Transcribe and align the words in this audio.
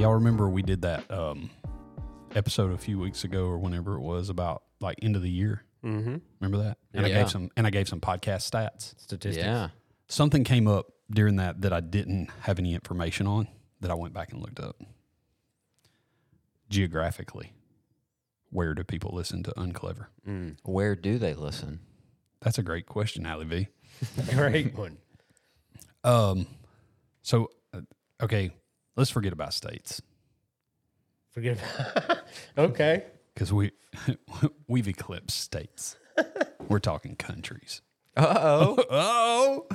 Hey, 0.00 0.04
y'all 0.04 0.14
remember 0.14 0.48
we 0.48 0.62
did 0.62 0.80
that 0.80 1.10
um, 1.10 1.50
episode 2.34 2.72
a 2.72 2.78
few 2.78 2.98
weeks 2.98 3.24
ago 3.24 3.44
or 3.44 3.58
whenever 3.58 3.96
it 3.96 4.00
was 4.00 4.30
about 4.30 4.62
like 4.80 4.98
end 5.02 5.14
of 5.14 5.20
the 5.20 5.28
year? 5.28 5.62
Mm-hmm. 5.84 6.16
Remember 6.40 6.64
that? 6.64 6.78
And 6.94 7.04
I 7.04 7.10
gave 7.10 7.28
some 7.28 7.50
and 7.54 7.66
I 7.66 7.70
gave 7.70 7.86
some 7.86 8.00
podcast 8.00 8.50
stats. 8.50 8.98
Statistics. 8.98 9.44
Yeah. 9.44 9.68
Something 10.08 10.42
came 10.42 10.66
up 10.66 10.86
during 11.10 11.36
that 11.36 11.60
that 11.60 11.74
I 11.74 11.80
didn't 11.80 12.30
have 12.40 12.58
any 12.58 12.72
information 12.72 13.26
on 13.26 13.46
that 13.82 13.90
I 13.90 13.94
went 13.94 14.14
back 14.14 14.32
and 14.32 14.40
looked 14.40 14.58
up. 14.58 14.80
Geographically, 16.70 17.52
where 18.48 18.72
do 18.72 18.82
people 18.84 19.10
listen 19.12 19.42
to 19.42 19.60
Unclever? 19.60 20.08
Mm. 20.26 20.56
Where 20.62 20.96
do 20.96 21.18
they 21.18 21.34
listen? 21.34 21.80
That's 22.40 22.56
a 22.56 22.62
great 22.62 22.86
question, 22.86 23.26
Ali 23.26 23.44
V. 23.44 23.68
Great 24.34 24.74
one. 24.74 24.96
Um, 26.04 26.46
so 27.20 27.50
uh, 27.74 27.82
okay, 28.22 28.52
let's 29.00 29.10
forget 29.10 29.32
about 29.32 29.54
states 29.54 30.02
Forget 31.30 31.58
about. 31.58 32.18
okay. 32.58 33.04
because 33.34 33.52
we 33.52 33.70
we've 34.68 34.88
eclipsed 34.88 35.38
states. 35.40 35.96
We're 36.68 36.80
talking 36.80 37.14
countries. 37.16 37.82
Uh 38.16 38.34
oh. 38.36 38.84
Oh, 38.90 39.66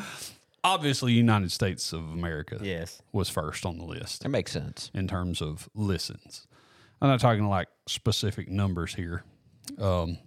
obviously, 0.63 1.13
United 1.13 1.52
States 1.53 1.93
of 1.93 2.02
America 2.11 2.59
Yes. 2.61 3.02
was 3.13 3.30
first 3.30 3.66
on 3.66 3.77
the 3.77 3.85
list 3.85 4.23
that 4.23 4.30
makes 4.30 4.52
sense. 4.52 4.91
in 4.93 5.07
terms 5.07 5.41
of 5.41 5.69
listens. 5.73 6.45
I'm 7.02 7.07
not 7.09 7.19
talking 7.22 7.47
like 7.47 7.69
specific 7.88 8.50
numbers 8.50 8.94
here. 8.95 9.23
Um, 9.80 10.17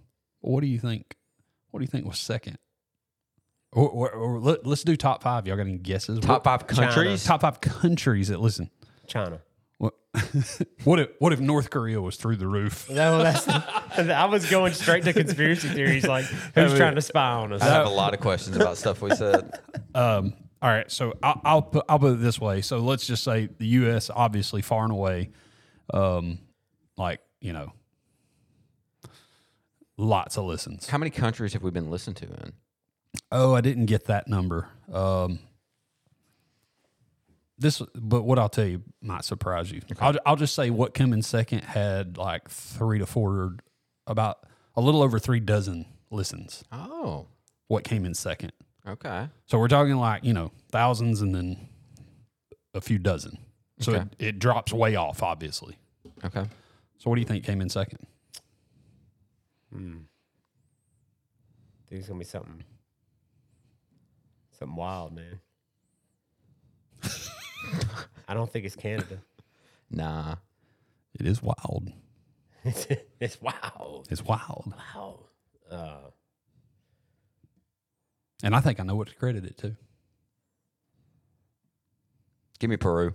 what 0.41 0.61
do 0.61 0.67
you 0.67 0.79
think? 0.79 1.15
What 1.71 1.79
do 1.79 1.83
you 1.83 1.87
think 1.89 2.05
was 2.07 2.17
second? 2.19 2.57
Or, 3.71 3.87
or, 3.87 4.09
or 4.11 4.39
let, 4.39 4.65
us 4.65 4.83
do 4.83 4.95
top 4.95 5.21
five. 5.21 5.45
Y'all 5.45 5.55
got 5.57 5.67
any 5.67 5.77
guesses? 5.77 6.19
Top 6.21 6.43
What- 6.43 6.43
five 6.43 6.67
countries. 6.67 7.23
top 7.23 7.41
five 7.41 7.61
countries 7.61 8.29
that 8.29 8.39
listen. 8.41 8.71
China. 9.09 9.41
What, 9.77 9.93
what 10.83 10.99
if 10.99 11.09
what 11.19 11.33
if 11.33 11.39
North 11.39 11.69
Korea 11.69 12.01
was 12.01 12.17
through 12.17 12.35
the 12.37 12.47
roof? 12.47 12.89
No, 12.99 13.23
that's. 13.23 13.47
I 13.47 14.25
was 14.25 14.49
going 14.49 14.73
straight 14.73 15.03
to 15.05 15.13
conspiracy 15.13 15.69
theories. 15.69 16.05
Like, 16.05 16.25
who's 16.55 16.75
trying 16.75 16.95
to 16.95 17.01
spy 17.01 17.31
on 17.31 17.53
us? 17.53 17.61
I 17.61 17.65
have 17.65 17.87
a 17.87 17.89
lot 17.89 18.13
of 18.13 18.19
questions 18.19 18.55
about 18.55 18.77
stuff 18.77 19.01
we 19.01 19.11
said. 19.11 19.59
Um, 19.95 20.33
all 20.61 20.69
right, 20.69 20.91
so 20.91 21.13
I'll, 21.23 21.41
I'll 21.43 21.61
put 21.61 21.85
I'll 21.87 21.99
put 21.99 22.13
it 22.13 22.21
this 22.21 22.39
way. 22.39 22.61
So 22.61 22.79
let's 22.79 23.07
just 23.07 23.23
say 23.23 23.49
the 23.57 23.67
U.S. 23.67 24.09
obviously 24.09 24.61
far 24.61 24.83
and 24.83 24.91
away, 24.91 25.31
um, 25.93 26.39
like 26.97 27.21
you 27.39 27.53
know, 27.53 27.71
lots 29.97 30.37
of 30.37 30.45
listens. 30.45 30.89
How 30.89 30.97
many 30.97 31.09
countries 31.09 31.53
have 31.53 31.63
we 31.63 31.71
been 31.71 31.89
listened 31.89 32.17
to 32.17 32.25
in? 32.25 32.53
Oh, 33.31 33.55
I 33.55 33.61
didn't 33.61 33.85
get 33.85 34.05
that 34.05 34.27
number. 34.27 34.67
Um, 34.91 35.39
this, 37.59 37.81
but 37.93 38.23
what 38.23 38.39
I'll 38.39 38.49
tell 38.49 38.65
you 38.65 38.81
might 39.01 39.23
surprise 39.25 39.71
you. 39.71 39.81
I'll, 39.99 40.15
I'll 40.25 40.35
just 40.35 40.55
say 40.55 40.69
what 40.69 40.93
came 40.93 41.13
in 41.13 41.21
second 41.21 41.63
had 41.63 42.17
like 42.17 42.49
three 42.49 42.99
to 42.99 43.05
four, 43.05 43.55
about 44.07 44.39
a 44.75 44.81
little 44.81 45.03
over 45.03 45.19
three 45.19 45.39
dozen 45.41 45.85
listens. 46.09 46.63
Oh, 46.71 47.27
What 47.67 47.83
came 47.83 48.05
in 48.05 48.13
second? 48.13 48.53
okay. 48.87 49.27
So 49.45 49.59
we're 49.59 49.67
talking 49.67 49.95
like 49.97 50.23
you 50.23 50.33
know 50.33 50.51
thousands 50.71 51.21
and 51.21 51.35
then 51.35 51.67
a 52.73 52.81
few 52.81 52.97
dozen. 52.97 53.37
So 53.79 53.93
Okay. 53.93 54.05
it, 54.19 54.25
it 54.27 54.39
drops 54.39 54.73
way 54.73 54.95
off, 54.95 55.21
obviously. 55.21 55.77
Okay. 56.23 56.45
So 56.97 57.09
what 57.09 57.15
do 57.15 57.21
you 57.21 57.27
think 57.27 57.43
came 57.45 57.61
in 57.61 57.69
second? 57.69 57.99
Hmm. 59.73 59.97
Think 61.87 61.99
it's 61.99 62.07
gonna 62.07 62.19
be 62.19 62.25
something. 62.25 62.63
Something 64.57 64.75
wild, 64.75 65.13
man. 65.13 65.39
I 68.27 68.33
don't 68.33 68.51
think 68.51 68.65
it's 68.65 68.75
Canada. 68.75 69.19
Nah. 69.89 70.35
It 71.19 71.25
is 71.25 71.41
wild. 71.41 71.91
It's, 72.63 72.87
it's 73.19 73.41
wild. 73.41 74.07
It's 74.11 74.23
wild, 74.23 74.73
Wow. 74.95 75.19
Uh, 75.69 76.09
and 78.43 78.55
I 78.55 78.59
think 78.61 78.79
I 78.79 78.83
know 78.83 78.95
what 78.95 79.07
to 79.09 79.15
credit 79.15 79.45
it 79.45 79.57
to. 79.59 79.75
Give 82.59 82.69
me 82.69 82.77
Peru. 82.77 83.13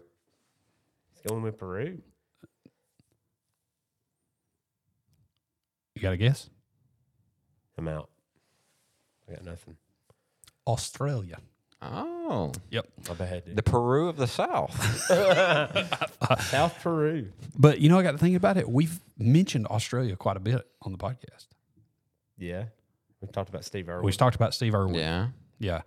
it's 1.12 1.22
going 1.22 1.42
with 1.42 1.58
Peru. 1.58 1.98
You 5.94 6.02
got 6.02 6.12
a 6.12 6.16
guess? 6.16 6.50
I'm 7.78 7.88
out. 7.88 8.10
I 9.28 9.32
got 9.32 9.44
nothing. 9.44 9.76
Australia. 10.66 11.38
Oh, 11.82 12.52
Yep. 12.70 12.86
My 13.08 13.14
bad. 13.14 13.42
the 13.56 13.62
Peru 13.62 14.08
of 14.08 14.16
the 14.16 14.26
South. 14.26 14.74
South 16.44 16.78
Peru. 16.82 17.30
But 17.58 17.80
you 17.80 17.88
know, 17.88 17.98
I 17.98 18.02
got 18.02 18.12
to 18.12 18.18
think 18.18 18.36
about 18.36 18.56
it. 18.56 18.68
We've 18.68 18.98
mentioned 19.18 19.66
Australia 19.66 20.16
quite 20.16 20.36
a 20.36 20.40
bit 20.40 20.66
on 20.82 20.92
the 20.92 20.98
podcast. 20.98 21.46
Yeah. 22.38 22.64
We 23.20 23.28
talked 23.28 23.48
about 23.50 23.64
Steve 23.64 23.88
Irwin. 23.88 24.04
We 24.04 24.12
talked 24.12 24.36
about 24.36 24.54
Steve 24.54 24.74
Irwin. 24.74 24.94
yeah. 24.94 25.28
Yeah. 25.58 25.82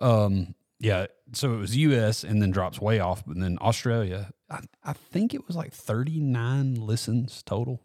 Um, 0.00 0.54
yeah. 0.78 1.06
So 1.32 1.52
it 1.54 1.58
was 1.58 1.76
U.S. 1.76 2.24
and 2.24 2.40
then 2.42 2.50
drops 2.50 2.80
way 2.80 3.00
off, 3.00 3.24
but 3.26 3.38
then 3.38 3.58
Australia. 3.60 4.30
I, 4.50 4.60
I 4.84 4.92
think 4.92 5.34
it 5.34 5.46
was 5.46 5.56
like 5.56 5.72
39 5.72 6.74
listens 6.74 7.42
total, 7.42 7.82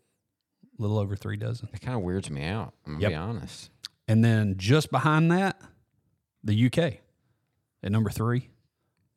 a 0.78 0.82
little 0.82 0.98
over 1.00 1.16
three 1.16 1.38
dozen. 1.38 1.70
It 1.74 1.82
kind 1.82 1.96
of 1.98 2.04
weirds 2.04 2.30
me 2.30 2.44
out. 2.44 2.74
I'm 2.86 2.94
gonna 2.94 3.02
Yep. 3.04 3.12
be 3.12 3.16
honest. 3.16 3.70
And 4.08 4.24
then 4.24 4.56
just 4.58 4.90
behind 4.92 5.32
that, 5.32 5.60
the 6.44 6.66
UK 6.68 7.00
at 7.88 7.92
number 7.92 8.10
three. 8.10 8.50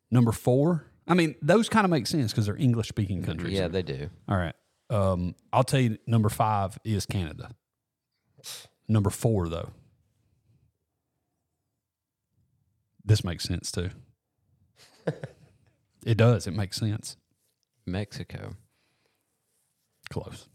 Number 0.09 0.31
four. 0.31 0.85
I 1.07 1.13
mean, 1.13 1.35
those 1.41 1.69
kind 1.69 1.83
of 1.85 1.91
make 1.91 2.07
sense 2.07 2.31
because 2.31 2.45
they're 2.45 2.57
English 2.57 2.87
speaking 2.87 3.21
countries. 3.21 3.53
Yeah, 3.53 3.67
they 3.67 3.81
do. 3.81 4.09
All 4.27 4.37
right. 4.37 4.55
Um, 4.89 5.35
I'll 5.51 5.63
tell 5.63 5.81
you, 5.81 5.97
number 6.07 6.29
five 6.29 6.79
is 6.83 7.05
Canada. 7.05 7.51
Number 8.87 9.09
four, 9.09 9.49
though. 9.49 9.71
This 13.03 13.23
makes 13.23 13.43
sense 13.43 13.71
too. 13.71 13.89
it 16.05 16.15
does. 16.17 16.47
It 16.47 16.53
makes 16.53 16.77
sense. 16.77 17.17
Mexico. 17.85 18.55
Close. 20.09 20.47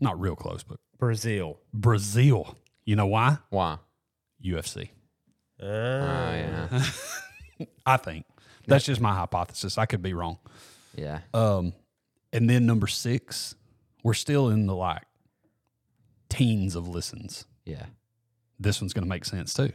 Not 0.00 0.18
real 0.18 0.36
close, 0.36 0.62
but 0.62 0.78
Brazil. 0.98 1.60
Brazil. 1.74 2.56
You 2.84 2.96
know 2.96 3.06
why? 3.06 3.38
Why? 3.50 3.78
UFC. 4.42 4.88
Oh 5.60 5.66
yeah. 5.66 6.68
I 7.86 7.96
think. 7.96 8.26
That's 8.66 8.84
just 8.84 9.00
my 9.00 9.12
hypothesis. 9.12 9.76
I 9.76 9.86
could 9.86 10.02
be 10.02 10.14
wrong. 10.14 10.38
Yeah. 10.94 11.20
Um, 11.34 11.72
and 12.32 12.48
then 12.48 12.64
number 12.64 12.86
six, 12.86 13.54
we're 14.04 14.14
still 14.14 14.48
in 14.48 14.66
the 14.66 14.74
like 14.74 15.02
teens 16.28 16.76
of 16.76 16.88
listens. 16.88 17.44
Yeah. 17.64 17.86
This 18.60 18.80
one's 18.80 18.92
going 18.92 19.04
to 19.04 19.08
make 19.08 19.24
sense 19.24 19.52
too. 19.52 19.72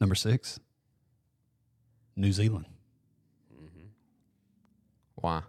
Number 0.00 0.14
six, 0.14 0.60
New 2.16 2.32
Zealand, 2.32 2.66
Mm-hmm. 3.52 3.86
Why? 5.16 5.42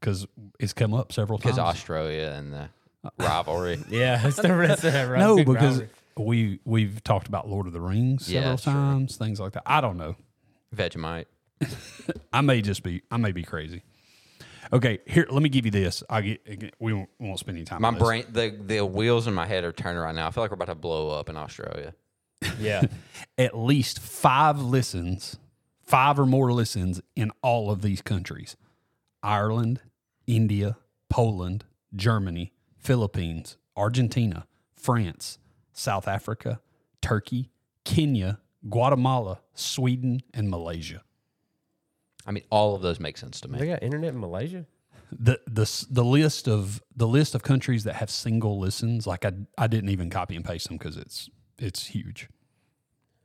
because 0.00 0.26
it's 0.60 0.72
come 0.72 0.94
up 0.94 1.12
several 1.12 1.38
times. 1.38 1.56
Because 1.56 1.58
Australia 1.58 2.32
and 2.36 2.52
the 2.52 2.68
rivalry. 3.18 3.78
yeah. 3.88 4.26
it's 4.26 4.36
the 4.36 4.54
rest 4.54 4.84
of 4.84 4.92
that. 4.92 5.10
no, 5.18 5.36
because 5.36 5.78
rivalry. 5.78 5.88
We 6.18 6.60
we've 6.64 7.02
talked 7.04 7.28
about 7.28 7.48
Lord 7.48 7.66
of 7.66 7.72
the 7.72 7.80
Rings 7.80 8.30
Yeah, 8.30 8.40
several 8.40 8.56
sure. 8.58 8.72
times, 8.72 9.16
things 9.16 9.40
like 9.40 9.52
that. 9.52 9.62
I 9.66 9.80
don't 9.80 9.96
know. 9.96 10.16
Vegemite. 10.74 11.26
I 12.32 12.40
may 12.40 12.62
just 12.62 12.82
be. 12.82 13.02
I 13.10 13.16
may 13.16 13.32
be 13.32 13.42
crazy. 13.42 13.82
Okay, 14.72 14.98
here. 15.06 15.26
Let 15.30 15.42
me 15.42 15.48
give 15.48 15.64
you 15.64 15.70
this. 15.70 16.02
I 16.10 16.20
get. 16.20 16.74
We 16.78 16.92
won't, 16.92 17.08
we 17.18 17.26
won't 17.26 17.38
spend 17.40 17.56
any 17.56 17.64
time. 17.64 17.82
My 17.82 17.88
on 17.88 17.94
this. 17.94 18.02
brain, 18.02 18.24
the 18.30 18.50
the 18.64 18.84
wheels 18.84 19.26
in 19.26 19.34
my 19.34 19.46
head 19.46 19.64
are 19.64 19.72
turning 19.72 20.00
right 20.00 20.14
now. 20.14 20.28
I 20.28 20.30
feel 20.30 20.42
like 20.44 20.50
we're 20.50 20.56
about 20.56 20.66
to 20.66 20.74
blow 20.74 21.10
up 21.10 21.28
in 21.28 21.36
Australia. 21.36 21.94
Yeah. 22.60 22.82
At 23.38 23.56
least 23.56 23.98
five 23.98 24.60
listens, 24.60 25.38
five 25.82 26.18
or 26.18 26.26
more 26.26 26.52
listens 26.52 27.00
in 27.16 27.32
all 27.42 27.70
of 27.70 27.82
these 27.82 28.02
countries: 28.02 28.56
Ireland, 29.22 29.80
India, 30.26 30.76
Poland, 31.08 31.64
Germany, 31.96 32.52
Philippines, 32.76 33.56
Argentina, 33.76 34.46
France, 34.74 35.38
South 35.78 36.08
Africa, 36.08 36.60
Turkey, 37.00 37.50
Kenya, 37.84 38.40
Guatemala, 38.68 39.38
Sweden, 39.54 40.20
and 40.34 40.50
Malaysia. 40.50 41.02
I 42.26 42.32
mean, 42.32 42.42
all 42.50 42.74
of 42.74 42.82
those 42.82 42.98
make 42.98 43.16
sense 43.16 43.40
to 43.42 43.48
they 43.48 43.60
me. 43.60 43.66
got 43.68 43.82
internet 43.82 44.12
in 44.12 44.20
Malaysia. 44.20 44.66
the 45.12 45.40
the 45.46 45.86
the 45.90 46.04
list 46.04 46.48
of 46.48 46.82
the 46.96 47.06
list 47.06 47.34
of 47.34 47.42
countries 47.42 47.84
that 47.84 47.94
have 47.94 48.10
single 48.10 48.58
listens 48.58 49.06
like 49.06 49.24
I 49.24 49.32
I 49.56 49.66
didn't 49.68 49.90
even 49.90 50.10
copy 50.10 50.34
and 50.36 50.44
paste 50.44 50.66
them 50.68 50.76
because 50.78 50.96
it's 50.96 51.30
it's 51.58 51.86
huge. 51.86 52.28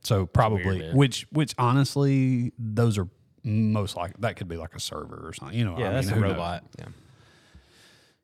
So 0.03 0.25
probably 0.27 0.79
man. 0.79 0.95
which 0.95 1.25
which 1.31 1.55
honestly 1.57 2.53
those 2.59 2.97
are 2.99 3.07
most 3.43 3.97
like 3.97 4.15
that 4.21 4.35
could 4.37 4.47
be 4.47 4.57
like 4.57 4.75
a 4.75 4.79
server 4.79 5.27
or 5.27 5.33
something. 5.33 5.57
You 5.57 5.65
know, 5.65 5.77
Yeah, 5.79 5.89
I 5.89 5.93
that's 5.93 6.07
mean, 6.07 6.13
a 6.13 6.15
who 6.17 6.21
knows? 6.21 6.31
robot. 6.33 6.63
Yeah. 6.79 6.85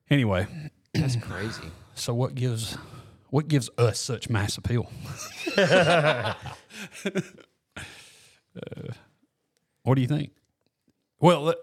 Anyway, 0.09 0.47
That's 0.93 1.15
crazy. 1.17 1.63
so 1.95 2.13
what 2.13 2.35
gives 2.35 2.77
what 3.29 3.47
gives 3.47 3.69
us 3.77 3.99
such 3.99 4.29
mass 4.29 4.57
appeal? 4.57 4.91
Uh, 8.55 8.91
what 9.83 9.95
do 9.95 10.01
you 10.01 10.07
think? 10.07 10.31
Well, 11.19 11.41
let- 11.43 11.57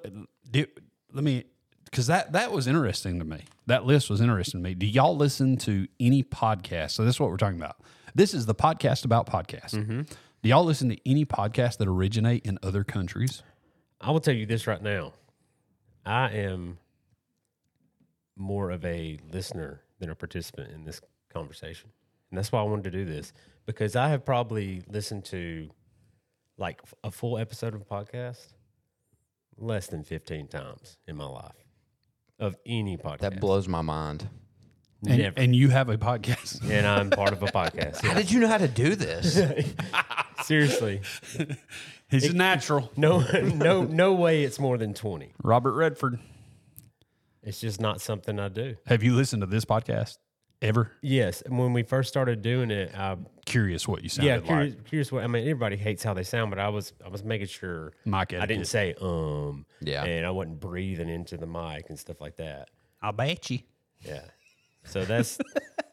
do, 0.50 0.66
let 1.12 1.24
me 1.24 1.44
because 1.84 2.06
that 2.06 2.32
that 2.32 2.52
was 2.52 2.66
interesting 2.66 3.18
to 3.18 3.24
me. 3.24 3.44
That 3.66 3.84
list 3.84 4.08
was 4.08 4.20
interesting 4.20 4.62
to 4.62 4.68
me. 4.68 4.74
Do 4.74 4.86
y'all 4.86 5.16
listen 5.16 5.56
to 5.58 5.86
any 6.00 6.22
podcast? 6.22 6.92
So 6.92 7.04
this 7.04 7.16
is 7.16 7.20
what 7.20 7.30
we're 7.30 7.36
talking 7.36 7.58
about. 7.60 7.76
This 8.14 8.32
is 8.34 8.46
the 8.46 8.54
podcast 8.54 9.04
about 9.04 9.26
podcasts. 9.26 9.72
Do 10.42 10.48
y'all 10.48 10.64
listen 10.64 10.88
to 10.90 10.98
any 11.08 11.24
podcasts 11.24 11.76
that 11.78 11.88
originate 11.88 12.46
in 12.46 12.58
other 12.62 12.84
countries? 12.84 13.42
I 14.00 14.10
will 14.10 14.20
tell 14.20 14.34
you 14.34 14.46
this 14.46 14.66
right 14.66 14.82
now. 14.82 15.12
I 16.04 16.30
am 16.30 16.78
more 18.36 18.70
of 18.70 18.84
a 18.84 19.18
listener 19.32 19.82
than 19.98 20.08
a 20.10 20.14
participant 20.14 20.70
in 20.72 20.84
this 20.84 21.00
conversation. 21.37 21.91
And 22.31 22.38
that's 22.38 22.50
why 22.50 22.61
I 22.61 22.65
wanted 22.65 22.85
to 22.85 22.91
do 22.91 23.05
this 23.05 23.33
because 23.67 23.97
I 23.97 24.09
have 24.09 24.25
probably 24.25 24.83
listened 24.88 25.25
to 25.27 25.69
like 26.59 26.81
a 27.05 27.11
full 27.11 27.38
episode 27.38 27.75
of 27.75 27.83
a 27.83 27.85
podcast 27.85 28.55
less 29.59 29.87
than 29.87 30.05
15 30.05 30.49
times 30.49 30.99
in 31.06 31.17
my 31.17 31.27
life 31.27 31.65
of 32.38 32.56
any 32.65 32.97
podcast. 32.97 33.21
That 33.21 33.41
blows 33.41 33.69
my 33.69 33.83
mind. 33.83 34.29
And, 35.06 35.19
Never. 35.19 35.38
and 35.38 35.55
you 35.55 35.69
have 35.69 35.88
a 35.88 35.99
podcast. 35.99 36.62
and 36.71 36.87
I'm 36.87 37.11
part 37.11 37.33
of 37.33 37.43
a 37.43 37.47
podcast. 37.47 38.03
How 38.03 38.15
did 38.15 38.31
you 38.31 38.41
know 38.41 38.49
how 38.49 38.59
to 38.59 38.69
do 38.69 38.94
this? 38.94 39.41
Seriously. 40.43 41.03
He's 42.09 42.33
natural. 42.33 42.91
No 42.97 43.19
no 43.43 43.83
no 43.83 44.15
way 44.15 44.44
it's 44.44 44.59
more 44.59 44.79
than 44.79 44.94
20. 44.94 45.33
Robert 45.43 45.73
Redford. 45.73 46.19
It's 47.43 47.61
just 47.61 47.81
not 47.81 48.00
something 48.00 48.38
I 48.38 48.49
do. 48.49 48.77
Have 48.87 49.03
you 49.03 49.15
listened 49.15 49.43
to 49.43 49.47
this 49.47 49.65
podcast 49.65 50.19
ever? 50.62 50.93
Yes, 51.03 51.43
and 51.43 51.58
when 51.58 51.73
we 51.73 51.82
first 51.82 52.08
started 52.08 52.43
doing 52.43 52.70
it, 52.70 52.94
I 52.97 53.17
Curious 53.47 53.87
what 53.87 54.03
you 54.03 54.08
sounded 54.08 54.29
yeah, 54.29 54.41
curious, 54.41 54.75
like. 54.75 54.85
curious 54.87 55.12
what 55.12 55.23
I 55.23 55.29
mean. 55.29 55.43
Everybody 55.43 55.76
hates 55.76 56.03
how 56.03 56.14
they 56.14 56.25
sound, 56.25 56.50
but 56.50 56.58
I 56.58 56.69
was 56.69 56.93
I 57.05 57.08
was 57.08 57.23
making 57.23 57.47
sure 57.47 57.93
Mike 58.05 58.35
I 58.35 58.44
didn't 58.44 58.67
say 58.67 58.94
um, 59.00 59.67
Yeah. 59.81 60.03
and 60.05 60.26
I 60.26 60.31
wasn't 60.32 60.58
breathing 60.58 61.08
into 61.08 61.37
the 61.37 61.47
mic 61.47 61.88
and 61.88 61.97
stuff 61.97 62.20
like 62.20 62.37
that. 62.38 62.70
I'll 63.00 63.12
bet 63.12 63.49
you. 63.49 63.61
Yeah, 64.00 64.23
so 64.85 65.05
that's 65.05 65.38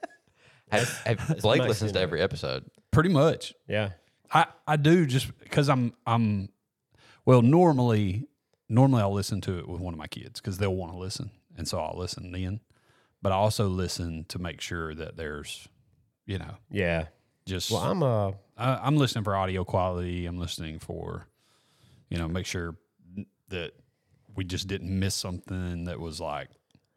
have, 0.72 0.90
have, 1.06 1.38
Blake 1.42 1.62
listens 1.62 1.92
to 1.92 2.00
every 2.00 2.22
episode. 2.22 2.66
Pretty 2.92 3.10
much. 3.10 3.54
yeah. 3.68 3.92
I, 4.32 4.48
I 4.68 4.78
do 4.78 5.06
just 5.06 5.38
because 5.38 5.70
I'm 5.70 5.94
I'm 6.08 6.50
well 7.24 7.44
normally 7.44 8.28
normally 8.68 9.04
I'll 9.04 9.14
listen 9.14 9.42
to 9.42 9.60
it 9.60 9.68
with 9.70 9.80
one 9.80 9.94
of 9.94 10.00
my 10.00 10.08
kids 10.08 10.42
because 10.42 10.58
they'll 10.58 10.76
want 10.76 10.92
to 10.92 10.98
listen 10.98 11.30
and 11.56 11.68
so 11.68 11.80
I'll 11.80 12.00
listen 12.00 12.32
then, 12.32 12.62
but 13.24 13.32
I 13.32 13.36
also 13.36 13.68
listen 13.68 14.26
to 14.30 14.38
make 14.38 14.62
sure 14.62 14.94
that 14.94 15.18
there's 15.18 15.68
you 16.28 16.38
know 16.38 16.56
Yeah. 16.70 17.06
just 17.48 17.72
Well, 17.72 17.82
I'm 17.82 18.04
uh 18.04 18.32
I, 18.56 18.76
I'm 18.86 18.98
listening 18.98 19.24
for 19.24 19.36
audio 19.36 19.64
quality. 19.64 20.28
I'm 20.28 20.38
listening 20.38 20.78
for 20.78 21.26
you 22.10 22.20
know 22.20 22.28
make 22.28 22.46
sure 22.46 22.76
that 23.50 23.72
we 24.36 24.44
just 24.44 24.68
didn't 24.68 24.90
miss 25.00 25.16
something 25.16 25.86
that 25.86 26.00
was 26.00 26.20
like 26.20 26.50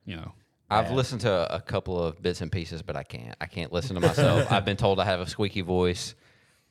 you 0.04 0.16
know 0.16 0.32
I've 0.68 0.90
listened 0.90 1.20
to 1.20 1.54
a 1.54 1.60
couple 1.60 2.02
of 2.02 2.20
bits 2.20 2.40
and 2.40 2.50
pieces, 2.50 2.82
but 2.82 2.96
I 2.96 3.04
can't. 3.04 3.36
I 3.40 3.46
can't 3.46 3.72
listen 3.72 3.94
to 3.94 4.00
myself. 4.00 4.50
I've 4.50 4.64
been 4.64 4.76
told 4.76 4.98
I 4.98 5.04
have 5.04 5.20
a 5.20 5.26
squeaky 5.28 5.60
voice. 5.60 6.16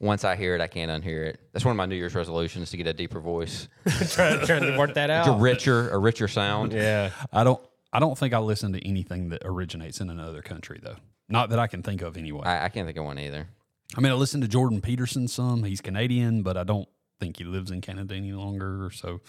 Once 0.01 0.25
I 0.25 0.35
hear 0.35 0.53
it, 0.53 0.59
I 0.59 0.67
can't 0.67 0.91
unhear 0.91 1.25
it. 1.27 1.39
That's 1.53 1.63
one 1.63 1.71
of 1.71 1.77
my 1.77 1.85
New 1.85 1.95
Year's 1.95 2.13
resolutions 2.13 2.71
to 2.71 2.77
get 2.77 2.87
a 2.87 2.93
deeper 2.93 3.21
voice, 3.21 3.69
trying, 4.09 4.45
trying 4.45 4.63
to 4.63 4.77
work 4.77 4.95
that 4.95 5.09
out. 5.09 5.29
a 5.29 5.31
richer, 5.41 5.89
a 5.91 5.97
richer 5.97 6.27
sound. 6.27 6.73
Yeah. 6.73 7.11
I 7.31 7.45
don't 7.45 7.65
I 7.95 7.99
don't 7.99 8.17
think 8.17 8.33
I 8.33 8.39
listen 8.39 8.73
to 8.73 8.85
anything 8.85 9.29
that 9.29 9.43
originates 9.45 10.01
in 10.01 10.09
another 10.09 10.41
country 10.41 10.81
though. 10.83 10.97
Not 11.29 11.49
that 11.51 11.59
I 11.59 11.67
can 11.67 11.81
think 11.81 12.01
of 12.01 12.17
anyway. 12.17 12.43
I, 12.43 12.65
I 12.65 12.69
can't 12.69 12.85
think 12.85 12.97
of 12.97 13.05
one 13.05 13.17
either. 13.17 13.47
I 13.95 14.01
mean, 14.01 14.11
I 14.11 14.15
listen 14.15 14.41
to 14.41 14.49
Jordan 14.49 14.81
Peterson 14.81 15.29
some. 15.29 15.63
He's 15.63 15.79
Canadian, 15.79 16.43
but 16.43 16.57
I 16.57 16.65
don't 16.65 16.89
think 17.21 17.37
he 17.37 17.45
lives 17.45 17.71
in 17.71 17.79
Canada 17.79 18.13
any 18.15 18.33
longer. 18.33 18.91
So, 18.93 19.21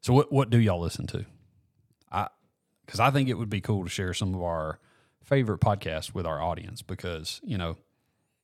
so 0.00 0.14
what 0.14 0.32
what 0.32 0.48
do 0.48 0.56
y'all 0.56 0.80
listen 0.80 1.06
to? 1.08 1.26
I 2.10 2.28
because 2.86 3.00
I 3.00 3.10
think 3.10 3.28
it 3.28 3.34
would 3.34 3.50
be 3.50 3.60
cool 3.60 3.84
to 3.84 3.90
share 3.90 4.14
some 4.14 4.34
of 4.34 4.42
our 4.42 4.78
favorite 5.22 5.60
podcasts 5.60 6.14
with 6.14 6.24
our 6.24 6.40
audience 6.40 6.80
because 6.80 7.42
you 7.44 7.58
know 7.58 7.76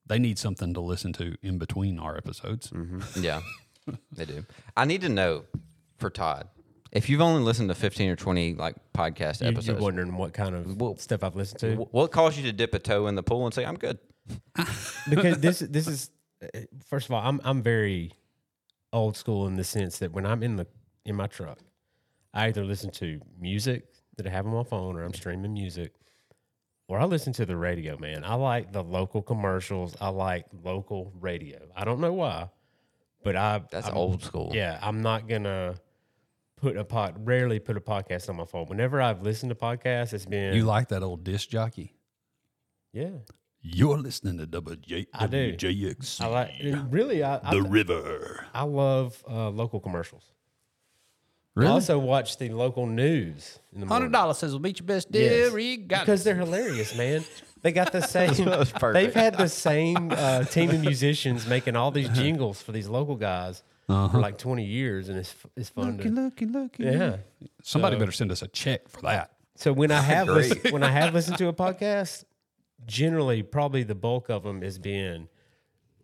they 0.04 0.18
need 0.18 0.38
something 0.38 0.74
to 0.74 0.80
listen 0.82 1.14
to 1.14 1.34
in 1.42 1.56
between 1.56 1.98
our 1.98 2.14
episodes. 2.14 2.68
Mm-hmm. 2.68 3.22
Yeah, 3.22 3.40
they 4.12 4.26
do. 4.26 4.44
I 4.76 4.84
need 4.84 5.00
to 5.00 5.08
know 5.08 5.44
for 5.96 6.10
Todd 6.10 6.48
if 6.92 7.08
you've 7.08 7.20
only 7.20 7.42
listened 7.42 7.68
to 7.68 7.74
fifteen 7.74 8.10
or 8.10 8.16
twenty 8.16 8.54
like 8.54 8.76
podcast 8.94 9.40
You, 9.42 9.48
episodes. 9.48 9.66
you're 9.68 9.76
wondering 9.78 10.16
what 10.16 10.32
kind 10.32 10.54
of 10.54 10.80
Well, 10.80 10.96
stuff 10.96 11.22
I've 11.24 11.36
listened 11.36 11.60
to 11.60 11.76
What 11.90 12.10
caused 12.12 12.36
you 12.36 12.44
to 12.44 12.52
dip 12.52 12.74
a 12.74 12.78
toe 12.78 13.06
in 13.06 13.14
the 13.14 13.22
pool 13.22 13.44
and 13.44 13.54
say, 13.54 13.64
"I'm 13.64 13.76
good"? 13.76 13.98
because 15.08 15.38
this 15.38 15.60
this 15.60 15.86
is 15.86 16.10
uh, 16.42 16.46
first 16.88 17.06
of 17.06 17.12
all 17.12 17.22
I'm 17.26 17.40
I'm 17.44 17.62
very 17.62 18.12
old 18.92 19.16
school 19.16 19.46
in 19.46 19.56
the 19.56 19.64
sense 19.64 19.98
that 19.98 20.12
when 20.12 20.26
I'm 20.26 20.42
in 20.42 20.56
the 20.56 20.66
in 21.04 21.14
my 21.16 21.26
truck, 21.26 21.58
I 22.34 22.46
either 22.46 22.64
listen 22.64 22.90
to 22.92 23.20
music 23.38 23.84
that 24.16 24.26
I 24.26 24.30
have 24.30 24.46
on 24.46 24.52
my 24.54 24.64
phone 24.64 24.96
or 24.96 25.04
I'm 25.04 25.14
streaming 25.14 25.52
music, 25.52 25.92
or 26.88 26.98
I 26.98 27.04
listen 27.04 27.32
to 27.34 27.46
the 27.46 27.56
radio. 27.56 27.96
Man, 27.98 28.24
I 28.24 28.34
like 28.34 28.72
the 28.72 28.82
local 28.82 29.22
commercials. 29.22 29.94
I 30.00 30.08
like 30.08 30.46
local 30.64 31.12
radio. 31.20 31.58
I 31.76 31.84
don't 31.84 32.00
know 32.00 32.12
why, 32.14 32.48
but 33.22 33.36
I 33.36 33.62
That's 33.70 33.86
I'm- 33.86 33.96
old 33.96 34.22
school. 34.24 34.50
Yeah, 34.54 34.78
I'm 34.82 35.02
not 35.02 35.28
gonna 35.28 35.74
put 36.56 36.76
a 36.76 36.84
pod. 36.84 37.26
Rarely 37.26 37.58
put 37.58 37.76
a 37.76 37.80
podcast 37.80 38.28
on 38.28 38.36
my 38.36 38.44
phone. 38.44 38.66
Whenever 38.66 39.00
I've 39.00 39.22
listened 39.22 39.50
to 39.50 39.54
podcasts, 39.56 40.12
it's 40.12 40.26
been 40.26 40.54
You 40.54 40.64
like 40.64 40.88
that 40.88 41.02
old 41.02 41.24
disc 41.24 41.48
jockey? 41.48 41.94
yeah. 42.92 43.10
You're 43.68 43.98
listening 43.98 44.38
to 44.38 44.46
WJ, 44.46 45.06
I 45.12 45.26
do. 45.26 45.52
WJXC, 45.56 46.20
I 46.20 46.26
like 46.28 46.50
really. 46.88 47.24
I 47.24 47.40
I, 47.42 47.50
the 47.52 47.62
river. 47.62 48.46
I 48.54 48.62
love 48.62 49.24
uh, 49.28 49.48
local 49.50 49.80
commercials. 49.80 50.22
I 51.56 51.60
Really? 51.60 51.72
also 51.72 51.98
watch 51.98 52.36
the 52.38 52.50
local 52.50 52.86
news 52.86 53.58
in 53.72 53.80
the 53.80 53.86
morning 53.86 54.12
dollars 54.12 54.38
says 54.38 54.52
we'll 54.52 54.60
beat 54.60 54.78
your 54.78 54.86
best 54.86 55.08
Yes. 55.10 55.52
You 55.52 55.78
got 55.78 56.00
because 56.00 56.22
they're 56.22 56.36
hilarious, 56.36 56.96
man. 56.96 57.24
They 57.62 57.72
got 57.72 57.90
the 57.90 58.02
same. 58.06 58.34
perfect. 58.44 58.92
they've 58.92 59.14
had 59.14 59.36
the 59.36 59.48
same 59.48 60.12
uh, 60.12 60.44
team 60.44 60.70
of 60.70 60.80
musicians 60.82 61.44
making 61.48 61.74
all 61.74 61.90
these 61.90 62.10
jingles 62.10 62.62
for 62.62 62.70
these 62.70 62.86
local 62.88 63.16
guys 63.16 63.64
for 63.86 64.18
like 64.18 64.38
twenty 64.38 64.64
years, 64.64 65.08
and 65.08 65.18
it's 65.18 65.34
it's 65.56 65.68
fun. 65.68 65.98
to, 65.98 66.08
looky, 66.08 66.46
looky. 66.46 66.84
yeah. 66.84 67.16
Somebody 67.62 67.96
So- 67.96 68.00
better 68.00 68.12
send 68.12 68.32
us 68.32 68.42
a 68.42 68.48
check 68.48 68.88
for 68.88 69.02
that. 69.02 69.32
So 69.56 69.72
when 69.72 69.90
I 69.90 70.00
have 70.00 70.26
Great. 70.26 70.50
listened, 70.50 70.72
when 70.72 70.82
I 70.82 70.90
have 70.90 71.14
listened 71.18 71.38
to 71.38 71.48
a 71.48 71.52
podcast, 71.52 72.24
generally 72.86 73.42
probably 73.42 73.82
the 73.84 73.94
bulk 73.94 74.28
of 74.28 74.42
them 74.42 74.60
has 74.62 74.78
been 74.78 75.28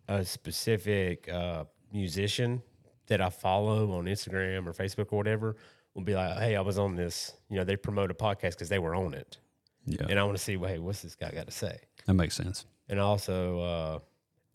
a 0.07 0.25
specific 0.25 1.29
uh, 1.29 1.65
musician 1.91 2.61
that 3.07 3.21
I 3.21 3.29
follow 3.29 3.91
on 3.93 4.05
Instagram 4.05 4.65
or 4.67 4.73
Facebook 4.73 5.11
or 5.11 5.17
whatever. 5.17 5.55
Will 5.93 6.01
be 6.03 6.15
like, 6.15 6.35
hey, 6.39 6.55
I 6.55 6.61
was 6.61 6.79
on 6.79 6.95
this. 6.95 7.33
You 7.51 7.57
know, 7.57 7.63
they 7.63 7.75
promote 7.75 8.09
a 8.09 8.15
podcast 8.15 8.51
because 8.51 8.69
they 8.69 8.79
were 8.79 8.95
on 8.95 9.13
it, 9.13 9.37
Yeah, 9.85 10.07
and 10.09 10.19
I 10.19 10.23
want 10.23 10.35
to 10.35 10.43
see, 10.43 10.57
well, 10.57 10.71
hey, 10.71 10.79
what's 10.79 11.03
this 11.03 11.15
guy 11.15 11.29
got 11.29 11.45
to 11.45 11.51
say? 11.51 11.77
that 12.07 12.13
makes 12.15 12.35
sense. 12.35 12.65
And 12.89 12.99
also, 12.99 13.59
uh, 13.59 13.99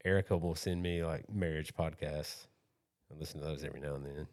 Erica 0.05 0.37
will 0.37 0.57
send 0.57 0.83
me 0.83 1.05
like 1.05 1.33
marriage 1.33 1.73
podcasts. 1.75 2.47
I 3.13 3.19
listen 3.19 3.41
to 3.41 3.47
those 3.47 3.65
every 3.65 3.81
now 3.81 3.95
and 3.95 4.05
then. 4.07 4.27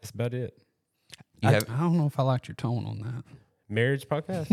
That's 0.00 0.10
about 0.10 0.34
it. 0.34 0.56
You 1.42 1.48
I, 1.48 1.52
have- 1.52 1.70
I 1.70 1.78
don't 1.80 1.96
know 1.98 2.06
if 2.06 2.18
I 2.18 2.22
liked 2.22 2.48
your 2.48 2.54
tone 2.54 2.86
on 2.86 3.00
that. 3.00 3.24
marriage 3.68 4.08
podcast. 4.08 4.50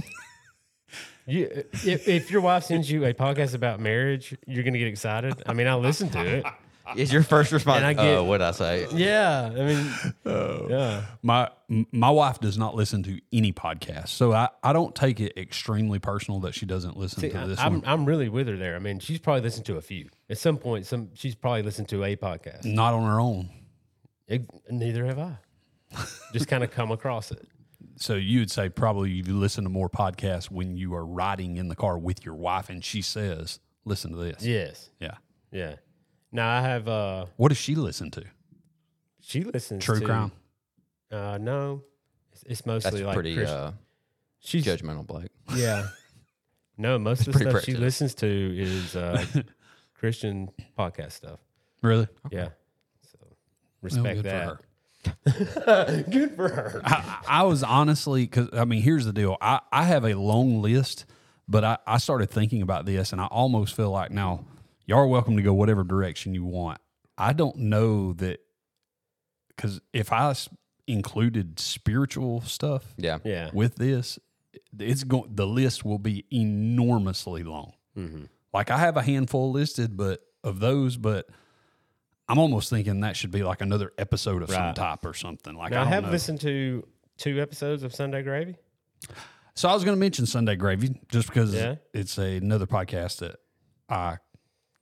you, 1.25 1.47
if, 1.85 2.07
if 2.07 2.31
your 2.31 2.41
wife 2.41 2.63
sends 2.65 2.89
you 2.89 3.05
a 3.05 3.13
podcast 3.13 3.53
about 3.55 3.79
marriage, 3.79 4.35
you're 4.47 4.63
gonna 4.63 4.77
get 4.79 4.87
excited. 4.87 5.33
I 5.45 5.53
mean, 5.53 5.67
I 5.67 5.75
listen 5.75 6.09
to 6.09 6.25
it. 6.25 6.45
Is 6.95 7.11
your 7.13 7.23
first 7.23 7.51
response? 7.51 7.77
And 7.77 7.85
I 7.85 7.93
get- 7.93 8.05
oh, 8.05 8.23
what 8.23 8.41
I 8.41 8.51
say? 8.51 8.87
Yeah, 8.91 9.51
I 9.53 9.63
mean, 9.65 9.93
oh. 10.25 10.67
yeah. 10.69 11.05
My 11.21 11.49
my 11.91 12.09
wife 12.09 12.39
does 12.39 12.57
not 12.57 12.75
listen 12.75 13.03
to 13.03 13.19
any 13.31 13.53
podcast, 13.53 14.09
so 14.09 14.33
I, 14.33 14.49
I 14.63 14.73
don't 14.73 14.95
take 14.95 15.19
it 15.19 15.37
extremely 15.37 15.99
personal 15.99 16.39
that 16.41 16.55
she 16.55 16.65
doesn't 16.65 16.97
listen 16.97 17.19
See, 17.21 17.29
to 17.29 17.47
this 17.47 17.59
I'm 17.59 17.73
one. 17.73 17.83
I'm 17.85 18.05
really 18.05 18.29
with 18.29 18.47
her 18.47 18.57
there. 18.57 18.75
I 18.75 18.79
mean, 18.79 18.99
she's 18.99 19.19
probably 19.19 19.41
listened 19.41 19.65
to 19.67 19.77
a 19.77 19.81
few 19.81 20.09
at 20.29 20.37
some 20.37 20.57
point. 20.57 20.85
Some 20.85 21.09
she's 21.13 21.35
probably 21.35 21.61
listened 21.63 21.89
to 21.89 22.03
a 22.03 22.15
podcast. 22.15 22.65
Not 22.65 22.93
on 22.93 23.07
her 23.07 23.19
own. 23.19 23.49
It- 24.27 24.49
neither 24.69 25.05
have 25.05 25.19
I. 25.19 25.37
Just 26.33 26.47
kind 26.47 26.63
of 26.63 26.71
come 26.71 26.91
across 26.91 27.31
it. 27.31 27.47
So 27.95 28.15
you 28.15 28.39
would 28.39 28.51
say 28.51 28.69
probably 28.69 29.11
you 29.11 29.23
listen 29.23 29.63
to 29.63 29.69
more 29.69 29.89
podcasts 29.89 30.49
when 30.49 30.77
you 30.77 30.93
are 30.93 31.05
riding 31.05 31.57
in 31.57 31.67
the 31.67 31.75
car 31.75 31.97
with 31.97 32.25
your 32.25 32.35
wife, 32.35 32.69
and 32.69 32.83
she 32.83 33.01
says, 33.01 33.59
"Listen 33.85 34.11
to 34.11 34.17
this." 34.17 34.45
Yes. 34.45 34.89
Yeah. 34.99 35.15
Yeah. 35.51 35.75
Now 36.31 36.49
I 36.57 36.61
have. 36.61 36.87
uh 36.87 37.25
What 37.37 37.49
does 37.49 37.57
she 37.57 37.75
listen 37.75 38.11
to? 38.11 38.23
She 39.21 39.43
listens 39.43 39.83
True 39.83 39.99
to, 39.99 40.05
crime. 40.05 40.31
Uh, 41.11 41.37
no, 41.41 41.83
it's, 42.31 42.43
it's 42.47 42.65
mostly 42.65 42.91
That's 42.91 43.03
like 43.03 43.13
pretty 43.15 43.35
Christ- 43.35 43.51
uh, 43.51 43.71
she's 44.39 44.65
judgmental, 44.65 45.05
Blake. 45.05 45.31
Yeah. 45.55 45.87
No, 46.81 46.97
most 46.97 47.19
of 47.21 47.25
the 47.25 47.31
pretty 47.33 47.49
stuff 47.51 47.61
she 47.65 47.73
prejudiced. 47.73 47.81
listens 48.01 48.15
to 48.15 48.57
is 48.57 48.95
uh, 48.95 49.25
Christian 49.95 50.49
podcast 50.77 51.11
stuff. 51.11 51.39
Really? 51.81 52.07
Yeah. 52.31 52.47
So 53.11 53.17
Well, 53.21 53.29
respect 53.81 54.23
good 54.23 54.25
for 54.25 54.57
that. 55.25 55.65
her. 55.65 56.03
good 56.09 56.35
for 56.37 56.47
her. 56.47 56.81
I, 56.85 57.19
I 57.27 57.43
was 57.43 57.63
honestly 57.63 58.21
because 58.23 58.47
I 58.53 58.63
mean, 58.63 58.81
here's 58.81 59.03
the 59.05 59.11
deal. 59.11 59.35
I, 59.41 59.59
I 59.73 59.83
have 59.83 60.05
a 60.05 60.13
long 60.13 60.61
list, 60.61 61.03
but 61.49 61.65
I, 61.65 61.77
I 61.85 61.97
started 61.97 62.29
thinking 62.29 62.61
about 62.61 62.85
this, 62.85 63.11
and 63.11 63.19
I 63.19 63.25
almost 63.25 63.75
feel 63.75 63.91
like 63.91 64.11
now 64.11 64.45
y'all 64.89 64.99
are 64.99 65.07
welcome 65.07 65.37
to 65.37 65.43
go 65.43 65.53
whatever 65.53 65.83
direction 65.83 66.33
you 66.33 66.43
want. 66.43 66.79
I 67.17 67.33
don't 67.33 67.55
know 67.57 68.13
that 68.13 68.39
because 69.55 69.79
if 69.93 70.11
I 70.11 70.31
s- 70.31 70.49
included 70.87 71.59
spiritual 71.59 72.41
stuff 72.41 72.93
Yeah. 72.97 73.19
Yeah. 73.23 73.51
with 73.53 73.75
this, 73.75 74.17
it's 74.77 75.03
going. 75.03 75.29
The 75.35 75.45
list 75.45 75.85
will 75.85 75.99
be 75.99 76.25
enormously 76.33 77.43
long. 77.43 77.73
Mm-hmm. 77.97 78.23
Like 78.53 78.71
I 78.71 78.77
have 78.79 78.97
a 78.97 79.01
handful 79.03 79.51
listed, 79.51 79.95
but 79.95 80.21
of 80.43 80.59
those, 80.59 80.97
but 80.97 81.27
I'm 82.27 82.39
almost 82.39 82.69
thinking 82.69 83.01
that 83.01 83.15
should 83.15 83.31
be 83.31 83.43
like 83.43 83.61
another 83.61 83.91
episode 83.97 84.41
of 84.41 84.49
some 84.49 84.61
Right. 84.61 84.75
type 84.75 85.05
or 85.05 85.13
something. 85.13 85.55
Like 85.55 85.71
Now, 85.71 85.77
I 85.77 85.81
I 85.81 85.83
don't 85.83 85.93
have 85.93 86.03
know. 86.05 86.11
listened 86.11 86.41
to 86.41 86.87
two 87.17 87.39
episodes 87.41 87.83
of 87.83 87.93
Sunday 87.93 88.23
Gravy. 88.23 88.55
So 89.55 89.67
I 89.69 89.73
was 89.73 89.83
going 89.83 89.95
to 89.95 89.99
mention 89.99 90.25
Sunday 90.25 90.55
Gravy 90.55 90.99
just 91.09 91.27
because 91.27 91.53
Yeah. 91.53 91.75
it's 91.93 92.17
a, 92.17 92.37
another 92.37 92.65
podcast 92.65 93.17
that 93.19 93.35
I 93.89 94.17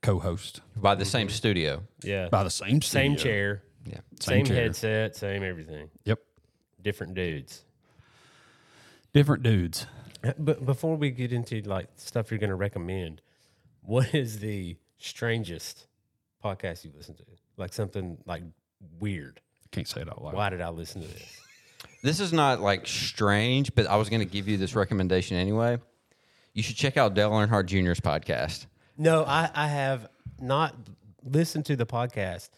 co-host 0.02 0.60
By 0.76 0.94
the 0.94 1.04
same 1.04 1.28
studio. 1.28 1.82
Yeah. 2.02 2.28
by 2.28 2.44
the 2.44 2.50
same 2.50 2.80
Same 2.82 3.16
studio. 3.16 3.32
chair, 3.32 3.62
Yeah. 3.86 4.00
same, 4.20 4.44
chair. 4.44 4.56
headset, 4.56 5.16
same 5.16 5.42
everything. 5.42 5.90
Yep, 6.04 6.20
Different 6.82 7.14
dudes. 7.14 7.64
different 9.12 9.42
dudes. 9.42 9.86
Uh, 10.24 10.32
but 10.38 10.64
before 10.66 10.96
we 10.96 11.10
get 11.10 11.32
into 11.32 11.60
like 11.62 11.88
stuff 11.96 12.30
you're 12.30 12.38
going 12.38 12.50
to 12.50 12.56
recommend, 12.56 13.20
what 13.82 14.14
is 14.14 14.40
the 14.40 14.76
strangest 14.98 15.86
podcast 16.44 16.84
you 16.84 16.90
listen 16.96 17.14
to? 17.16 17.24
Like 17.56 17.72
something 17.72 18.18
like 18.26 18.42
weird. 19.00 19.40
Can't 19.70 19.86
say 19.86 20.00
it 20.02 20.08
out 20.08 20.22
loud. 20.22 20.34
Why 20.34 20.50
did 20.50 20.60
I 20.60 20.68
listen 20.70 21.02
to 21.02 21.08
this? 21.08 21.40
This 22.02 22.20
is 22.20 22.32
not 22.32 22.60
like 22.60 22.86
strange, 22.86 23.74
but 23.74 23.86
I 23.86 23.96
was 23.96 24.08
going 24.08 24.20
to 24.20 24.26
give 24.26 24.48
you 24.48 24.56
this 24.56 24.74
recommendation 24.74 25.36
anyway. 25.36 25.78
You 26.54 26.62
should 26.62 26.76
check 26.76 26.96
out 26.96 27.14
Dale 27.14 27.30
Earnhardt 27.30 27.66
Jr.'s 27.66 28.00
podcast. 28.00 28.66
No, 28.98 29.24
I, 29.24 29.48
I 29.54 29.68
have 29.68 30.08
not 30.40 30.74
listened 31.24 31.64
to 31.66 31.76
the 31.76 31.86
podcast, 31.86 32.50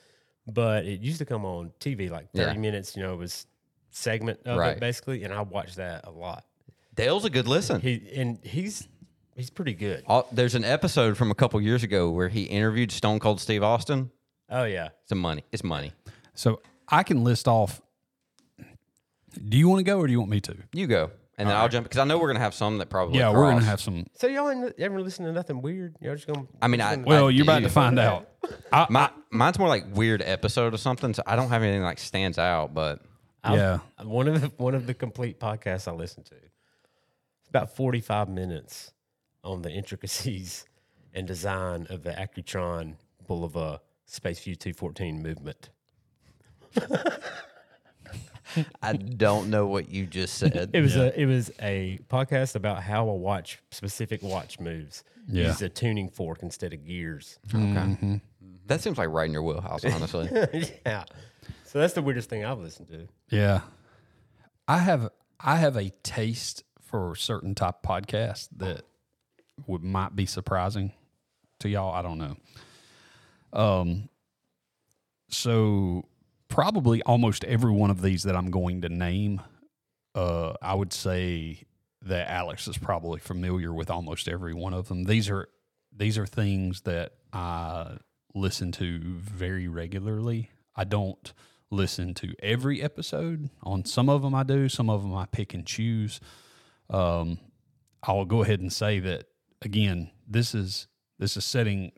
but 0.47 0.85
it 0.87 1.01
used 1.01 1.19
to 1.19 1.25
come 1.25 1.45
on 1.45 1.73
TV 1.81 2.11
like 2.11 2.33
30 2.33 2.53
Yeah. 2.55 2.59
minutes, 2.59 2.97
you 2.97 3.03
know, 3.03 3.13
it 3.13 3.19
was 3.19 3.47
segment 3.91 4.41
of 4.47 4.57
Right. 4.59 4.77
it 4.77 4.81
basically, 4.81 5.23
and 5.25 5.33
I 5.35 5.43
watched 5.43 5.77
that 5.77 6.07
a 6.07 6.11
lot. 6.11 6.45
Dale's 6.95 7.25
a 7.25 7.31
good 7.31 7.47
listen. 7.47 7.81
He 7.81 8.11
and 8.17 8.39
he's 8.45 8.87
he's 9.37 9.51
pretty 9.51 9.75
good. 9.75 10.03
All- 10.07 10.29
There's 10.33 10.55
an 10.55 10.65
episode 10.65 11.17
from 11.17 11.31
a 11.31 11.35
couple 11.35 11.61
years 11.61 11.83
ago 11.83 12.11
where 12.11 12.29
he 12.29 12.45
interviewed 12.45 12.91
Stone 12.93 13.21
Cold 13.21 13.41
Steve 13.41 13.63
Austin. 13.63 14.11
Oh 14.51 14.65
yeah. 14.65 14.89
It's 15.03 15.13
a 15.13 15.15
money. 15.15 15.45
It's 15.53 15.63
money. 15.65 15.93
So 16.35 16.61
I 16.89 17.03
can 17.05 17.23
list 17.25 17.47
off. 17.49 17.81
Do 19.49 19.57
you 19.57 19.69
want 19.69 19.79
to 19.79 19.85
go 19.85 19.99
or 19.99 20.07
do 20.07 20.13
you 20.13 20.19
want 20.19 20.31
me 20.31 20.41
to? 20.41 20.57
You 20.73 20.87
go, 20.87 21.11
and 21.41 21.49
then 21.49 21.57
I'll 21.57 21.69
jump 21.69 21.85
because 21.87 21.99
I 21.99 22.05
know 22.05 22.19
we're 22.19 22.29
gonna 22.29 22.39
have 22.41 22.55
some 22.55 22.79
that 22.79 22.89
probably. 22.91 23.19
Yeah, 23.19 23.31
we're 23.31 23.45
gonna 23.45 23.57
cross. 23.57 23.65
have 23.65 23.81
some. 23.81 24.07
So 24.15 24.27
y'all 24.27 24.51
ain't 24.51 24.79
ever 24.79 25.01
listen 25.01 25.25
to 25.25 25.33
nothing 25.33 25.63
weird? 25.63 25.97
Y'all 26.01 26.15
just 26.15 26.27
gonna 26.27 26.47
I 26.63 26.69
mean, 26.69 26.81
I- 26.81 26.97
gonna- 26.97 27.07
Well, 27.07 27.31
you're 27.31 27.43
about 27.45 27.59
do. 27.61 27.65
to 27.65 27.71
find 27.71 27.99
out. 27.99 28.29
I, 28.73 28.87
My, 28.91 29.11
mine's 29.31 29.59
more 29.59 29.69
like 29.69 29.85
weird 29.95 30.23
episode 30.23 30.75
or 30.75 30.79
something. 30.79 31.15
So 31.15 31.23
I 31.27 31.37
don't 31.37 31.49
have 31.49 31.63
anything 31.63 31.83
like 31.83 31.99
stands 31.99 32.39
out, 32.39 32.75
but 32.75 33.01
I'll- 33.43 33.57
yeah. 33.57 33.79
One 34.03 34.29
of 34.29 34.41
the 34.41 34.49
one 34.59 34.75
of 34.75 34.87
the 34.87 34.95
complete 34.95 35.41
podcasts 35.41 35.89
I 35.89 35.93
listened 35.93 36.27
to. 36.27 36.35
It's 36.35 37.49
about 37.49 37.75
45 37.75 38.29
minutes 38.29 38.93
on 39.43 39.63
the 39.63 39.71
intricacies 39.71 40.67
and 41.15 41.27
design 41.27 41.87
of 41.91 42.03
the 42.03 42.11
Accutron 42.11 42.95
Bulova 43.29 43.81
Space 44.05 44.41
View 44.41 44.55
214 44.57 45.23
movement. 45.23 45.71
I 48.83 48.95
don't 48.95 49.51
know 49.51 49.67
what 49.67 49.89
you 49.89 50.07
just 50.07 50.35
said. 50.35 50.71
It 50.73 50.81
was 50.81 50.97
a 50.97 51.19
it 51.19 51.27
was 51.27 51.51
a 51.61 51.99
podcast 52.09 52.55
about 52.55 52.83
how 52.83 53.09
a 53.09 53.15
watch 53.15 53.61
specific 53.71 54.23
watch 54.23 54.61
moves. 54.61 55.05
Yeah. 55.29 55.49
Use 55.49 55.63
a 55.63 55.69
tuning 55.69 56.09
fork 56.09 56.43
instead 56.43 56.73
of 56.73 56.85
gears. 56.85 57.39
okay. 57.55 58.21
That 58.67 58.81
seems 58.81 58.99
like 58.99 59.09
right 59.09 59.27
in 59.27 59.33
your 59.33 59.43
wheelhouse, 59.43 59.85
honestly. 59.85 60.29
yeah. 60.87 61.05
So 61.65 61.79
that's 61.79 61.95
the 61.95 62.03
weirdest 62.03 62.29
thing 62.29 62.45
I've 62.45 62.59
listened 62.59 62.89
to. 62.89 63.09
Yeah. 63.29 63.61
I 64.67 64.79
have 64.79 65.11
I 65.39 65.57
have 65.57 65.77
a 65.77 65.91
taste 66.03 66.65
for 66.81 67.15
certain 67.15 67.55
type 67.55 67.77
podcasts 67.85 68.49
that 68.57 68.83
would 69.67 69.83
might 69.83 70.17
be 70.17 70.27
surprising 70.27 70.93
to 71.61 71.69
y'all. 71.69 71.93
I 71.93 72.03
don't 72.03 72.19
know. 72.19 72.37
Um 73.53 74.09
so 75.29 76.07
probably 76.51 77.01
almost 77.05 77.45
every 77.45 77.71
one 77.73 77.91
of 77.91 78.03
these 78.03 78.25
that 78.25 78.37
I'm 78.37 78.51
going 78.51 78.83
to 78.83 78.91
name, 78.91 79.41
uh, 80.15 80.53
I 80.61 80.75
would 80.75 80.93
say 80.93 81.63
that 82.03 82.29
Alex 82.29 82.69
is 82.69 82.77
probably 82.77 83.21
familiar 83.21 83.73
with 83.73 83.89
almost 83.89 84.29
every 84.29 84.53
one 84.53 84.75
of 84.75 84.89
them. 84.89 85.05
These 85.05 85.31
are 85.31 85.49
these 85.97 86.19
are 86.19 86.27
things 86.27 86.83
that 86.83 87.13
I 87.33 87.97
listen 88.35 88.73
to 88.73 88.99
very 88.99 89.69
regularly. 89.69 90.51
I 90.77 90.85
don't 90.85 91.33
listen 91.71 92.15
to 92.15 92.35
every 92.43 92.83
episode. 92.83 93.51
On 93.63 93.85
some 93.85 94.09
of 94.09 94.23
them 94.23 94.35
I 94.35 94.43
do, 94.43 94.69
some 94.69 94.91
of 94.91 95.03
them 95.03 95.15
I 95.15 95.27
pick 95.27 95.55
and 95.55 95.67
choose. 95.67 96.21
Um, 96.89 97.39
I'll 98.03 98.25
go 98.25 98.43
ahead 98.43 98.61
and 98.61 98.73
say 98.73 98.99
that 99.01 99.27
again. 99.63 100.11
This 100.27 100.55
is 100.55 100.89
this 101.19 101.37
is 101.37 101.45
setting 101.45 101.93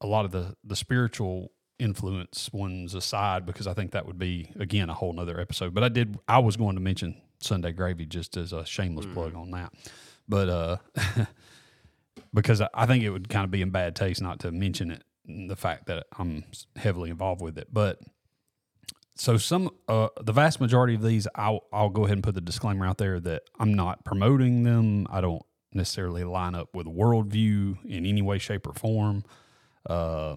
a 0.00 0.06
lot 0.06 0.24
of 0.24 0.30
the 0.30 0.54
the 0.62 0.76
spiritual 0.76 1.50
influence 1.78 2.50
ones 2.52 2.94
aside 2.94 3.46
because 3.46 3.66
I 3.66 3.74
think 3.74 3.92
that 3.92 4.06
would 4.06 4.18
be 4.18 4.50
again 4.58 4.90
a 4.90 4.94
whole 4.94 5.12
nother 5.12 5.38
episode. 5.40 5.74
But 5.74 5.84
I 5.84 5.88
did 5.88 6.18
I 6.28 6.38
was 6.38 6.56
going 6.56 6.74
to 6.76 6.80
mention 6.80 7.14
Sunday 7.40 7.72
Gravy 7.72 8.04
just 8.06 8.36
as 8.36 8.52
a 8.52 8.64
shameless 8.64 9.06
plug 9.06 9.34
on 9.34 9.50
that. 9.52 9.72
But 10.28 10.48
uh 10.48 10.76
because 12.34 12.60
I- 12.60 12.68
I 12.74 12.86
think 12.86 13.04
it 13.04 13.10
would 13.10 13.28
kind 13.28 13.44
of 13.44 13.50
be 13.50 13.62
in 13.62 13.70
bad 13.70 13.96
taste 13.96 14.20
not 14.20 14.40
to 14.40 14.52
mention 14.52 14.90
it 14.90 15.04
the 15.26 15.56
fact 15.56 15.86
that 15.86 16.06
I'm 16.18 16.44
heavily 16.76 17.10
involved 17.10 17.40
with 17.42 17.58
it. 17.58 17.68
But 17.72 18.00
so 19.14 19.36
some 19.36 19.70
uh 19.88 20.08
the 20.20 20.32
vast 20.32 20.60
majority 20.60 20.94
of 20.94 21.02
these 21.02 21.26
I'll 21.34 21.64
I'll 21.72 21.90
go 21.90 22.04
ahead 22.04 22.16
and 22.16 22.24
put 22.24 22.34
the 22.34 22.40
disclaimer 22.40 22.86
out 22.86 22.98
there 22.98 23.20
that 23.20 23.42
I'm 23.58 23.74
not 23.74 24.04
promoting 24.04 24.62
them. 24.64 25.06
I 25.10 25.20
don't 25.20 25.42
necessarily 25.72 26.24
line 26.24 26.54
up 26.54 26.74
with 26.74 26.86
worldview 26.86 27.84
in 27.84 28.06
any 28.06 28.22
way, 28.22 28.38
shape, 28.38 28.66
or 28.66 28.72
form. 28.72 29.24
Uh 29.88 30.36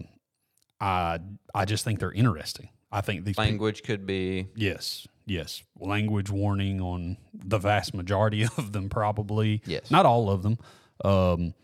I 0.82 1.20
I 1.54 1.64
just 1.64 1.84
think 1.84 1.98
they're 2.00 2.12
interesting. 2.12 2.68
I 2.90 3.00
think 3.00 3.24
these 3.24 3.36
people, 3.36 3.44
Language 3.44 3.82
could 3.84 4.04
be. 4.06 4.48
yes, 4.54 5.06
yes, 5.24 5.62
language 5.80 6.28
warning 6.30 6.80
on 6.82 7.16
the 7.32 7.56
vast 7.58 7.94
majority 7.94 8.42
of 8.58 8.72
them, 8.72 8.90
probably. 8.90 9.62
Yes. 9.64 9.90
not 9.90 10.04
all 10.04 10.28
of 10.28 10.42
them, 10.42 10.58
um, 11.04 11.54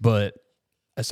but 0.00 0.34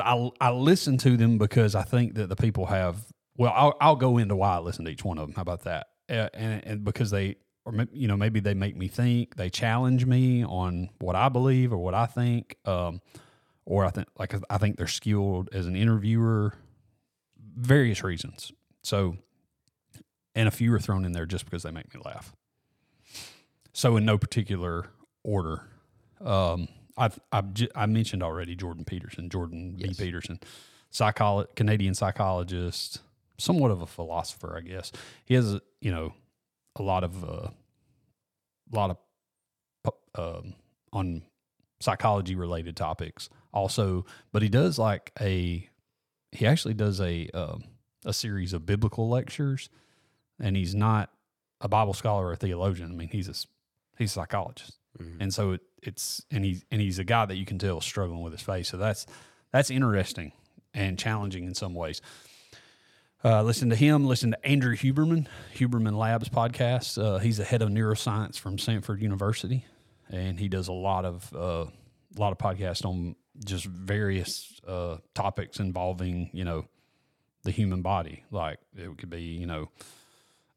I 0.00 0.30
I 0.40 0.50
listen 0.50 0.98
to 0.98 1.16
them 1.16 1.38
because 1.38 1.74
I 1.76 1.82
think 1.82 2.14
that 2.14 2.28
the 2.28 2.36
people 2.36 2.66
have. 2.66 3.06
Well, 3.36 3.52
I'll 3.54 3.76
I'll 3.80 3.96
go 3.96 4.18
into 4.18 4.34
why 4.34 4.56
I 4.56 4.58
listen 4.58 4.84
to 4.86 4.90
each 4.90 5.04
one 5.04 5.18
of 5.18 5.28
them. 5.28 5.34
How 5.36 5.42
about 5.42 5.62
that? 5.64 5.88
Uh, 6.08 6.28
and 6.34 6.64
and 6.66 6.84
because 6.84 7.10
they 7.10 7.36
or 7.64 7.72
you 7.92 8.08
know 8.08 8.16
maybe 8.16 8.40
they 8.40 8.54
make 8.54 8.76
me 8.76 8.88
think, 8.88 9.36
they 9.36 9.50
challenge 9.50 10.06
me 10.06 10.44
on 10.44 10.88
what 10.98 11.14
I 11.16 11.28
believe 11.28 11.72
or 11.72 11.78
what 11.78 11.94
I 11.94 12.06
think. 12.06 12.56
Um, 12.64 13.00
or 13.64 13.84
I 13.84 13.90
think 13.90 14.08
like 14.18 14.34
I 14.48 14.58
think 14.58 14.76
they're 14.76 14.86
skilled 14.86 15.50
as 15.52 15.66
an 15.66 15.76
interviewer, 15.76 16.54
various 17.56 18.04
reasons. 18.04 18.52
So, 18.82 19.16
and 20.34 20.46
a 20.46 20.50
few 20.50 20.72
are 20.74 20.78
thrown 20.78 21.04
in 21.04 21.12
there 21.12 21.26
just 21.26 21.44
because 21.44 21.62
they 21.62 21.70
make 21.70 21.92
me 21.94 22.00
laugh. 22.04 22.32
So, 23.72 23.96
in 23.96 24.04
no 24.04 24.16
particular 24.18 24.86
order, 25.24 25.62
um, 26.20 26.68
I've, 26.96 27.18
I've 27.32 27.52
j- 27.54 27.68
I 27.74 27.86
mentioned 27.86 28.22
already 28.22 28.54
Jordan 28.54 28.84
Peterson, 28.84 29.28
Jordan 29.28 29.74
Yes. 29.76 29.96
B. 29.96 30.04
Peterson, 30.06 30.40
psycholo- 30.92 31.54
Canadian 31.56 31.94
psychologist, 31.94 33.00
somewhat 33.38 33.70
of 33.70 33.82
a 33.82 33.86
philosopher, 33.86 34.56
I 34.56 34.60
guess. 34.66 34.92
He 35.24 35.34
has, 35.34 35.58
you 35.80 35.90
know, 35.90 36.14
a 36.76 36.82
lot 36.82 37.04
of, 37.04 37.24
uh, 37.24 37.48
lot 38.72 38.90
of, 39.84 39.92
um, 40.14 40.54
on 40.92 41.22
psychology 41.80 42.34
related 42.34 42.76
topics 42.76 43.28
also, 43.52 44.06
but 44.32 44.42
he 44.42 44.48
does 44.48 44.78
like 44.78 45.12
a, 45.20 45.68
he 46.36 46.46
actually 46.46 46.74
does 46.74 47.00
a, 47.00 47.28
um, 47.34 47.64
a 48.04 48.12
series 48.12 48.52
of 48.52 48.66
biblical 48.66 49.08
lectures 49.08 49.68
and 50.40 50.56
he's 50.56 50.74
not 50.74 51.10
a 51.60 51.68
Bible 51.68 51.94
scholar 51.94 52.26
or 52.26 52.32
a 52.32 52.36
theologian. 52.36 52.92
I 52.92 52.94
mean, 52.94 53.08
he's 53.08 53.28
a, 53.28 53.34
he's 53.98 54.10
a 54.10 54.14
psychologist. 54.14 54.78
And 55.20 55.34
so 55.34 55.52
it, 55.52 55.60
it's 55.82 56.24
and 56.30 56.44
he's 56.44 56.64
and 56.70 56.80
he's 56.80 56.98
a 56.98 57.04
guy 57.04 57.26
that 57.26 57.36
you 57.36 57.44
can 57.44 57.58
tell 57.58 57.78
is 57.78 57.84
struggling 57.84 58.22
with 58.22 58.32
his 58.32 58.42
faith. 58.42 58.66
So 58.66 58.76
that's 58.76 59.06
that's 59.52 59.70
interesting 59.70 60.32
and 60.72 60.98
challenging 60.98 61.44
in 61.44 61.54
some 61.54 61.74
ways. 61.74 62.00
Uh, 63.24 63.42
listen 63.42 63.70
to 63.70 63.76
him. 63.76 64.06
Listen 64.06 64.30
to 64.30 64.46
Andrew 64.46 64.76
Huberman, 64.76 65.26
Huberman 65.54 65.96
Labs 65.96 66.28
podcast. 66.28 67.02
Uh, 67.02 67.18
he's 67.18 67.38
the 67.38 67.44
head 67.44 67.62
of 67.62 67.70
neuroscience 67.70 68.38
from 68.38 68.58
Stanford 68.58 69.02
University, 69.02 69.64
and 70.10 70.38
he 70.38 70.48
does 70.48 70.68
a 70.68 70.72
lot 70.72 71.04
of 71.04 71.32
uh, 71.34 71.66
a 72.16 72.20
lot 72.20 72.32
of 72.32 72.38
podcasts 72.38 72.84
on 72.84 73.16
just 73.44 73.64
various 73.66 74.60
uh, 74.66 74.98
topics 75.14 75.58
involving 75.60 76.30
you 76.32 76.44
know 76.44 76.66
the 77.44 77.50
human 77.50 77.82
body. 77.82 78.24
Like 78.30 78.58
it 78.76 78.96
could 78.98 79.10
be 79.10 79.22
you 79.22 79.46
know 79.46 79.70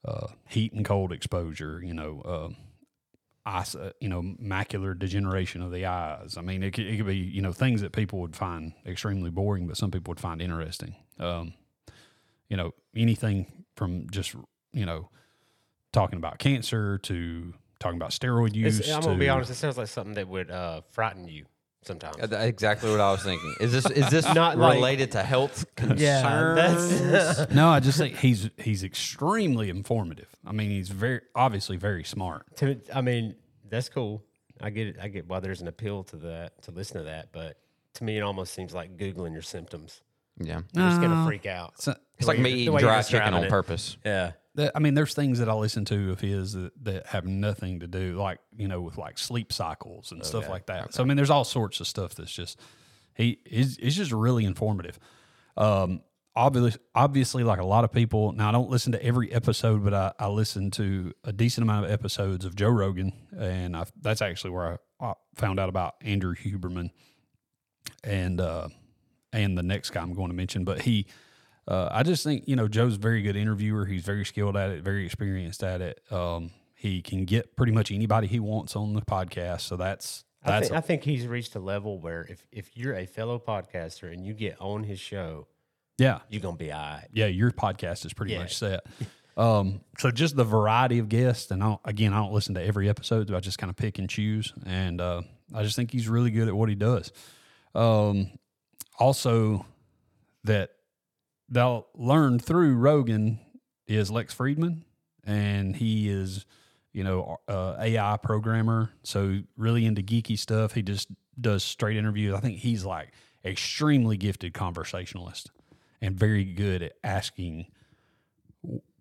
uh, 0.05 0.27
heat 0.47 0.73
and 0.73 0.85
cold 0.85 1.11
exposure. 1.11 1.81
You 1.83 1.93
know. 1.93 2.21
Uh, 2.21 2.49
eyes, 3.45 3.75
uh, 3.75 3.91
you 3.99 4.09
know, 4.09 4.21
macular 4.21 4.97
degeneration 4.97 5.61
of 5.61 5.71
the 5.71 5.85
eyes. 5.85 6.37
I 6.37 6.41
mean, 6.41 6.61
it 6.61 6.71
could, 6.71 6.85
it 6.85 6.97
could 6.97 7.07
be, 7.07 7.17
you 7.17 7.41
know, 7.41 7.51
things 7.51 7.81
that 7.81 7.93
people 7.93 8.19
would 8.19 8.35
find 8.35 8.73
extremely 8.85 9.31
boring, 9.31 9.65
but 9.65 9.77
some 9.77 9.89
people 9.89 10.11
would 10.11 10.19
find 10.19 10.41
interesting. 10.41 10.95
Um, 11.19 11.53
you 12.47 12.57
know, 12.57 12.73
anything 12.95 13.65
from 13.75 14.07
just, 14.11 14.35
you 14.73 14.85
know, 14.85 15.09
talking 15.91 16.17
about 16.17 16.37
cancer 16.37 16.97
to 16.99 17.53
talking 17.79 17.97
about 17.97 18.11
steroid 18.11 18.55
use. 18.55 18.79
It's- 18.79 18.95
I'm 18.95 19.01
to, 19.01 19.07
gonna 19.07 19.19
be 19.19 19.29
honest. 19.29 19.51
It 19.51 19.55
sounds 19.55 19.77
like 19.77 19.87
something 19.87 20.15
that 20.15 20.27
would 20.27 20.51
uh, 20.51 20.81
frighten 20.91 21.27
you 21.27 21.45
sometimes. 21.83 22.15
Uh, 22.21 22.27
that's 22.27 22.45
exactly 22.45 22.91
what 22.91 22.99
I 22.99 23.11
was 23.11 23.23
thinking. 23.23 23.53
Is 23.59 23.71
this 23.71 23.85
is 23.89 24.09
this 24.09 24.25
Not 24.33 24.57
like- 24.57 24.75
related 24.75 25.11
to 25.13 25.23
health 25.23 25.65
concerns? 25.75 26.01
Yeah, 26.01 26.53
that's 27.05 27.51
No, 27.53 27.69
I 27.69 27.79
just 27.79 27.97
think 27.97 28.17
he's 28.17 28.49
he's 28.57 28.83
extremely 28.83 29.69
informative. 29.69 30.27
I 30.45 30.51
mean, 30.51 30.69
he's 30.69 30.89
very 30.89 31.21
obviously 31.35 31.77
very 31.77 32.03
smart. 32.03 32.55
to, 32.57 32.79
I 32.93 33.01
mean 33.01 33.35
that's 33.69 33.89
cool. 33.89 34.23
I 34.61 34.69
get 34.71 34.87
it. 34.87 34.97
I 35.01 35.07
get 35.07 35.27
why 35.27 35.39
there's 35.39 35.61
an 35.61 35.67
appeal 35.67 36.03
to 36.05 36.17
that 36.17 36.61
to 36.63 36.71
listen 36.71 36.97
to 36.97 37.03
that, 37.05 37.31
but 37.31 37.57
to 37.95 38.03
me 38.03 38.17
it 38.17 38.21
almost 38.21 38.53
seems 38.53 38.73
like 38.73 38.97
googling 38.97 39.33
your 39.33 39.41
symptoms. 39.41 40.01
yeah. 40.37 40.61
You're 40.73 40.89
just 40.89 41.01
gonna 41.01 41.25
freak 41.25 41.45
out. 41.45 41.81
So, 41.81 41.95
It's 42.17 42.27
like 42.27 42.39
me 42.39 42.51
eating 42.51 42.75
dry 42.77 43.01
chicken 43.01 43.33
on 43.33 43.43
it. 43.45 43.49
purpose. 43.49 43.97
Yeah. 44.05 44.31
That- 44.55 44.71
I 44.75 44.79
mean, 44.79 44.93
there's 44.93 45.13
things 45.13 45.39
that 45.39 45.49
I 45.49 45.53
listen 45.53 45.85
to 45.85 46.11
of 46.11 46.19
his 46.19 46.53
that, 46.53 46.71
that 46.83 47.07
have 47.07 47.25
nothing 47.25 47.79
to 47.81 47.87
do, 47.87 48.15
like 48.17 48.39
you 48.57 48.67
know, 48.67 48.81
with 48.81 48.97
like 48.97 49.17
sleep 49.17 49.53
cycles 49.53 50.11
and 50.11 50.25
stuff 50.25 50.45
like 50.49 50.65
that. 50.67 50.93
So 50.93 51.03
I 51.03 51.05
mean, 51.05 51.17
there's 51.17 51.29
all 51.29 51.43
sorts 51.45 51.79
of 51.79 51.87
stuff 51.87 52.15
that's 52.15 52.31
just 52.31 52.59
he 53.15 53.39
is 53.45 53.77
it's 53.81 53.95
just 53.95 54.11
really 54.11 54.45
informative. 54.45 54.97
Um, 55.57 56.01
obviously, 56.35 56.79
obviously, 56.95 57.43
like 57.43 57.59
a 57.59 57.65
lot 57.65 57.83
of 57.83 57.91
people. 57.91 58.31
Now, 58.31 58.49
I 58.49 58.51
don't 58.51 58.69
listen 58.69 58.91
to 58.93 59.03
every 59.03 59.31
episode, 59.31 59.83
but 59.83 59.93
I, 59.93 60.13
I 60.19 60.27
listen 60.29 60.71
to 60.71 61.13
a 61.23 61.33
decent 61.33 61.63
amount 61.63 61.85
of 61.85 61.91
episodes 61.91 62.45
of 62.45 62.55
Joe 62.55 62.69
Rogan, 62.69 63.11
and 63.37 63.75
I, 63.75 63.85
that's 64.01 64.21
actually 64.21 64.51
where 64.51 64.79
I, 65.01 65.05
I 65.07 65.13
found 65.35 65.59
out 65.59 65.67
about 65.69 65.95
Andrew 66.01 66.33
Huberman 66.35 66.91
and 68.03 68.39
uh, 68.39 68.69
and 69.33 69.57
the 69.57 69.63
next 69.63 69.89
guy 69.91 70.01
I'm 70.01 70.13
going 70.13 70.29
to 70.29 70.35
mention. 70.35 70.63
But 70.63 70.81
he, 70.81 71.07
uh, 71.69 71.87
I 71.91 72.03
just 72.03 72.23
think 72.23 72.47
you 72.47 72.55
know 72.55 72.67
Joe's 72.67 72.95
a 72.95 72.99
very 72.99 73.21
good 73.21 73.35
interviewer. 73.35 73.85
He's 73.85 74.03
very 74.03 74.25
skilled 74.25 74.57
at 74.57 74.71
it, 74.71 74.83
very 74.83 75.05
experienced 75.05 75.63
at 75.63 75.81
it. 75.81 76.01
Um, 76.11 76.51
he 76.75 77.01
can 77.01 77.25
get 77.25 77.55
pretty 77.55 77.71
much 77.71 77.91
anybody 77.91 78.27
he 78.27 78.39
wants 78.39 78.75
on 78.75 78.93
the 78.93 79.01
podcast. 79.01 79.61
So 79.61 79.75
that's 79.77 80.23
I 80.43 80.61
think, 80.61 80.71
I 80.73 80.81
think 80.81 81.03
he's 81.03 81.27
reached 81.27 81.55
a 81.55 81.59
level 81.59 81.99
where 81.99 82.25
if, 82.29 82.45
if 82.51 82.75
you're 82.77 82.95
a 82.95 83.05
fellow 83.05 83.37
podcaster 83.45 84.11
and 84.11 84.25
you 84.25 84.33
get 84.33 84.55
on 84.61 84.83
his 84.83 84.99
show, 84.99 85.47
yeah. 85.97 86.19
you're 86.29 86.41
gonna 86.41 86.55
be 86.55 86.71
all 86.71 86.79
right. 86.79 87.07
yeah, 87.11 87.25
your 87.25 87.51
podcast 87.51 88.05
is 88.05 88.13
pretty 88.13 88.31
Yeah. 88.33 88.39
much 88.39 88.55
set. 88.57 88.85
Um, 89.35 89.81
so 89.97 90.11
just 90.11 90.35
the 90.37 90.43
variety 90.45 90.99
of 90.99 91.07
guests, 91.09 91.51
and 91.51 91.61
I 91.63 91.67
don't, 91.67 91.81
again, 91.85 92.13
I 92.13 92.17
don't 92.17 92.33
listen 92.33 92.55
to 92.55 92.63
every 92.63 92.89
episode, 92.89 93.27
but 93.27 93.35
I 93.35 93.39
just 93.41 93.57
kind 93.57 93.69
of 93.69 93.75
pick 93.75 93.99
and 93.99 94.09
choose, 94.09 94.53
and 94.65 94.99
uh, 94.99 95.21
I 95.53 95.63
just 95.63 95.75
think 95.75 95.91
he's 95.91 96.07
really 96.09 96.31
good 96.31 96.47
at 96.47 96.55
what 96.55 96.67
he 96.69 96.75
does. 96.75 97.11
Um, 97.75 98.31
also, 98.97 99.65
that 100.45 100.71
they'll 101.49 101.87
learn 101.95 102.39
through 102.39 102.75
Rogan 102.75 103.39
is 103.87 104.11
Lex 104.11 104.33
Fridman, 104.33 104.83
and 105.25 105.75
he 105.75 106.09
is, 106.09 106.45
you 106.93 107.03
know, 107.03 107.37
uh, 107.47 107.75
AI 107.79 108.17
programmer, 108.17 108.91
so 109.03 109.39
really 109.57 109.85
into 109.85 110.01
geeky 110.01 110.37
stuff. 110.37 110.73
He 110.73 110.81
just 110.81 111.07
does 111.39 111.63
straight 111.63 111.97
interviews. 111.97 112.33
I 112.35 112.39
think 112.39 112.59
he's 112.59 112.85
like 112.85 113.13
extremely 113.43 114.17
gifted 114.17 114.53
conversationalist 114.53 115.51
and 116.01 116.15
very 116.15 116.43
good 116.43 116.83
at 116.83 116.93
asking 117.03 117.67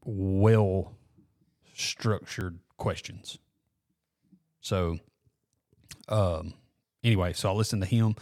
well 0.05 0.93
structured 1.75 2.59
questions. 2.77 3.39
So, 4.61 4.99
um, 6.09 6.55
anyway, 7.05 7.33
so 7.33 7.51
I 7.51 7.53
listened 7.53 7.83
to 7.83 7.89
him. 7.89 8.17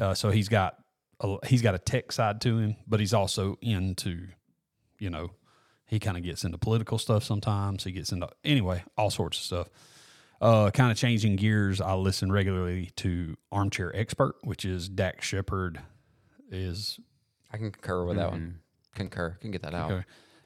Uh, 0.00 0.14
so 0.14 0.30
he's 0.30 0.48
got 0.48 0.81
a, 1.22 1.46
he's 1.46 1.62
got 1.62 1.74
a 1.74 1.78
tech 1.78 2.12
side 2.12 2.40
to 2.42 2.58
him, 2.58 2.76
but 2.86 3.00
he's 3.00 3.14
also 3.14 3.56
into, 3.62 4.28
you 4.98 5.10
know, 5.10 5.30
he 5.86 5.98
kind 5.98 6.16
of 6.16 6.22
gets 6.22 6.44
into 6.44 6.58
political 6.58 6.98
stuff 6.98 7.22
sometimes. 7.24 7.84
He 7.84 7.92
gets 7.92 8.12
into 8.12 8.28
anyway 8.44 8.84
all 8.96 9.10
sorts 9.10 9.38
of 9.38 9.44
stuff. 9.44 9.68
Uh, 10.40 10.70
kind 10.70 10.90
of 10.90 10.98
changing 10.98 11.36
gears. 11.36 11.80
I 11.80 11.94
listen 11.94 12.32
regularly 12.32 12.90
to 12.96 13.36
Armchair 13.52 13.94
Expert, 13.94 14.34
which 14.42 14.64
is 14.64 14.88
Dax 14.88 15.26
Shepard. 15.26 15.80
Is 16.50 16.98
I 17.52 17.58
can 17.58 17.70
concur 17.70 18.04
with 18.04 18.16
that 18.16 18.30
one. 18.30 18.58
Concur. 18.94 19.38
Can 19.40 19.50
get 19.50 19.62
that 19.62 19.74
out. 19.74 19.90
Okay. 19.90 20.04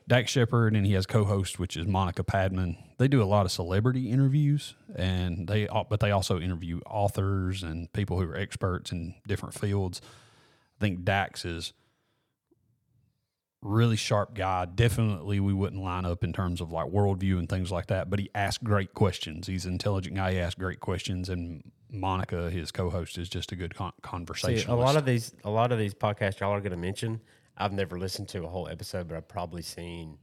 Dax 0.08 0.30
Shepard, 0.30 0.76
and 0.76 0.86
he 0.86 0.92
has 0.92 1.04
co-host, 1.04 1.58
which 1.58 1.76
is 1.76 1.86
Monica 1.86 2.22
Padman. 2.22 2.76
They 2.98 3.08
do 3.08 3.22
a 3.22 3.24
lot 3.24 3.44
of 3.44 3.50
celebrity 3.50 4.10
interviews, 4.10 4.74
and 4.94 5.48
they 5.48 5.66
but 5.88 5.98
they 6.00 6.12
also 6.12 6.38
interview 6.38 6.80
authors 6.86 7.62
and 7.62 7.92
people 7.92 8.20
who 8.20 8.28
are 8.28 8.36
experts 8.36 8.92
in 8.92 9.14
different 9.26 9.58
fields. 9.58 10.00
I 10.78 10.80
think 10.80 11.04
Dax 11.04 11.44
is 11.44 11.72
really 13.62 13.96
sharp 13.96 14.34
guy. 14.34 14.64
Definitely, 14.66 15.40
we 15.40 15.52
wouldn't 15.52 15.82
line 15.82 16.04
up 16.04 16.22
in 16.22 16.32
terms 16.32 16.60
of 16.60 16.72
like 16.72 16.86
worldview 16.86 17.38
and 17.38 17.48
things 17.48 17.70
like 17.70 17.86
that. 17.86 18.10
But 18.10 18.18
he 18.18 18.30
asks 18.34 18.62
great 18.62 18.94
questions. 18.94 19.46
He's 19.46 19.66
an 19.66 19.72
intelligent 19.72 20.16
guy. 20.16 20.32
He 20.32 20.38
asks 20.38 20.58
great 20.58 20.80
questions, 20.80 21.28
and 21.28 21.70
Monica, 21.90 22.50
his 22.50 22.70
co-host, 22.70 23.18
is 23.18 23.28
just 23.28 23.52
a 23.52 23.56
good 23.56 23.74
con- 23.74 23.92
See, 23.92 24.02
conversationalist. 24.02 24.68
a 24.68 24.74
lot 24.74 24.96
of 24.96 25.04
these, 25.04 25.34
a 25.44 25.50
lot 25.50 25.72
of 25.72 25.78
these 25.78 25.94
podcasts 25.94 26.40
y'all 26.40 26.52
are 26.52 26.60
going 26.60 26.70
to 26.70 26.76
mention. 26.76 27.20
I've 27.56 27.72
never 27.72 27.98
listened 27.98 28.28
to 28.30 28.44
a 28.44 28.48
whole 28.48 28.68
episode, 28.68 29.08
but 29.08 29.16
I've 29.16 29.28
probably 29.28 29.62
seen 29.62 30.18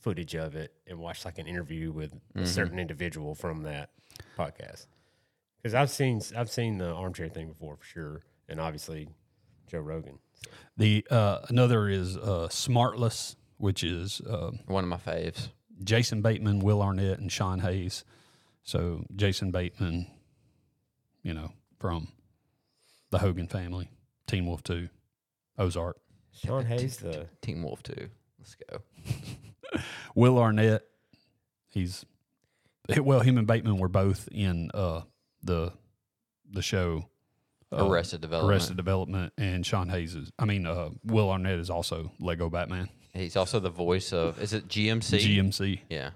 footage 0.00 0.34
of 0.34 0.54
it 0.54 0.72
and 0.86 0.98
watched 0.98 1.24
like 1.24 1.38
an 1.38 1.46
interview 1.46 1.92
with 1.92 2.12
a 2.12 2.38
mm-hmm. 2.38 2.44
certain 2.44 2.78
individual 2.78 3.34
from 3.34 3.62
that 3.62 3.90
podcast. 4.36 4.86
Because 5.62 5.74
I've 5.74 5.90
seen, 5.90 6.20
I've 6.36 6.50
seen 6.50 6.78
the 6.78 6.90
armchair 6.90 7.28
thing 7.28 7.48
before 7.48 7.76
for 7.76 7.84
sure, 7.84 8.22
and 8.48 8.60
obviously 8.60 9.08
Joe 9.68 9.80
Rogan. 9.80 10.18
the 10.76 11.06
uh, 11.10 11.40
another 11.48 11.88
is 11.88 12.16
uh, 12.16 12.48
Smartless, 12.50 13.36
which 13.58 13.82
is. 13.84 14.20
Uh, 14.20 14.52
One 14.66 14.84
of 14.84 14.90
my 14.90 14.96
faves. 14.98 15.48
Jason 15.82 16.22
Bateman, 16.22 16.60
Will 16.60 16.80
Arnett, 16.82 17.18
and 17.18 17.30
Sean 17.32 17.58
Hayes. 17.60 18.04
So 18.62 19.04
Jason 19.14 19.50
Bateman, 19.50 20.06
you 21.22 21.34
know, 21.34 21.52
from 21.78 22.08
the 23.10 23.18
Hogan 23.18 23.48
family, 23.48 23.90
Teen 24.26 24.46
Wolf 24.46 24.62
Two, 24.62 24.88
Ozark. 25.58 25.98
Sean 26.32 26.64
Hayes, 26.66 26.96
the 26.98 27.26
Team 27.42 27.62
Wolf 27.62 27.82
Two. 27.82 28.08
Let's 28.38 28.56
go. 28.70 28.78
Will 30.14 30.38
Arnett, 30.38 30.82
he's 31.68 32.04
well, 32.98 33.20
him 33.20 33.38
and 33.38 33.46
Bateman 33.46 33.78
were 33.78 33.88
both 33.88 34.28
in 34.30 34.70
uh, 34.74 35.02
the 35.42 35.72
the 36.50 36.62
show 36.62 37.08
Arrested 37.82 38.20
Development. 38.20 38.52
Arrested 38.52 38.76
Development, 38.76 39.32
and 39.38 39.64
Sean 39.64 39.88
Hayes 39.88 40.14
is. 40.14 40.30
I 40.38 40.44
mean, 40.44 40.66
uh, 40.66 40.90
Will 41.04 41.30
Arnett 41.30 41.58
is 41.58 41.70
also 41.70 42.12
Lego 42.20 42.48
Batman, 42.50 42.88
He's 43.12 43.36
also 43.36 43.60
the 43.60 43.70
voice 43.70 44.12
of. 44.12 44.40
Is 44.42 44.52
it 44.52 44.68
GMC? 44.68 45.18
GMC, 45.20 45.80
yeah. 45.88 46.10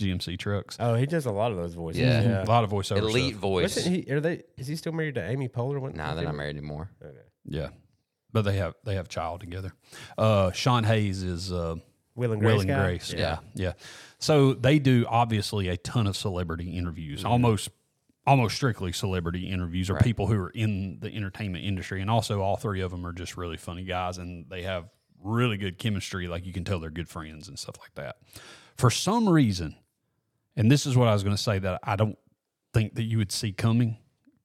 GMC 0.00 0.38
trucks. 0.38 0.76
oh, 0.78 0.94
he 0.94 1.06
does 1.06 1.26
a 1.26 1.32
lot 1.32 1.50
of 1.50 1.56
those 1.56 1.74
voices. 1.74 2.02
Yeah. 2.02 2.42
A 2.42 2.44
lot 2.44 2.62
of 2.62 2.70
voiceover 2.70 2.98
Elite 2.98 3.30
stuff. 3.30 3.40
voice. 3.40 3.76
Wasn't 3.76 3.96
he? 4.06 4.12
Are 4.12 4.20
they? 4.20 4.42
Is 4.56 4.66
he 4.68 4.76
still 4.76 4.92
married 4.92 5.16
to 5.16 5.28
Amy 5.28 5.48
Poehler? 5.48 5.80
What- 5.80 5.94
Nah, 5.96 6.14
they're 6.14 6.24
not 6.24 6.36
married 6.36 6.56
anymore. 6.56 6.90
Okay. 7.04 7.16
Yeah, 7.44 7.68
but 8.32 8.42
they 8.42 8.56
have 8.58 8.74
they 8.84 8.94
have 8.94 9.08
child 9.08 9.40
together. 9.40 9.72
Uh, 10.16 10.52
Sean 10.52 10.84
Hayes 10.84 11.22
is 11.24 11.52
uh, 11.52 11.76
Will 12.14 12.30
and 12.32 12.40
Grace. 12.40 12.52
Will 12.64 12.70
and? 12.70 12.84
Grace. 12.84 13.12
Yeah. 13.12 13.38
yeah, 13.54 13.72
So 14.18 14.54
they 14.54 14.78
do 14.78 15.04
obviously 15.08 15.66
a 15.68 15.76
ton 15.76 16.06
of 16.06 16.16
celebrity 16.16 16.76
interviews, 16.76 17.24
almost 17.24 17.70
almost 18.28 18.56
strictly 18.56 18.92
celebrity 18.92 19.48
interviews 19.48 19.88
or 19.90 19.94
Right. 19.94 20.04
people 20.04 20.26
who 20.26 20.38
are 20.38 20.50
in 20.50 21.00
the 21.00 21.12
entertainment 21.12 21.64
industry, 21.64 22.00
and 22.02 22.10
also 22.10 22.40
all 22.40 22.56
three 22.56 22.82
of 22.82 22.90
them 22.90 23.06
are 23.06 23.12
just 23.12 23.36
really 23.36 23.56
funny 23.56 23.84
guys, 23.84 24.18
and 24.18 24.48
they 24.50 24.62
have 24.62 24.88
really 25.22 25.56
good 25.56 25.78
chemistry. 25.78 26.28
Like 26.28 26.44
you 26.46 26.52
can 26.52 26.62
tell 26.64 26.78
they're 26.78 26.90
good 26.90 27.08
friends 27.08 27.48
and 27.48 27.58
stuff 27.58 27.76
like 27.80 27.94
that. 27.94 28.16
For 28.76 28.90
some 28.90 29.28
reason, 29.28 29.76
and 30.56 30.70
this 30.70 30.86
is 30.86 30.96
what 30.96 31.08
I 31.08 31.12
was 31.12 31.22
going 31.22 31.34
to 31.36 31.42
say 31.42 31.58
that 31.58 31.80
I 31.82 31.96
don't 31.96 32.18
think 32.74 32.94
that 32.94 33.04
you 33.04 33.18
would 33.18 33.32
see 33.32 33.52
coming. 33.52 33.96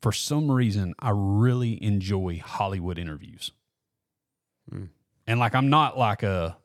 For 0.02 0.12
some 0.12 0.50
reason, 0.50 0.93
I 1.00 1.12
really 1.13 1.82
enjoy 1.84 2.41
Hollywood 2.43 2.98
interviews. 2.98 3.52
Hmm. 4.69 4.86
And 5.28 5.39
like, 5.39 5.56
I'm 5.56 5.69
not 5.69 5.98
like 5.98 6.24
a, 6.24 6.58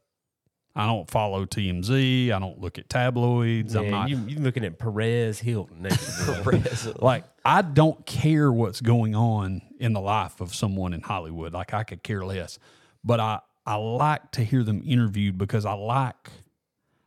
I 0.79 0.87
don't 0.87 1.11
follow 1.11 1.45
TMZ. 1.45 2.31
I 2.31 2.39
don't 2.39 2.61
look 2.61 2.79
at 2.79 2.89
tabloids. 2.89 3.75
I'm 3.75 3.91
not 3.91 4.09
you, 4.09 4.17
you 4.29 4.39
looking 4.39 4.65
at 4.65 4.79
Perez 4.79 5.41
Hilton 5.41 5.83
me. 5.83 5.91
like, 7.01 7.25
I 7.45 7.63
don't 7.63 8.07
care 8.07 8.53
what's 8.53 8.81
going 8.81 9.17
on 9.17 9.61
in 9.81 9.93
the 9.93 10.01
life 10.01 10.41
of 10.41 10.55
someone 10.55 10.95
in 10.95 11.01
Hollywood. 11.01 11.53
Like, 11.53 11.75
I 11.75 11.83
could 11.83 12.05
care 12.05 12.25
less. 12.25 12.61
But 13.03 13.19
I, 13.19 13.41
I 13.67 13.75
like 13.75 14.31
to 14.33 14.45
hear 14.45 14.63
them 14.63 14.81
interviewed 14.87 15.37
because 15.37 15.67
I 15.67 15.73
like, 15.73 16.31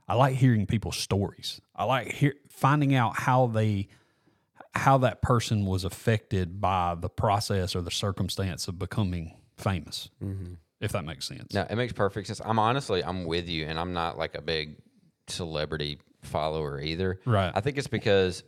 I 0.06 0.16
like 0.16 0.36
hearing 0.36 0.66
people's 0.66 0.98
stories. 0.98 1.62
I 1.74 1.86
like 1.86 2.12
hear, 2.12 2.34
finding 2.50 2.94
out 2.94 3.20
how 3.20 3.48
they, 3.48 3.88
how 4.76 4.98
that 4.98 5.22
person 5.22 5.66
was 5.66 5.86
affected 5.86 6.60
by 6.60 6.96
the 7.00 7.10
process 7.10 7.74
or 7.74 7.82
the 7.82 7.90
circumstance 7.90 8.68
of 8.68 8.78
becoming 8.78 9.38
famous. 9.56 10.10
Mm-hmm. 10.22 10.56
If 10.82 10.92
that 10.94 11.06
makes 11.06 11.28
sense. 11.28 11.54
No, 11.54 11.66
it 11.70 11.76
makes 11.76 11.94
perfect 11.94 12.28
sense. 12.28 12.42
I'm 12.44 12.60
honestly, 12.60 13.04
I'm 13.04 13.24
with 13.26 13.48
you, 13.48 13.66
and 13.68 13.80
I'm 13.80 13.94
not 13.94 14.18
like 14.18 14.36
a 14.36 14.42
big 14.42 14.78
celebrity 15.28 16.00
follower 16.24 16.80
either. 16.80 17.20
Right. 17.26 17.52
I 17.54 17.62
think 17.62 17.78
it's 17.78 17.88
because 17.88 18.44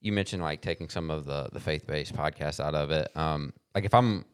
you 0.00 0.12
mentioned 0.12 0.42
like 0.42 0.60
taking 0.62 0.88
some 0.88 1.10
of 1.10 1.24
the 1.24 1.48
the 1.52 1.60
faith 1.60 1.86
based 1.86 2.14
podcasts 2.14 2.60
out 2.60 2.74
of 2.74 2.90
it. 2.90 3.08
Um, 3.16 3.52
like 3.74 3.84
if 3.84 3.94
I'm 3.94 4.24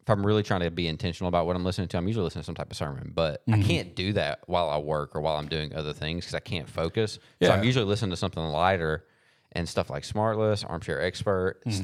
if 0.00 0.10
I'm 0.10 0.26
really 0.26 0.42
trying 0.42 0.60
to 0.62 0.70
be 0.70 0.88
intentional 0.88 1.28
about 1.28 1.46
what 1.46 1.54
I'm 1.54 1.64
listening 1.64 1.86
to, 1.88 1.96
I'm 1.96 2.06
usually 2.08 2.24
listening 2.24 2.42
to 2.42 2.46
some 2.46 2.56
type 2.56 2.70
of 2.70 2.76
sermon. 2.76 3.12
But 3.14 3.42
I 3.48 3.62
can't 3.62 3.94
do 3.94 4.12
that 4.14 4.40
while 4.46 4.68
I 4.68 4.78
work 4.78 5.14
or 5.14 5.20
while 5.20 5.36
I'm 5.36 5.46
doing 5.48 5.74
other 5.74 5.92
things 5.92 6.24
because 6.24 6.34
I 6.34 6.40
can't 6.40 6.68
focus. 6.68 7.18
So 7.40 7.48
I'm 7.52 7.64
usually 7.64 7.84
listening 7.84 8.10
to 8.10 8.16
something 8.16 8.42
lighter 8.42 9.04
and 9.52 9.68
stuff 9.68 9.90
like 9.90 10.02
Smartless, 10.02 10.68
Armchair 10.68 11.00
Expert. 11.00 11.60
s- 11.66 11.82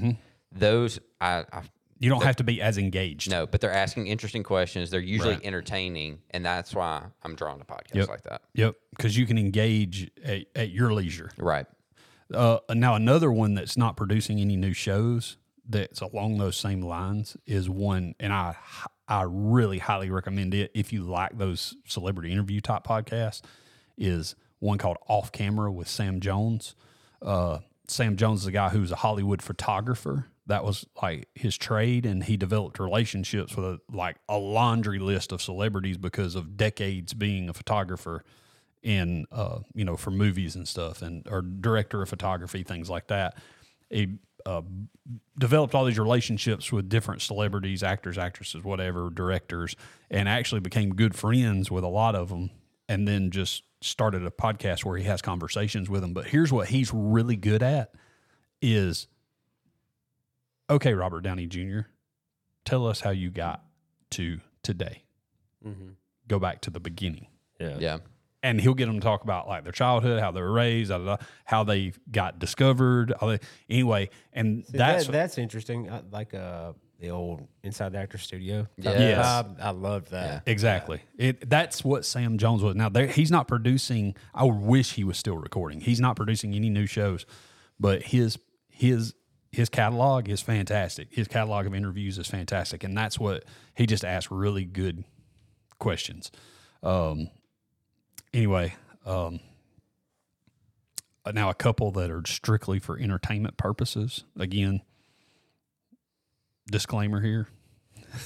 Those 0.50 0.98
I, 1.20 1.44
I 1.52 1.62
You 2.00 2.10
don't 2.10 2.22
have 2.22 2.36
to 2.36 2.44
be 2.44 2.62
as 2.62 2.78
engaged. 2.78 3.30
no, 3.30 3.46
but 3.46 3.60
they're 3.60 3.72
asking 3.72 4.06
interesting 4.06 4.42
questions. 4.42 4.90
They're 4.90 5.00
usually 5.00 5.44
entertaining, 5.44 6.20
and 6.30 6.44
that's 6.44 6.74
why 6.74 7.06
I'm 7.22 7.34
drawn 7.34 7.58
to 7.58 7.64
podcasts 7.64 8.08
like 8.08 8.22
that. 8.22 8.42
Yep, 8.54 8.76
because 8.90 9.16
you 9.16 9.26
can 9.26 9.36
engage 9.38 10.10
at, 10.24 10.46
at 10.54 10.70
your 10.70 10.92
leisure. 10.92 11.30
Right. 11.36 11.66
Uh, 12.32 12.58
now 12.70 12.94
another 12.94 13.32
one 13.32 13.54
that's 13.54 13.76
not 13.76 13.96
producing 13.96 14.38
any 14.38 14.56
new 14.56 14.72
shows 14.72 15.38
that's 15.68 16.00
along 16.00 16.38
those 16.38 16.56
same 16.56 16.82
lines 16.82 17.36
is 17.46 17.68
one, 17.68 18.14
and 18.20 18.32
I 18.32 18.56
I 19.08 19.24
really 19.26 19.78
highly 19.78 20.10
recommend 20.10 20.54
it 20.54 20.70
if 20.74 20.92
you 20.92 21.02
like 21.04 21.36
those 21.38 21.74
celebrity 21.86 22.30
interview 22.32 22.60
type 22.60 22.84
podcasts. 22.84 23.42
Is 23.96 24.36
one 24.60 24.78
called 24.78 24.98
Off 25.08 25.32
Camera 25.32 25.72
with 25.72 25.88
Sam 25.88 26.20
Jones. 26.20 26.74
Uh, 27.20 27.58
Sam 27.88 28.16
Jones 28.16 28.42
is 28.42 28.46
a 28.46 28.52
guy 28.52 28.68
who's 28.68 28.92
a 28.92 28.96
Hollywood 28.96 29.42
photographer. 29.42 30.26
That 30.48 30.64
was 30.64 30.86
like 31.00 31.28
his 31.34 31.56
trade, 31.56 32.04
and 32.04 32.24
he 32.24 32.36
developed 32.36 32.78
relationships 32.78 33.54
with 33.54 33.64
a, 33.64 33.80
like 33.92 34.16
a 34.28 34.38
laundry 34.38 34.98
list 34.98 35.30
of 35.30 35.40
celebrities 35.40 35.98
because 35.98 36.34
of 36.34 36.56
decades 36.56 37.14
being 37.14 37.48
a 37.48 37.54
photographer 37.54 38.24
in 38.82 39.26
uh, 39.30 39.60
you 39.74 39.84
know 39.84 39.96
for 39.96 40.10
movies 40.10 40.56
and 40.56 40.66
stuff 40.66 41.02
and 41.02 41.26
or 41.30 41.42
director 41.42 42.02
of 42.02 42.08
photography 42.08 42.62
things 42.62 42.88
like 42.88 43.08
that. 43.08 43.36
He 43.90 44.18
uh, 44.46 44.62
developed 45.38 45.74
all 45.74 45.84
these 45.84 45.98
relationships 45.98 46.72
with 46.72 46.88
different 46.88 47.20
celebrities 47.20 47.82
actors 47.82 48.16
actresses 48.16 48.64
whatever 48.64 49.10
directors 49.10 49.76
and 50.10 50.28
actually 50.28 50.60
became 50.60 50.94
good 50.94 51.14
friends 51.14 51.70
with 51.70 51.84
a 51.84 51.88
lot 51.88 52.14
of 52.14 52.28
them 52.28 52.50
and 52.88 53.06
then 53.06 53.30
just 53.30 53.62
started 53.82 54.24
a 54.24 54.30
podcast 54.30 54.84
where 54.84 54.96
he 54.96 55.04
has 55.04 55.20
conversations 55.20 55.90
with 55.90 56.00
them 56.00 56.12
but 56.12 56.26
here's 56.26 56.52
what 56.52 56.68
he's 56.68 56.92
really 56.94 57.36
good 57.36 57.62
at 57.62 57.92
is 58.62 59.06
okay 60.70 60.94
robert 60.94 61.22
downey 61.22 61.46
jr 61.46 61.80
tell 62.64 62.86
us 62.86 63.00
how 63.00 63.10
you 63.10 63.30
got 63.30 63.62
to 64.10 64.40
today 64.62 65.02
go 66.28 66.38
back 66.38 66.60
to 66.62 66.70
the 66.70 66.80
beginning 66.80 67.26
Yeah. 67.60 67.76
Yeah. 67.78 67.98
and 68.42 68.60
he'll 68.60 68.74
get 68.74 68.86
them 68.86 69.00
to 69.00 69.04
talk 69.04 69.22
about 69.24 69.48
like 69.48 69.64
their 69.64 69.72
childhood, 69.72 70.20
how 70.20 70.30
they 70.30 70.40
were 70.40 70.52
raised, 70.52 70.90
da, 70.90 70.98
da, 70.98 71.04
da, 71.04 71.16
how 71.44 71.64
they 71.64 71.92
got 72.10 72.38
discovered. 72.38 73.12
They, 73.20 73.38
anyway, 73.68 74.10
and 74.32 74.64
See, 74.66 74.78
that's 74.78 75.06
that, 75.06 75.12
that's 75.12 75.38
interesting. 75.38 75.90
I, 75.90 76.02
like 76.12 76.34
uh, 76.34 76.72
the 77.00 77.10
old 77.10 77.46
Inside 77.64 77.92
the 77.92 77.98
Actor 77.98 78.18
Studio. 78.18 78.68
Yeah, 78.76 78.92
Yes. 78.98 79.26
vibe. 79.26 79.60
I 79.60 79.70
love 79.70 80.10
that. 80.10 80.44
exactly 80.46 81.00
it. 81.18 81.48
That's 81.50 81.84
what 81.84 82.04
Sam 82.04 82.38
Jones 82.38 82.62
was. 82.62 82.76
Now 82.76 82.88
there, 82.88 83.06
he's 83.08 83.30
not 83.30 83.48
producing. 83.48 84.14
I 84.34 84.44
wish 84.44 84.92
he 84.92 85.02
was 85.04 85.18
still 85.18 85.36
recording. 85.36 85.80
He's 85.80 86.00
not 86.00 86.14
producing 86.16 86.54
any 86.54 86.70
new 86.70 86.86
shows, 86.86 87.26
but 87.80 88.02
his 88.02 88.38
his 88.68 89.14
his 89.50 89.68
catalog 89.68 90.28
is 90.28 90.40
fantastic. 90.42 91.08
His 91.10 91.28
catalog 91.28 91.66
of 91.66 91.74
interviews 91.74 92.18
is 92.18 92.26
fantastic, 92.26 92.84
and 92.84 92.96
that's 92.96 93.18
what 93.18 93.44
he 93.74 93.86
just 93.86 94.04
asks 94.04 94.30
really 94.30 94.64
good 94.64 95.04
questions. 95.78 96.30
Um, 96.82 97.30
anyway, 98.32 98.74
um, 99.06 99.40
now 101.32 101.50
a 101.50 101.54
couple 101.54 101.90
that 101.92 102.10
are 102.10 102.22
strictly 102.26 102.78
for 102.78 102.98
entertainment 102.98 103.56
purposes. 103.56 104.24
Again, 104.38 104.82
disclaimer 106.70 107.20
here. 107.20 107.48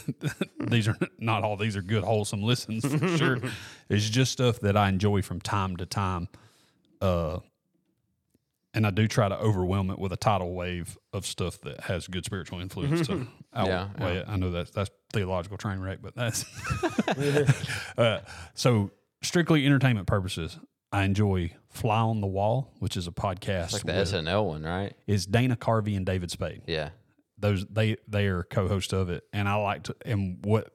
these 0.60 0.86
are 0.86 0.96
not 1.18 1.42
all 1.42 1.56
these 1.56 1.76
are 1.76 1.82
good 1.82 2.04
wholesome 2.04 2.42
listens 2.42 2.84
for 2.84 3.08
sure. 3.16 3.38
It's 3.88 4.08
just 4.08 4.32
stuff 4.32 4.60
that 4.60 4.76
I 4.76 4.88
enjoy 4.88 5.22
from 5.22 5.40
time 5.40 5.76
to 5.78 5.86
time. 5.86 6.28
Uh 7.00 7.40
and 8.74 8.86
I 8.86 8.90
do 8.90 9.06
try 9.08 9.28
to 9.28 9.36
overwhelm 9.38 9.90
it 9.90 9.98
with 9.98 10.12
a 10.12 10.16
tidal 10.16 10.54
wave 10.54 10.96
of 11.12 11.26
stuff 11.26 11.60
that 11.62 11.80
has 11.80 12.06
good 12.08 12.24
spiritual 12.24 12.60
influence 12.60 13.06
to 13.08 13.26
Yeah, 13.54 13.88
outweigh 13.98 14.16
it. 14.18 14.24
I 14.28 14.36
know 14.36 14.50
that's 14.50 14.70
that's 14.70 14.90
theological 15.12 15.58
train 15.58 15.78
wreck, 15.80 15.98
but 16.02 16.14
that's 16.16 16.44
uh, 17.98 18.20
so 18.54 18.90
strictly 19.22 19.66
entertainment 19.66 20.06
purposes. 20.06 20.58
I 20.94 21.04
enjoy 21.04 21.52
Fly 21.70 22.00
on 22.00 22.20
the 22.20 22.26
Wall, 22.26 22.70
which 22.78 22.96
is 22.96 23.06
a 23.06 23.12
podcast. 23.12 23.72
Like 23.72 23.82
the 23.84 23.92
with- 23.94 24.08
SNL 24.12 24.46
one, 24.46 24.62
right? 24.62 24.94
is 25.06 25.26
Dana 25.26 25.56
Carvey 25.56 25.96
and 25.96 26.04
David 26.04 26.30
Spade 26.30 26.62
Yeah. 26.66 26.90
those 27.38 27.64
they 27.66 27.96
they 28.08 28.26
are 28.26 28.42
co-host 28.42 28.92
of 28.92 29.08
it 29.10 29.24
and 29.32 29.48
i 29.48 29.54
like 29.56 29.82
to 29.84 29.96
and 30.04 30.38
what 30.44 30.70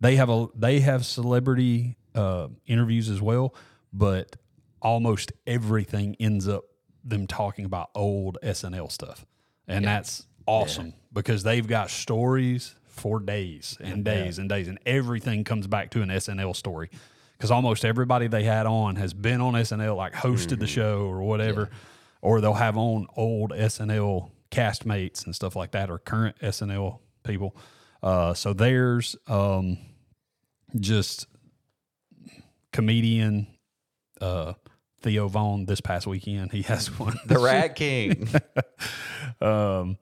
they 0.00 0.16
have 0.16 0.30
a 0.30 0.46
they 0.54 0.80
have 0.80 1.04
celebrity 1.04 1.96
uh 2.14 2.48
interviews 2.66 3.10
as 3.10 3.20
well 3.20 3.54
but 3.92 4.36
almost 4.80 5.32
everything 5.46 6.16
ends 6.20 6.46
up 6.48 6.64
them 7.08 7.26
talking 7.26 7.64
about 7.64 7.90
old 7.94 8.38
snl 8.42 8.90
stuff. 8.90 9.24
And 9.68 9.84
that's 9.84 10.26
awesome 10.46 10.94
because 11.12 11.42
they've 11.42 11.66
got 11.66 11.90
stories 11.90 12.74
for 12.88 13.20
days 13.20 13.76
and 13.80 14.04
days 14.04 14.38
and 14.38 14.48
days. 14.48 14.68
And 14.68 14.78
everything 14.86 15.44
comes 15.44 15.66
back 15.66 15.90
to 15.90 16.02
an 16.02 16.08
snl 16.08 16.54
story. 16.54 16.90
Because 17.36 17.50
almost 17.50 17.84
everybody 17.84 18.28
they 18.28 18.44
had 18.44 18.66
on 18.66 18.96
has 18.96 19.12
been 19.12 19.40
on 19.40 19.54
snl 19.54 19.96
like 19.96 20.14
hosted 20.14 20.58
the 20.58 20.66
show 20.66 21.06
or 21.06 21.22
whatever. 21.22 21.70
Or 22.22 22.40
they'll 22.40 22.54
have 22.54 22.76
on 22.76 23.06
old 23.16 23.52
snl 23.52 24.30
castmates 24.50 25.24
and 25.24 25.34
stuff 25.34 25.54
like 25.56 25.72
that 25.72 25.90
or 25.90 25.98
current 25.98 26.36
snl 26.40 27.00
people. 27.24 27.56
Uh, 28.02 28.34
so 28.34 28.52
there's 28.52 29.16
um, 29.26 29.78
just 30.78 31.26
comedian 32.72 33.46
uh, 34.20 34.54
Theo 35.06 35.28
Von 35.28 35.66
this 35.66 35.80
past 35.80 36.06
weekend. 36.08 36.50
He 36.50 36.62
has 36.62 36.88
one. 36.98 37.16
The 37.26 37.38
Rat 37.38 37.76
King. 37.76 38.28
um, 39.40 39.98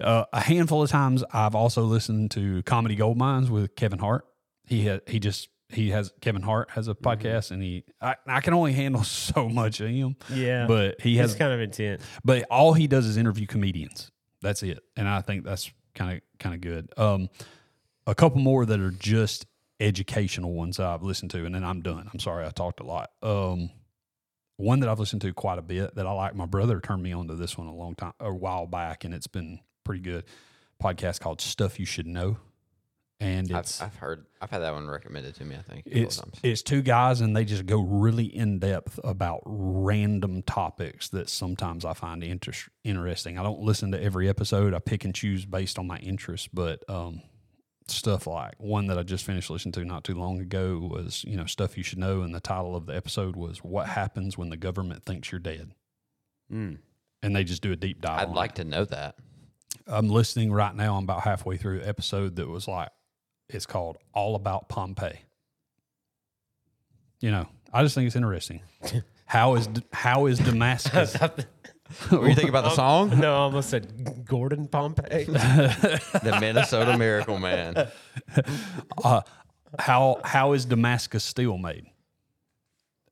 uh, 0.00 0.24
a 0.32 0.40
handful 0.40 0.82
of 0.82 0.90
times 0.90 1.24
I've 1.32 1.54
also 1.54 1.82
listened 1.84 2.30
to 2.32 2.62
Comedy 2.64 2.94
Gold 2.94 3.16
Minds 3.16 3.50
with 3.50 3.74
Kevin 3.74 3.98
Hart. 4.00 4.26
He 4.66 4.82
had 4.84 5.00
he 5.06 5.18
just 5.18 5.48
he 5.70 5.90
has 5.90 6.12
Kevin 6.20 6.42
Hart 6.42 6.70
has 6.72 6.88
a 6.88 6.94
podcast 6.94 7.50
and 7.52 7.62
he 7.62 7.84
I, 8.02 8.16
I 8.26 8.40
can 8.42 8.52
only 8.54 8.74
handle 8.74 9.02
so 9.04 9.48
much 9.48 9.80
of 9.80 9.88
him. 9.88 10.16
Yeah. 10.30 10.66
But 10.66 11.00
he 11.00 11.18
It's 11.18 11.32
has 11.32 11.38
kind 11.38 11.52
of 11.52 11.60
intense. 11.60 12.02
but 12.24 12.44
all 12.50 12.74
he 12.74 12.86
does 12.86 13.06
is 13.06 13.16
interview 13.16 13.46
comedians. 13.46 14.10
That's 14.42 14.62
it, 14.62 14.80
and 14.94 15.08
I 15.08 15.22
think 15.22 15.44
that's 15.46 15.72
kind 15.94 16.16
of 16.18 16.20
kind 16.38 16.54
of 16.54 16.60
good. 16.60 16.90
Um, 16.98 17.30
a 18.06 18.14
couple 18.14 18.40
more 18.42 18.66
that 18.66 18.78
are 18.78 18.90
just 18.90 19.46
educational 19.80 20.52
ones 20.52 20.78
I've 20.78 21.02
listened 21.02 21.30
to, 21.30 21.46
and 21.46 21.54
then 21.54 21.64
I'm 21.64 21.80
done. 21.80 22.10
I'm 22.12 22.20
sorry 22.20 22.44
I 22.44 22.50
talked 22.50 22.80
a 22.80 22.84
lot. 22.84 23.10
Um, 23.22 23.70
one 24.56 24.80
that 24.80 24.88
I've 24.88 25.00
listened 25.00 25.22
to 25.22 25.32
quite 25.32 25.58
a 25.58 25.62
bit 25.62 25.94
that 25.96 26.06
I 26.06 26.12
like. 26.12 26.34
My 26.34 26.46
brother 26.46 26.80
turned 26.80 27.02
me 27.02 27.12
on 27.12 27.28
to 27.28 27.34
this 27.34 27.58
one 27.58 27.66
a 27.66 27.74
long 27.74 27.94
time, 27.94 28.12
a 28.20 28.32
while 28.32 28.66
back, 28.66 29.04
and 29.04 29.12
it's 29.12 29.26
been 29.26 29.60
pretty 29.84 30.00
good. 30.02 30.24
Podcast 30.82 31.20
called 31.20 31.40
Stuff 31.40 31.78
You 31.80 31.86
Should 31.86 32.06
Know, 32.06 32.36
and 33.20 33.50
I've, 33.52 33.70
I've 33.80 33.96
heard, 33.96 34.26
I've 34.40 34.50
had 34.50 34.58
that 34.58 34.74
one 34.74 34.88
recommended 34.88 35.34
to 35.36 35.44
me, 35.44 35.56
I 35.56 35.62
think. 35.62 35.84
it's 35.86 36.20
it's 36.42 36.62
two 36.62 36.82
guys 36.82 37.20
and 37.20 37.34
they 37.34 37.44
just 37.44 37.64
go 37.64 37.80
really 37.80 38.24
in 38.24 38.58
depth 38.58 38.98
about 39.04 39.40
random 39.46 40.42
topics 40.42 41.08
that 41.10 41.28
sometimes 41.28 41.84
I 41.84 41.94
find 41.94 42.22
interest 42.24 42.68
interesting. 42.82 43.38
I 43.38 43.42
don't 43.42 43.60
listen 43.60 43.92
to 43.92 44.02
every 44.02 44.28
episode. 44.28 44.74
I 44.74 44.78
pick 44.80 45.04
and 45.04 45.14
choose 45.14 45.46
based 45.46 45.78
on 45.78 45.86
my 45.86 45.98
interest, 45.98 46.48
but 46.52 46.82
um, 46.88 47.22
stuff 47.86 48.26
like 48.26 48.54
one 48.58 48.86
that 48.86 48.98
I 48.98 49.02
just 49.02 49.24
finished 49.24 49.50
listening 49.50 49.72
to 49.72 49.84
not 49.84 50.04
too 50.04 50.14
long 50.14 50.40
ago 50.40 50.78
was 50.90 51.24
you 51.24 51.36
know 51.36 51.46
stuff 51.46 51.76
you 51.76 51.82
should 51.82 51.98
know, 51.98 52.22
and 52.22 52.34
the 52.34 52.40
title 52.40 52.74
of 52.76 52.86
the 52.86 52.94
episode 52.96 53.36
was 53.36 53.58
"What 53.58 53.88
Happens 53.88 54.36
When 54.38 54.48
the 54.50 54.56
Government 54.56 55.04
Thinks 55.04 55.30
You're 55.32 55.38
Dead," 55.40 55.72
Mm. 56.52 56.78
and 57.22 57.36
they 57.36 57.44
just 57.44 57.62
do 57.62 57.72
a 57.72 57.76
deep 57.76 58.00
dive. 58.00 58.28
I'd 58.28 58.34
like 58.34 58.52
it. 58.52 58.56
to 58.56 58.64
know 58.64 58.84
that. 58.86 59.16
I'm 59.86 60.08
listening 60.08 60.52
right 60.52 60.74
now. 60.74 60.96
I'm 60.96 61.04
about 61.04 61.22
halfway 61.22 61.56
through 61.56 61.80
an 61.80 61.88
episode 61.88 62.36
that 62.36 62.48
was 62.48 62.66
like, 62.68 62.88
it's 63.48 63.66
called 63.66 63.98
All 64.14 64.34
About 64.36 64.68
Pompeii. 64.68 65.20
You 67.20 67.30
know, 67.30 67.48
I 67.72 67.82
just 67.82 67.94
think 67.94 68.06
it's 68.06 68.16
interesting. 68.16 68.60
How 69.26 69.54
is 69.56 69.68
how 69.92 70.26
is 70.26 70.38
Damascus? 70.38 71.16
What 72.08 72.22
do 72.22 72.28
you 72.28 72.34
thinking 72.34 72.48
about 72.48 72.64
the 72.64 72.74
song? 72.74 73.18
no, 73.20 73.34
I 73.34 73.38
almost 73.38 73.68
said 73.68 74.24
Gordon 74.24 74.68
Pompey. 74.68 75.24
the 75.24 76.38
Minnesota 76.40 76.96
Miracle 76.96 77.38
Man. 77.38 77.76
uh, 79.04 79.20
how 79.78 80.20
how 80.24 80.52
is 80.52 80.64
Damascus 80.64 81.24
steel 81.24 81.58
made? 81.58 81.86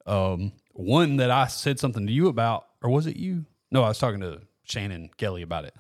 Um, 0.07 0.53
one 0.73 1.17
that 1.17 1.31
I 1.31 1.47
said 1.49 1.79
something 1.79 2.07
to 2.07 2.13
you 2.13 2.29
about, 2.29 2.67
or 2.83 2.91
was 2.91 3.07
it 3.07 3.17
you? 3.17 3.45
No, 3.71 3.85
I 3.85 3.89
was 3.89 3.99
talking 3.99 4.21
to 4.21 4.41
Shannon 4.65 5.11
Kelly 5.17 5.43
about 5.43 5.67
it 5.67 5.75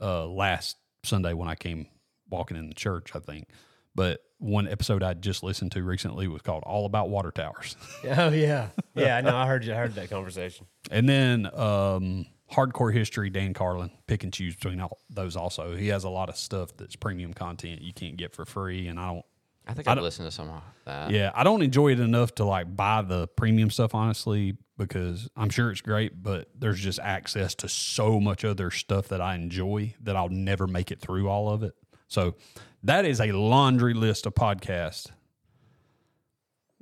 uh, 0.00 0.26
last 0.26 0.76
Sunday 1.04 1.32
when 1.32 1.48
I 1.48 1.54
came 1.54 1.86
walking 2.28 2.56
in 2.56 2.68
the 2.68 2.74
church, 2.74 3.12
I 3.14 3.20
think. 3.20 3.48
But 3.94 4.20
one 4.38 4.68
episode 4.68 5.02
I 5.02 5.14
just 5.14 5.42
listened 5.42 5.72
to 5.72 5.82
recently 5.82 6.28
was 6.28 6.42
called 6.42 6.62
"All 6.66 6.86
About 6.86 7.08
Water 7.08 7.30
Towers," 7.30 7.76
oh 8.04 8.28
yeah, 8.30 8.68
yeah. 8.94 9.20
No, 9.20 9.36
I 9.36 9.46
heard 9.46 9.64
you. 9.64 9.72
I 9.72 9.76
heard 9.76 9.94
that 9.94 10.10
conversation. 10.10 10.66
and 10.90 11.08
then 11.08 11.46
um, 11.54 12.26
Hardcore 12.52 12.92
History, 12.92 13.30
Dan 13.30 13.54
Carlin. 13.54 13.90
Pick 14.06 14.24
and 14.24 14.32
choose 14.32 14.54
between 14.54 14.80
all 14.80 14.98
those. 15.10 15.36
Also, 15.36 15.74
he 15.74 15.88
has 15.88 16.04
a 16.04 16.10
lot 16.10 16.28
of 16.28 16.36
stuff 16.36 16.76
that's 16.76 16.96
premium 16.96 17.32
content 17.34 17.82
you 17.82 17.92
can't 17.92 18.16
get 18.16 18.34
for 18.34 18.44
free, 18.44 18.88
and 18.88 19.00
I 19.00 19.12
don't. 19.12 19.24
I 19.68 19.74
think 19.74 19.88
I've 19.88 19.98
listened 19.98 20.28
to 20.28 20.30
some 20.30 20.48
of 20.48 20.62
that. 20.84 21.10
Yeah, 21.10 21.32
I 21.34 21.42
don't 21.42 21.60
enjoy 21.62 21.90
it 21.92 21.98
enough 21.98 22.34
to 22.36 22.44
like 22.44 22.76
buy 22.76 23.02
the 23.02 23.26
premium 23.26 23.68
stuff, 23.70 23.96
honestly, 23.96 24.56
because 24.78 25.28
I'm 25.34 25.50
sure 25.50 25.72
it's 25.72 25.80
great, 25.80 26.22
but 26.22 26.48
there's 26.56 26.78
just 26.78 27.00
access 27.00 27.52
to 27.56 27.68
so 27.68 28.20
much 28.20 28.44
other 28.44 28.70
stuff 28.70 29.08
that 29.08 29.20
I 29.20 29.34
enjoy 29.34 29.94
that 30.02 30.14
I'll 30.14 30.28
never 30.28 30.68
make 30.68 30.92
it 30.92 31.00
through 31.00 31.28
all 31.28 31.48
of 31.50 31.64
it. 31.64 31.74
So 32.08 32.34
that 32.82 33.04
is 33.04 33.20
a 33.20 33.32
laundry 33.32 33.94
list 33.94 34.26
of 34.26 34.34
podcasts 34.34 35.06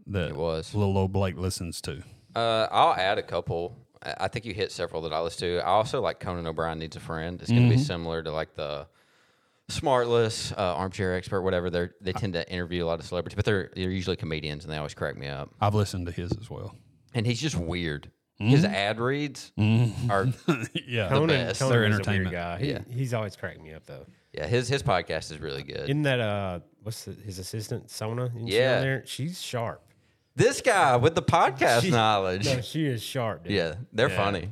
that 0.07 0.31
It 0.31 0.37
was. 0.37 0.75
little 0.75 0.97
old 0.99 1.13
Blake 1.13 1.37
listens 1.37 1.81
to. 1.83 2.03
Uh, 2.35 2.67
I'll 2.71 2.95
add 2.95 3.19
a 3.19 3.23
couple. 3.23 3.77
I 4.03 4.15
I 4.21 4.29
think 4.29 4.45
you 4.45 4.53
hit 4.53 4.71
several 4.73 5.01
that 5.03 5.13
I 5.13 5.21
listen 5.21 5.49
to. 5.49 5.59
I 5.61 5.69
also 5.71 6.01
like 6.03 6.21
Conan 6.21 6.47
O'Brien 6.47 6.79
Needs 6.79 6.97
a 6.97 7.01
Friend. 7.01 7.41
It's 7.41 7.51
going 7.51 7.69
to 7.71 7.75
be 7.75 7.81
similar 7.83 8.23
to 8.23 8.31
like 8.33 8.55
the 8.55 8.87
Smartless, 9.71 10.53
uh, 10.59 10.75
Armchair 10.77 11.15
Expert, 11.15 11.41
whatever. 11.41 11.71
They 11.71 11.89
they 12.03 12.13
tend 12.13 12.35
to 12.35 12.47
interview 12.53 12.85
a 12.85 12.87
lot 12.87 13.01
of 13.01 13.07
celebrities, 13.07 13.35
but 13.37 13.47
they're 13.47 13.71
they're 13.75 13.91
usually 13.91 14.17
comedians 14.17 14.65
and 14.65 14.73
they 14.73 14.77
always 14.77 14.93
crack 14.95 15.17
me 15.17 15.27
up. 15.29 15.49
I've 15.61 15.75
listened 15.75 16.05
to 16.07 16.13
his 16.13 16.33
as 16.39 16.51
well. 16.51 16.75
And 17.15 17.25
he's 17.27 17.41
just 17.41 17.57
weird. 17.57 18.11
His 18.37 18.65
ad 18.65 18.99
reads 19.01 19.53
are 19.57 20.27
yeah, 20.87 21.09
Conan, 21.09 21.29
best. 21.29 21.61
Conan 21.61 21.61
They're 21.61 21.61
is 21.61 21.61
a 21.61 21.71
weird 21.71 21.93
entertainment. 21.95 22.33
guy. 22.33 22.59
He, 22.59 22.71
Yeah. 22.73 22.81
he's 22.91 23.15
always 23.15 23.37
cracked 23.37 23.63
me 23.63 23.73
up 23.73 23.87
though. 23.87 24.05
Yeah. 24.35 24.47
His 24.47 24.69
his 24.69 24.83
podcast 24.83 25.31
is 25.33 25.39
really 25.39 25.63
good. 25.63 25.85
Isn't 25.85 26.03
that 26.03 26.21
uh 26.21 26.61
what's 26.83 27.05
the, 27.05 27.13
his 27.13 27.39
assistant 27.39 27.91
Sona? 27.91 28.27
Isn't 28.27 28.49
she 28.49 28.57
Yeah. 28.57 28.81
there? 28.81 29.03
she's 29.07 29.41
sharp. 29.41 29.83
This 30.37 30.61
guy 30.61 30.97
with 30.97 31.15
the 31.15 31.23
podcast 31.39 31.83
She- 31.83 31.91
knowledge. 31.91 32.45
No, 32.47 32.61
she 32.61 32.87
is 32.87 33.03
sharp. 33.03 33.45
Dude. 33.45 33.53
Yeah, 33.53 33.75
they're 33.93 34.11
Yeah. 34.11 34.17
funny. 34.17 34.49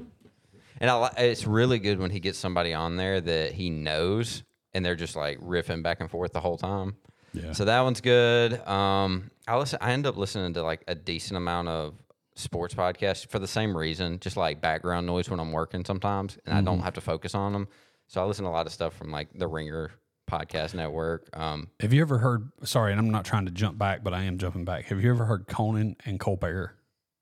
And 0.80 0.90
I, 0.90 1.00
li- 1.04 1.28
it's 1.30 1.46
really 1.46 1.78
good 1.78 1.98
when 2.00 2.10
he 2.10 2.18
gets 2.18 2.38
somebody 2.38 2.74
on 2.74 2.96
there 2.96 3.20
that 3.20 3.52
he 3.52 3.70
knows 3.70 4.42
and 4.74 4.84
they're 4.84 4.96
just 4.96 5.14
like 5.14 5.38
riffing 5.40 5.82
back 5.82 6.00
and 6.00 6.10
forth 6.10 6.32
the 6.32 6.40
whole 6.40 6.56
time. 6.56 6.96
Yeah. 7.34 7.52
So 7.52 7.64
that 7.66 7.80
one's 7.82 8.00
good. 8.00 8.58
Um, 8.66 9.30
I 9.46 9.56
listen. 9.58 9.78
I 9.80 9.92
end 9.92 10.06
up 10.06 10.16
listening 10.16 10.54
to 10.54 10.62
like 10.62 10.82
a 10.88 10.94
decent 10.94 11.36
amount 11.36 11.68
of 11.68 11.94
sports 12.34 12.74
podcasts 12.74 13.26
for 13.26 13.38
the 13.38 13.46
same 13.48 13.76
reason, 13.76 14.18
just 14.20 14.36
like 14.36 14.60
background 14.60 15.06
noise 15.06 15.28
when 15.30 15.40
I'm 15.40 15.52
working 15.52 15.84
sometimes, 15.84 16.36
and 16.46 16.54
I 16.56 16.60
don't 16.62 16.80
have 16.80 16.94
to 16.94 17.00
focus 17.00 17.34
on 17.34 17.52
them. 17.52 17.68
So 18.12 18.20
I 18.22 18.27
listen 18.27 18.44
to 18.44 18.51
a 18.51 18.53
lot 18.53 18.66
of 18.66 18.75
stuff 18.75 18.94
from 18.94 19.11
like 19.11 19.29
the 19.35 19.46
Ringer 19.46 19.90
podcast 20.31 20.75
network. 20.75 21.35
Um, 21.35 21.68
Have 21.81 21.94
you 21.94 22.03
ever 22.03 22.18
heard? 22.18 22.51
Sorry, 22.62 22.92
and 22.92 23.01
I'm 23.01 23.09
not 23.09 23.25
trying 23.25 23.46
to 23.46 23.51
jump 23.51 23.79
back, 23.79 24.05
but 24.05 24.12
I 24.12 24.25
am 24.25 24.37
jumping 24.37 24.66
back. 24.66 24.85
Have 24.87 25.03
you 25.03 25.09
ever 25.11 25.25
heard 25.25 25.46
Conan 25.48 25.96
and 26.05 26.20
Colbert 26.20 26.77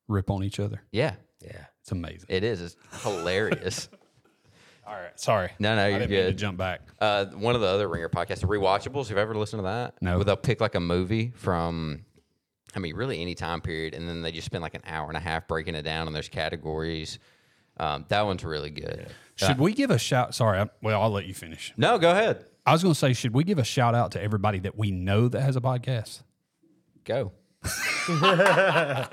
rip 0.09 0.31
on 0.31 0.42
each 0.42 0.59
other? 0.59 0.83
yeah, 0.90 1.14
Yeah. 1.44 1.66
It's 1.83 1.92
amazing. 1.92 2.26
it 2.29 2.42
is. 2.42 2.61
It's 2.61 2.76
hilarious. 3.05 3.88
All 4.87 4.94
right, 4.94 5.18
sorry. 5.18 5.50
No, 5.61 5.76
no, 5.76 5.83
I 5.85 5.88
you're 5.90 5.98
didn't 6.00 6.11
mean 6.11 6.20
to 6.24 6.31
good. 6.33 6.38
jump 6.38 6.59
back. 6.59 6.81
Uh, 7.00 7.26
one 7.26 7.55
of 7.55 7.61
the 7.61 7.68
other 7.68 7.87
Ringer 7.88 8.09
podcasts, 8.09 8.40
the 8.40 8.48
Rewatchables. 8.48 9.07
Have 9.09 9.16
you 9.16 9.22
ever 9.22 9.37
listened 9.37 9.61
to 9.61 9.64
that? 9.68 9.94
No. 10.03 10.16
Where 10.16 10.24
they'll 10.24 10.37
pick 10.37 10.61
like 10.61 10.74
a 10.74 10.81
movie 10.81 11.31
from, 11.37 12.05
I 12.74 12.81
mean, 12.81 12.96
really 12.96 13.22
any 13.22 13.37
time 13.37 13.61
period, 13.61 13.94
and 13.94 14.09
then 14.09 14.22
they 14.22 14.33
just 14.33 14.46
spend 14.46 14.62
like 14.62 14.74
an 14.74 14.83
hour 14.85 15.07
and 15.07 15.16
a 15.16 15.20
half 15.20 15.46
breaking 15.46 15.76
it 15.76 15.83
down, 15.83 16.09
and 16.09 16.16
there's 16.16 16.29
categories. 16.29 17.20
Um, 17.76 18.04
that 18.09 18.26
one's 18.26 18.44
really 18.44 18.70
good. 18.70 19.09
Should 19.37 19.59
we 19.59 19.72
give 19.72 19.90
a 19.90 19.98
shout? 19.98 20.35
Sorry, 20.35 20.59
I, 20.61 20.68
well, 20.83 21.00
I'll 21.00 21.11
let 21.11 21.24
you 21.26 21.33
finish. 21.35 21.72
No, 21.76 21.98
go 21.98 22.11
ahead. 22.11 22.44
I 22.66 22.72
was 22.72 22.83
going 22.83 22.92
to 22.92 22.98
say, 22.98 23.14
should 23.14 23.33
we 23.33 23.42
give 23.42 23.59
a 23.59 23.64
shout 23.64 23.94
out 23.94 24.12
to 24.12 24.22
everybody 24.22 24.59
that 24.61 24.76
we 24.76 24.90
know 24.90 25.28
that 25.28 25.40
has 25.40 25.56
a 25.56 25.61
podcast? 25.62 26.22
Go. 27.04 27.33
I 28.09 29.09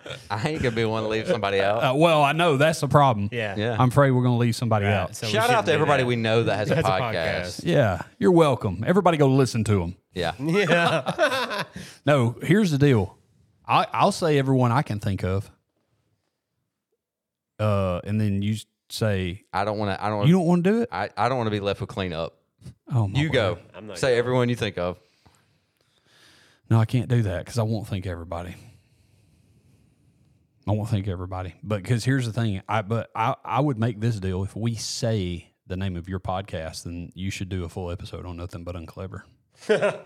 ain't 0.45 0.61
gonna 0.61 0.75
be 0.75 0.85
one 0.85 1.03
to 1.03 1.09
leave 1.09 1.27
somebody 1.27 1.59
out. 1.61 1.83
Uh, 1.83 1.93
well, 1.95 2.23
I 2.23 2.31
know 2.33 2.57
that's 2.57 2.79
the 2.81 2.87
problem. 2.87 3.29
Yeah. 3.31 3.55
Yeah. 3.57 3.75
I'm 3.79 3.89
afraid 3.89 4.11
we're 4.11 4.21
going 4.23 4.35
to 4.35 4.39
leave 4.39 4.55
somebody 4.55 4.85
Right, 4.85 4.93
out. 4.93 5.15
so 5.15 5.27
we 5.27 5.33
Shout 5.33 5.43
out 5.43 5.47
shouldn't 5.49 5.65
to 5.65 5.71
do 5.71 5.75
everybody 5.75 6.03
that. 6.03 6.07
we 6.07 6.15
know 6.15 6.43
that 6.43 6.55
has 6.57 6.71
a 6.71 6.75
Has 6.75 6.85
a 6.85 6.89
podcast. 6.89 7.13
podcast. 7.13 7.61
Yeah, 7.65 8.01
you're 8.19 8.31
welcome. 8.31 8.83
Everybody 8.85 9.17
go 9.17 9.27
listen 9.27 9.63
to 9.65 9.79
them. 9.79 9.95
Yeah. 10.13 10.33
Yeah. 10.39 11.63
No, 12.05 12.37
here's 12.41 12.71
the 12.71 12.77
deal. 12.77 13.17
I, 13.67 13.85
I'll 13.93 14.11
say 14.13 14.37
everyone 14.39 14.71
I 14.71 14.81
can 14.81 14.99
think 14.99 15.23
of. 15.23 15.51
Uh, 17.59 17.99
and 18.03 18.19
then 18.21 18.41
you 18.41 18.55
say 18.89 19.43
I 19.51 19.65
don't 19.65 19.77
want 19.77 19.97
to. 19.97 20.03
I 20.03 20.09
don't. 20.09 20.27
you 20.27 20.39
Wanna, 20.39 20.39
don't 20.39 20.47
want 20.47 20.63
to 20.65 20.69
do 20.71 20.81
it. 20.83 20.89
I, 20.91 21.09
I 21.17 21.29
don't 21.29 21.37
want 21.37 21.47
to 21.47 21.51
be 21.51 21.59
left 21.59 21.81
with 21.81 21.89
cleanup. 21.89 22.33
Oh, 22.93 23.07
my 23.07 23.19
You 23.19 23.27
word. 23.27 23.33
go. 23.33 23.57
I'm 23.75 23.87
not 23.87 23.97
Say 23.97 24.09
going. 24.09 24.19
everyone 24.19 24.49
you 24.49 24.55
think 24.55 24.77
of. 24.77 24.97
No, 26.69 26.79
I 26.79 26.85
can't 26.85 27.07
do 27.07 27.21
that 27.23 27.39
because 27.45 27.57
I 27.57 27.63
won't 27.63 27.87
think 27.87 28.05
everybody. 28.05 28.55
I 30.67 30.71
won't 30.71 30.89
think 30.89 31.07
everybody. 31.07 31.55
But 31.63 31.81
because 31.81 32.03
here's 32.03 32.25
the 32.25 32.33
thing, 32.33 32.61
I 32.67 32.81
but 32.81 33.09
I 33.15 33.35
I 33.45 33.61
would 33.61 33.79
make 33.79 34.01
this 34.01 34.19
deal 34.19 34.43
if 34.43 34.53
we 34.55 34.75
say 34.75 35.49
the 35.65 35.77
name 35.77 35.95
of 35.95 36.09
your 36.09 36.19
podcast, 36.19 36.83
then 36.83 37.11
you 37.15 37.29
should 37.31 37.47
do 37.49 37.63
a 37.63 37.69
full 37.69 37.89
episode 37.89 38.25
on 38.25 38.35
nothing 38.37 38.63
but 38.65 38.75
unclever. 38.75 39.25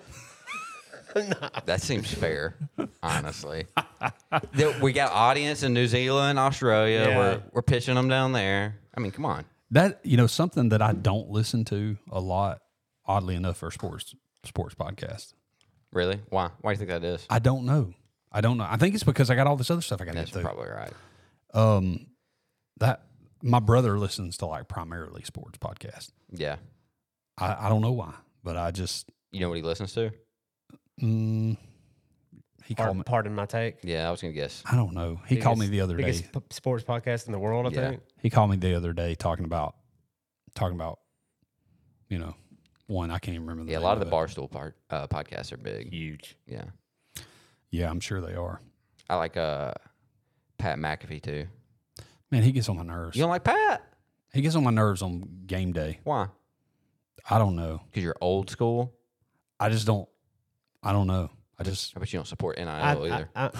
That 1.65 1.81
seems 1.81 2.09
fair, 2.13 2.55
honestly. 3.03 3.65
We 4.81 4.93
got 4.93 5.11
audience 5.11 5.63
in 5.63 5.73
New 5.73 5.87
Zealand, 5.87 6.39
Australia. 6.39 7.05
Yeah. 7.07 7.17
We're 7.17 7.43
we're 7.53 7.61
pitching 7.61 7.95
them 7.95 8.07
down 8.09 8.31
there. 8.31 8.77
I 8.95 8.99
mean, 8.99 9.11
come 9.11 9.25
on. 9.25 9.45
That 9.71 9.99
you 10.03 10.17
know 10.17 10.27
something 10.27 10.69
that 10.69 10.81
I 10.81 10.93
don't 10.93 11.29
listen 11.29 11.65
to 11.65 11.97
a 12.11 12.19
lot. 12.19 12.61
Oddly 13.05 13.35
enough, 13.35 13.57
for 13.57 13.71
sports 13.71 14.13
sports 14.43 14.75
podcast, 14.75 15.33
Really? 15.91 16.19
Why? 16.29 16.49
Why 16.61 16.73
do 16.73 16.79
you 16.81 16.87
think 16.87 17.01
that 17.01 17.03
is? 17.07 17.25
I 17.29 17.39
don't 17.39 17.65
know. 17.65 17.93
I 18.31 18.41
don't 18.41 18.57
know. 18.57 18.67
I 18.69 18.77
think 18.77 18.95
it's 18.95 19.03
because 19.03 19.29
I 19.29 19.35
got 19.35 19.47
all 19.47 19.57
this 19.57 19.69
other 19.69 19.81
stuff 19.81 19.99
I 20.01 20.05
got 20.05 20.11
to 20.13 20.19
That's 20.19 20.31
probably 20.31 20.69
right. 20.69 20.93
Um, 21.53 22.07
that 22.77 23.03
my 23.43 23.59
brother 23.59 23.99
listens 23.99 24.37
to 24.37 24.45
like 24.45 24.67
primarily 24.69 25.23
sports 25.23 25.57
podcast. 25.57 26.11
Yeah. 26.31 26.57
I, 27.37 27.65
I 27.65 27.69
don't 27.69 27.81
know 27.81 27.91
why, 27.91 28.13
but 28.43 28.55
I 28.55 28.71
just 28.71 29.09
You 29.31 29.41
know 29.41 29.49
what 29.49 29.57
he 29.57 29.63
listens 29.63 29.93
to? 29.93 30.11
mm, 31.01 31.57
he 32.65 32.75
called 32.75 32.97
me. 32.97 33.03
Pardon, 33.03 33.33
pardon 33.33 33.35
my 33.35 33.45
take. 33.45 33.77
Yeah, 33.83 34.07
I 34.07 34.11
was 34.11 34.21
gonna 34.21 34.33
guess. 34.33 34.63
I 34.65 34.75
don't 34.75 34.93
know. 34.93 35.19
He 35.27 35.37
called 35.37 35.59
me 35.59 35.67
the 35.67 35.81
other 35.81 35.95
day. 35.97 36.03
biggest 36.03 36.31
p- 36.31 36.39
sports 36.51 36.83
podcast 36.83 37.25
in 37.27 37.31
the 37.31 37.39
world. 37.39 37.65
I 37.67 37.69
Yeah. 37.69 37.89
think. 37.91 38.01
He 38.21 38.29
called 38.29 38.49
me 38.51 38.57
the 38.57 38.75
other 38.75 38.93
day 38.93 39.15
talking 39.15 39.45
about 39.45 39.75
talking 40.55 40.75
about 40.75 40.99
you 42.09 42.19
know 42.19 42.35
one 42.87 43.09
I 43.11 43.19
can't 43.19 43.35
even 43.35 43.47
remember. 43.47 43.65
The 43.65 43.71
Yeah, 43.71 43.77
a 43.77 43.79
name 43.79 43.85
lot 43.85 43.97
of 43.97 44.01
the 44.01 44.07
it. 44.07 44.11
barstool 44.19 44.49
part, 44.51 44.75
uh, 44.89 45.07
podcasts 45.07 45.51
are 45.53 45.57
big. 45.57 45.91
Huge. 45.93 46.35
Yeah, 46.45 46.65
Yeah, 47.69 47.89
I'm 47.89 47.99
sure 48.01 48.19
they 48.21 48.35
are. 48.35 48.59
I 49.09 49.15
like 49.15 49.37
uh, 49.37 49.73
Pat 50.57 50.77
McAfee 50.77 51.21
too. 51.21 51.47
Man, 52.29 52.43
he 52.43 52.51
gets 52.51 52.67
on 52.69 52.77
my 52.77 52.83
nerves. 52.83 53.15
You 53.17 53.23
don't 53.23 53.29
like 53.29 53.43
Pat? 53.43 53.83
He 54.33 54.41
gets 54.41 54.55
on 54.55 54.63
my 54.63 54.71
nerves 54.71 55.01
on 55.01 55.43
game 55.45 55.73
day. 55.73 55.99
Why? 56.03 56.27
I 57.29 57.37
don't 57.37 57.55
know. 57.55 57.81
Because 57.85 58.03
you're 58.03 58.15
old 58.21 58.49
school. 58.49 58.93
I 59.59 59.69
just 59.69 59.85
don't. 59.85 60.07
I 60.83 60.91
don't 60.93 61.07
know. 61.07 61.29
I 61.61 61.69
just 61.69 61.93
I 61.95 61.99
bet 61.99 62.11
you 62.11 62.17
don't 62.19 62.25
support 62.27 62.57
NIL 62.57 62.67
I, 62.69 62.91
either. 62.93 63.29
I, 63.35 63.45
I, 63.45 63.51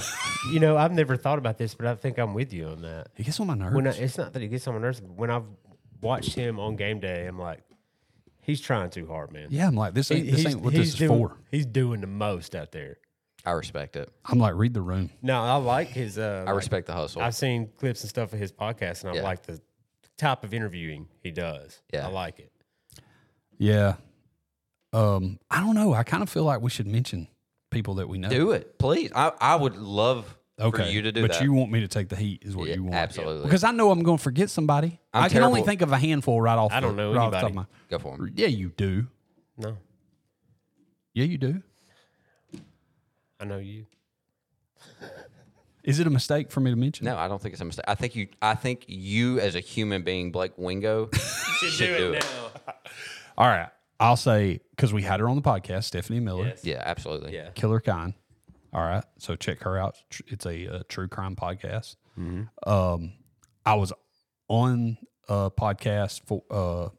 you 0.51 0.59
know, 0.59 0.77
I've 0.77 0.91
never 0.91 1.15
thought 1.15 1.37
about 1.37 1.57
this, 1.57 1.73
but 1.75 1.85
I 1.85 1.95
think 1.95 2.17
I'm 2.17 2.33
with 2.33 2.51
you 2.53 2.67
on 2.67 2.81
that. 2.81 3.07
he 3.15 3.23
gets 3.23 3.39
on 3.39 3.47
my 3.47 3.53
nerves. 3.55 3.75
When 3.75 3.87
I, 3.87 3.91
it's 3.91 4.17
not 4.17 4.33
that 4.33 4.41
he 4.41 4.47
gets 4.47 4.67
on 4.67 4.73
my 4.75 4.81
nerves, 4.81 4.99
but 4.99 5.11
when 5.11 5.29
I've 5.29 5.45
watched 6.01 6.33
him 6.33 6.59
on 6.59 6.75
game 6.75 6.99
day, 6.99 7.27
I'm 7.27 7.39
like, 7.39 7.61
he's 8.41 8.59
trying 8.61 8.89
too 8.89 9.07
hard, 9.07 9.31
man. 9.31 9.47
yeah, 9.51 9.67
I'm 9.67 9.75
like 9.75 9.93
this 9.93 10.09
He- 10.09 10.15
ain't 10.15 10.25
this 10.31 10.37
he's, 10.43 10.45
ain't 10.55 10.61
what 10.61 10.73
he's 10.73 10.93
this 10.93 10.93
is 10.93 11.07
doing, 11.07 11.19
for. 11.19 11.37
He's 11.51 11.65
doing 11.65 12.01
the 12.01 12.07
most 12.07 12.55
out 12.55 12.71
there. 12.71 12.97
I 13.45 13.51
respect 13.51 13.95
it. 13.95 14.07
I'm 14.25 14.37
like 14.37 14.53
read 14.55 14.73
the 14.73 14.81
room. 14.81 15.09
No, 15.21 15.41
I 15.41 15.55
like 15.55 15.87
his. 15.87 16.17
Uh, 16.19 16.43
I 16.45 16.51
like, 16.51 16.57
respect 16.57 16.85
the 16.87 16.93
hustle. 16.93 17.21
I've 17.23 17.33
seen 17.35 17.69
clips 17.77 18.01
and 18.01 18.09
stuff 18.09 18.33
of 18.33 18.39
his 18.39 18.51
podcast, 18.51 19.01
and 19.03 19.11
I 19.11 19.15
Yeah. 19.15 19.23
like 19.23 19.43
the 19.43 19.59
type 20.17 20.43
of 20.43 20.53
interviewing 20.53 21.07
he 21.23 21.31
does. 21.31 21.81
Yeah. 21.91 22.05
I 22.05 22.11
like 22.11 22.37
it. 22.39 22.51
Yeah. 23.57 23.95
Um, 24.93 25.39
I 25.49 25.59
don't 25.61 25.73
know. 25.73 25.93
I 25.93 26.03
kind 26.03 26.21
of 26.21 26.29
feel 26.29 26.43
like 26.43 26.61
we 26.61 26.69
should 26.69 26.85
mention 26.85 27.27
people 27.71 27.95
that 27.95 28.07
we 28.07 28.17
know. 28.19 28.29
do 28.29 28.51
it, 28.51 28.77
please. 28.77 29.11
I, 29.15 29.31
I 29.41 29.55
would 29.55 29.75
love 29.77 30.37
okay, 30.59 30.83
for 30.83 30.89
you 30.89 31.01
to 31.03 31.11
do 31.11 31.21
but 31.21 31.31
that. 31.33 31.41
you 31.43 31.53
want 31.53 31.71
me 31.71 31.79
to 31.79 31.87
take 31.87 32.09
the 32.09 32.15
heat, 32.15 32.43
is 32.45 32.55
what 32.55 32.67
Yeah, 32.67 32.75
you 32.75 32.83
want. 32.83 32.95
absolutely. 32.95 33.43
Because 33.45 33.63
I 33.63 33.71
know 33.71 33.89
I'm 33.89 34.03
going 34.03 34.17
to 34.17 34.23
forget 34.23 34.49
somebody. 34.51 34.99
I'm 35.13 35.23
I 35.23 35.29
can 35.29 35.41
only 35.41 35.63
think 35.63 35.81
of 35.81 35.91
a 35.91 35.97
handful 35.97 36.39
right 36.39 36.57
off. 36.57 36.71
I 36.71 36.79
don't 36.79 36.95
the- 36.95 37.01
know 37.03 37.13
right 37.13 37.21
off 37.23 37.31
the 37.31 37.37
top 37.37 37.43
of 37.49 37.49
anybody. 37.57 37.67
Go 37.89 37.99
for 37.99 38.17
my- 38.17 38.25
him. 38.27 38.33
yeah, 38.35 38.47
you 38.47 38.69
do. 38.69 39.07
No, 39.57 39.77
Yeah, 41.13 41.25
you 41.25 41.37
do. 41.37 41.61
I 43.39 43.45
know 43.45 43.57
you. 43.57 43.85
Is 45.83 45.99
it 45.99 46.05
a 46.05 46.11
mistake 46.11 46.51
for 46.51 46.59
me 46.59 46.69
to 46.69 46.75
mention? 46.77 47.05
No, 47.05 47.17
I 47.17 47.27
don't 47.27 47.41
think 47.41 47.53
it's 47.53 47.61
a 47.61 47.65
mistake. 47.65 47.85
I 47.87 47.95
think 47.95 48.15
you. 48.15 48.27
I 48.39 48.53
think 48.53 48.85
you, 48.87 49.39
as 49.39 49.55
a 49.55 49.59
human 49.59 50.03
being, 50.03 50.31
Blake 50.31 50.55
Wingo, 50.57 51.09
should 51.71 51.97
do 51.97 52.13
it. 52.13 52.25
All 53.35 53.47
right. 53.47 53.69
I'll 54.01 54.17
say 54.17 54.59
because 54.71 54.91
we 54.93 55.03
had 55.03 55.19
her 55.19 55.29
on 55.29 55.35
the 55.35 55.41
podcast, 55.41 55.85
Stephanie 55.85 56.19
Miller, 56.19 56.47
Yes. 56.47 56.65
Yeah, 56.65 56.81
absolutely. 56.85 57.33
Yeah. 57.35 57.49
Killer 57.51 57.79
Kind. 57.79 58.13
All 58.73 58.81
right. 58.81 59.03
So 59.19 59.35
check 59.35 59.61
her 59.63 59.77
out. 59.77 59.95
Tr- 60.09 60.23
It's 60.27 60.45
a, 60.45 60.67
uh 60.67 60.83
true 60.89 61.07
crime 61.07 61.35
podcast. 61.35 61.95
Um, 62.67 63.13
I 63.65 63.75
was 63.75 63.93
on 64.47 64.97
a 65.29 65.49
podcast 65.51 66.21
for 66.25 66.43
uh, 66.51 66.89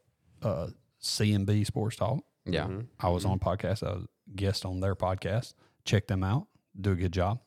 uh, 0.45 0.67
CMB 1.01 1.65
Sports 1.65 1.95
Talk. 1.97 2.23
Yeah. 2.45 2.67
I 2.99 3.09
was 3.09 3.25
on 3.25 3.39
podcast. 3.39 3.83
I 3.87 3.93
was 3.93 4.03
a 4.03 4.35
guest 4.35 4.65
on 4.65 4.79
their 4.79 4.95
podcast. 4.95 5.53
Check 5.85 6.07
them 6.07 6.23
out. 6.23 6.47
Do 6.79 6.91
a 6.91 6.95
good 6.95 7.11
job. 7.13 7.39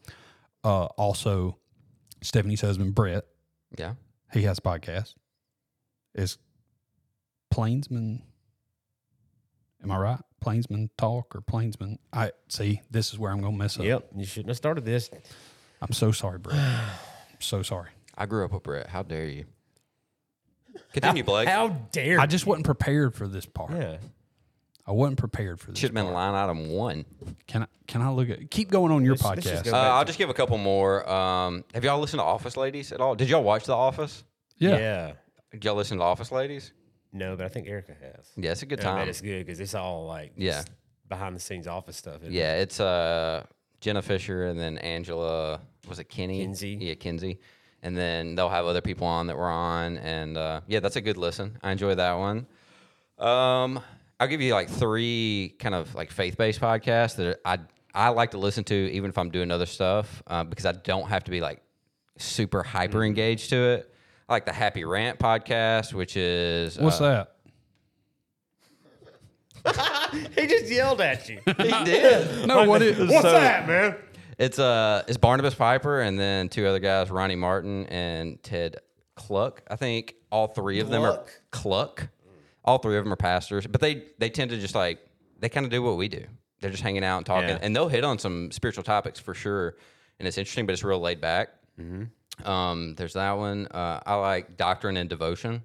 Uh, 0.65 0.85
also, 0.97 1.59
Stephanie's 2.23 2.61
husband 2.61 2.95
Brett. 2.95 3.25
Yeah. 3.77 3.95
He 4.33 4.43
has 4.43 4.59
a 4.59 4.63
podcast. 4.63 5.15
It's 6.15 6.39
Plainsman. 7.51 8.23
Am 9.83 9.91
I 9.91 9.99
right? 9.99 10.21
Plainsman 10.41 10.91
talk 10.97 11.35
or 11.35 11.41
Plainsman? 11.41 11.99
I 12.13 12.33
see. 12.49 12.83
This 12.91 13.13
is 13.13 13.19
where 13.19 13.31
I'm 13.33 13.41
gonna 13.41 13.57
mess 13.57 13.79
up. 13.79 13.85
Yep, 13.85 14.09
you 14.17 14.25
shouldn't 14.25 14.49
have 14.49 14.57
started 14.57 14.85
this. 14.85 15.11
I'm 15.83 15.93
so 15.93 16.13
sorry, 16.13 16.39
Brett. 16.39 16.57
I'm 16.59 16.91
so 17.41 17.63
sorry. 17.63 17.91
I 18.17 18.27
grew 18.27 18.45
up 18.45 18.53
with 18.53 18.63
Brett. 18.63 18.89
How 18.89 19.03
dare 19.03 19.27
you? 19.27 19.45
Continue, 20.93 21.25
Blake. 21.25 21.49
How 21.49 21.69
dare 21.93 22.21
I 22.21 22.27
just 22.27 22.47
wasn't 22.47 22.67
prepared 22.67 23.15
for 23.15 23.27
this 23.27 23.47
part. 23.47 23.73
Yeah. 23.73 23.97
I 24.87 24.93
wasn't 24.93 25.19
prepared 25.19 25.59
for 25.59 25.71
this. 25.73 25.81
Should 25.81 25.89
have 25.89 25.95
been 25.95 26.13
line 26.13 26.35
item 26.35 26.69
one. 26.71 27.05
Can 27.47 27.63
I? 27.65 27.67
Can 27.87 28.03
I 28.03 28.11
look 28.11 28.31
at? 28.31 28.51
Keep 28.51 28.71
going 28.71 28.93
on 28.93 29.05
your 29.05 29.15
Let's- 29.15 29.25
let's 29.25 29.43
just 29.45 29.63
podcast. 29.65 29.65
go 29.65 29.71
Uh, 29.71 29.83
back 29.83 29.91
I'll 29.93 30.01
to- 30.05 30.07
just 30.07 30.19
give 30.19 30.31
a 30.31 30.35
couple 30.35 30.59
more. 30.59 31.09
Um, 31.09 31.65
have 31.75 31.85
y'all 31.85 31.99
listened 32.01 32.21
to 32.21 32.25
Office 32.25 32.57
Ladies 32.57 32.93
at 32.93 33.01
all? 33.01 33.15
Did 33.15 33.29
y'all 33.29 33.43
watch 33.43 33.65
The 33.65 33.75
Office? 33.75 34.23
yeah. 34.59 34.77
Yeah. 34.79 35.13
Did 35.53 35.65
y'all 35.65 35.75
listen 35.77 35.99
to 35.99 36.05
Office 36.05 36.31
Ladies? 36.33 36.73
No, 37.13 37.37
but 37.37 37.47
I 37.47 37.49
think 37.49 37.67
Erica 37.69 37.93
has. 38.01 38.31
Yeah, 38.37 38.53
it's 38.53 38.63
a 38.63 38.67
good 38.67 38.79
And 38.81 38.85
time. 38.87 39.09
it's 39.09 39.21
good 39.21 39.47
because 39.47 39.61
it's 39.61 39.75
all 39.75 40.07
like 40.07 40.33
Yeah. 40.37 40.63
behind 41.09 41.35
the 41.37 41.41
scenes 41.41 41.67
office 41.67 41.97
stuff. 41.97 42.17
isn't 42.23 42.33
it? 42.35 42.37
Yeah, 42.37 42.57
it's 42.57 42.81
uh 42.81 43.45
Jenna 43.81 44.03
Fischer 44.03 44.47
and 44.47 44.59
then 44.59 44.79
Angela 44.79 45.61
was 45.89 45.99
it 45.99 46.05
Kenny? 46.09 46.41
Kinsey. 46.41 46.77
Yeah, 46.81 46.95
Kinsey. 46.95 47.39
And 47.83 47.97
then 47.97 48.35
they'll 48.35 48.49
have 48.49 48.67
other 48.67 48.81
people 48.81 49.07
on 49.07 49.27
that 49.29 49.37
were 49.37 49.49
on 49.49 49.99
and 49.99 50.37
uh, 50.37 50.61
yeah, 50.67 50.81
that's 50.81 50.97
a 50.97 51.01
good 51.01 51.17
listen. 51.17 51.57
I 51.63 51.71
enjoy 51.73 51.95
that 51.95 52.15
one. 52.15 52.47
Um 53.19 53.81
I'll 54.19 54.29
give 54.29 54.41
you 54.41 54.55
like 54.55 54.69
three 54.71 55.55
kind 55.59 55.75
of 55.75 55.95
like 55.95 56.11
faith-based 56.11 56.61
podcasts 56.61 57.17
that 57.17 57.41
I 57.45 57.59
I 57.95 58.09
like 58.11 58.33
to 58.33 58.39
listen 58.39 58.65
to 58.65 58.75
even 58.75 59.09
if 59.11 59.17
I'm 59.19 59.31
doing 59.31 59.51
other 59.51 59.67
stuff 59.67 60.23
uh, 60.27 60.45
because 60.45 60.67
I 60.67 60.73
don't 60.73 61.09
have 61.09 61.25
to 61.25 61.31
be 61.31 61.41
like 61.41 61.63
super 62.19 62.63
hyper 62.63 63.05
engaged 63.05 63.51
to 63.51 63.57
it. 63.57 63.95
I 64.29 64.33
like 64.33 64.45
the 64.45 64.53
Happy 64.53 64.85
Rant 64.85 65.19
podcast, 65.19 65.93
which 65.93 66.17
is 66.17 66.79
What's 66.79 67.01
uh, 67.01 67.27
that? 69.65 70.13
He 70.37 70.47
just 70.47 70.71
yelled 70.71 71.01
at 71.01 71.29
you. 71.29 71.41
He 71.47 71.85
did. 71.85 72.47
No, 72.47 72.65
what 72.69 72.83
is? 72.83 72.99
What's 72.99 73.23
that, 73.23 73.67
man? 73.67 73.97
It's 74.39 74.59
uh 74.59 75.03
it's 75.09 75.17
Barnabas 75.17 75.55
Piper 75.55 76.01
and 76.01 76.19
then 76.19 76.49
two 76.49 76.67
other 76.67 76.79
guys, 76.79 77.11
Ronnie 77.11 77.37
Martin 77.37 77.87
and 77.87 78.43
Ted 78.43 78.77
Kluck. 79.15 79.63
I 79.69 79.77
think 79.77 80.15
all 80.31 80.49
three 80.49 80.81
of 80.81 80.89
them 80.89 81.03
are 81.03 81.25
Cluck. 81.51 82.09
All 82.65 82.79
three 82.79 82.97
of 82.99 83.05
them 83.05 83.13
are 83.13 83.17
pastors, 83.17 83.67
but 83.67 83.81
they 83.81 84.05
they 84.19 84.29
tend 84.29 84.51
to 84.51 84.59
just 84.59 84.75
like 84.75 84.99
they 85.39 85.49
kind 85.49 85.65
of 85.65 85.71
do 85.73 85.83
what 85.83 85.97
we 85.97 86.09
do. 86.09 86.25
They're 86.61 86.71
just 86.71 86.83
hanging 86.83 87.05
out 87.05 87.19
and 87.19 87.27
talking, 87.27 87.51
Yeah. 87.51 87.59
and 87.63 87.75
they'll 87.77 87.89
hit 87.89 88.03
on 88.05 88.19
some 88.19 88.51
spiritual 88.51 88.83
topics 88.83 89.21
for 89.21 89.35
sure. 89.35 89.77
And 90.19 90.27
it's 90.27 90.39
interesting, 90.39 90.67
but 90.67 90.73
it's 90.73 90.83
real 90.83 90.99
laid 91.01 91.21
back. 91.21 91.51
Um, 92.45 92.95
there's 92.97 93.15
that 93.15 93.33
one. 93.33 93.67
Uh, 93.67 94.01
I 94.05 94.15
like 94.17 94.57
Doctrine 94.57 94.97
and 94.97 95.09
Devotion. 95.09 95.63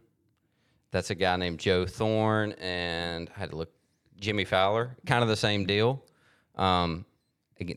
That's 0.91 1.10
a 1.10 1.15
guy 1.15 1.36
named 1.38 1.60
Joe 1.60 1.86
Thorn, 1.86 2.53
and 2.53 3.29
I 3.36 3.39
had 3.39 3.51
to 3.51 3.55
look 3.55 3.71
Jimmy 4.19 4.45
Fowler. 4.45 4.95
Kind 5.05 5.23
of 5.23 5.29
the 5.29 5.36
same 5.36 5.65
deal. 5.65 6.03
Um, 6.55 7.05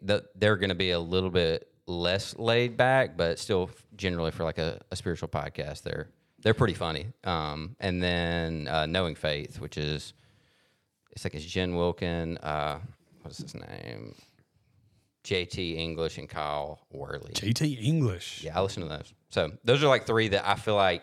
they're 0.02 0.56
going 0.56 0.70
to 0.70 0.74
be 0.74 0.90
a 0.90 0.98
little 0.98 1.30
bit 1.30 1.68
less 1.86 2.36
laid 2.38 2.76
back, 2.76 3.16
but 3.16 3.38
still 3.38 3.70
generally 3.96 4.30
for 4.30 4.44
like 4.44 4.58
a, 4.58 4.80
a 4.90 4.96
spiritual 4.96 5.28
podcast, 5.28 5.82
they're 5.82 6.08
they're 6.42 6.54
pretty 6.54 6.74
funny. 6.74 7.06
Um, 7.24 7.76
and 7.80 8.02
then 8.02 8.68
uh, 8.68 8.86
Knowing 8.86 9.14
Faith, 9.14 9.60
which 9.60 9.78
is 9.78 10.12
it's 11.10 11.24
like 11.24 11.34
it's 11.34 11.44
Jen 11.44 11.74
Wilkin. 11.74 12.38
Uh, 12.38 12.80
what's 13.22 13.38
his 13.38 13.54
name? 13.54 14.14
JT 15.24 15.76
English 15.76 16.18
and 16.18 16.28
Kyle 16.28 16.80
Worley. 16.92 17.32
JT 17.32 17.82
English. 17.82 18.42
Yeah, 18.44 18.58
I 18.58 18.62
listen 18.62 18.82
to 18.82 18.88
those. 18.88 19.12
So 19.30 19.52
those 19.64 19.82
are 19.82 19.88
like 19.88 20.06
three 20.06 20.28
that 20.28 20.46
I 20.48 20.54
feel 20.54 20.76
like. 20.76 21.02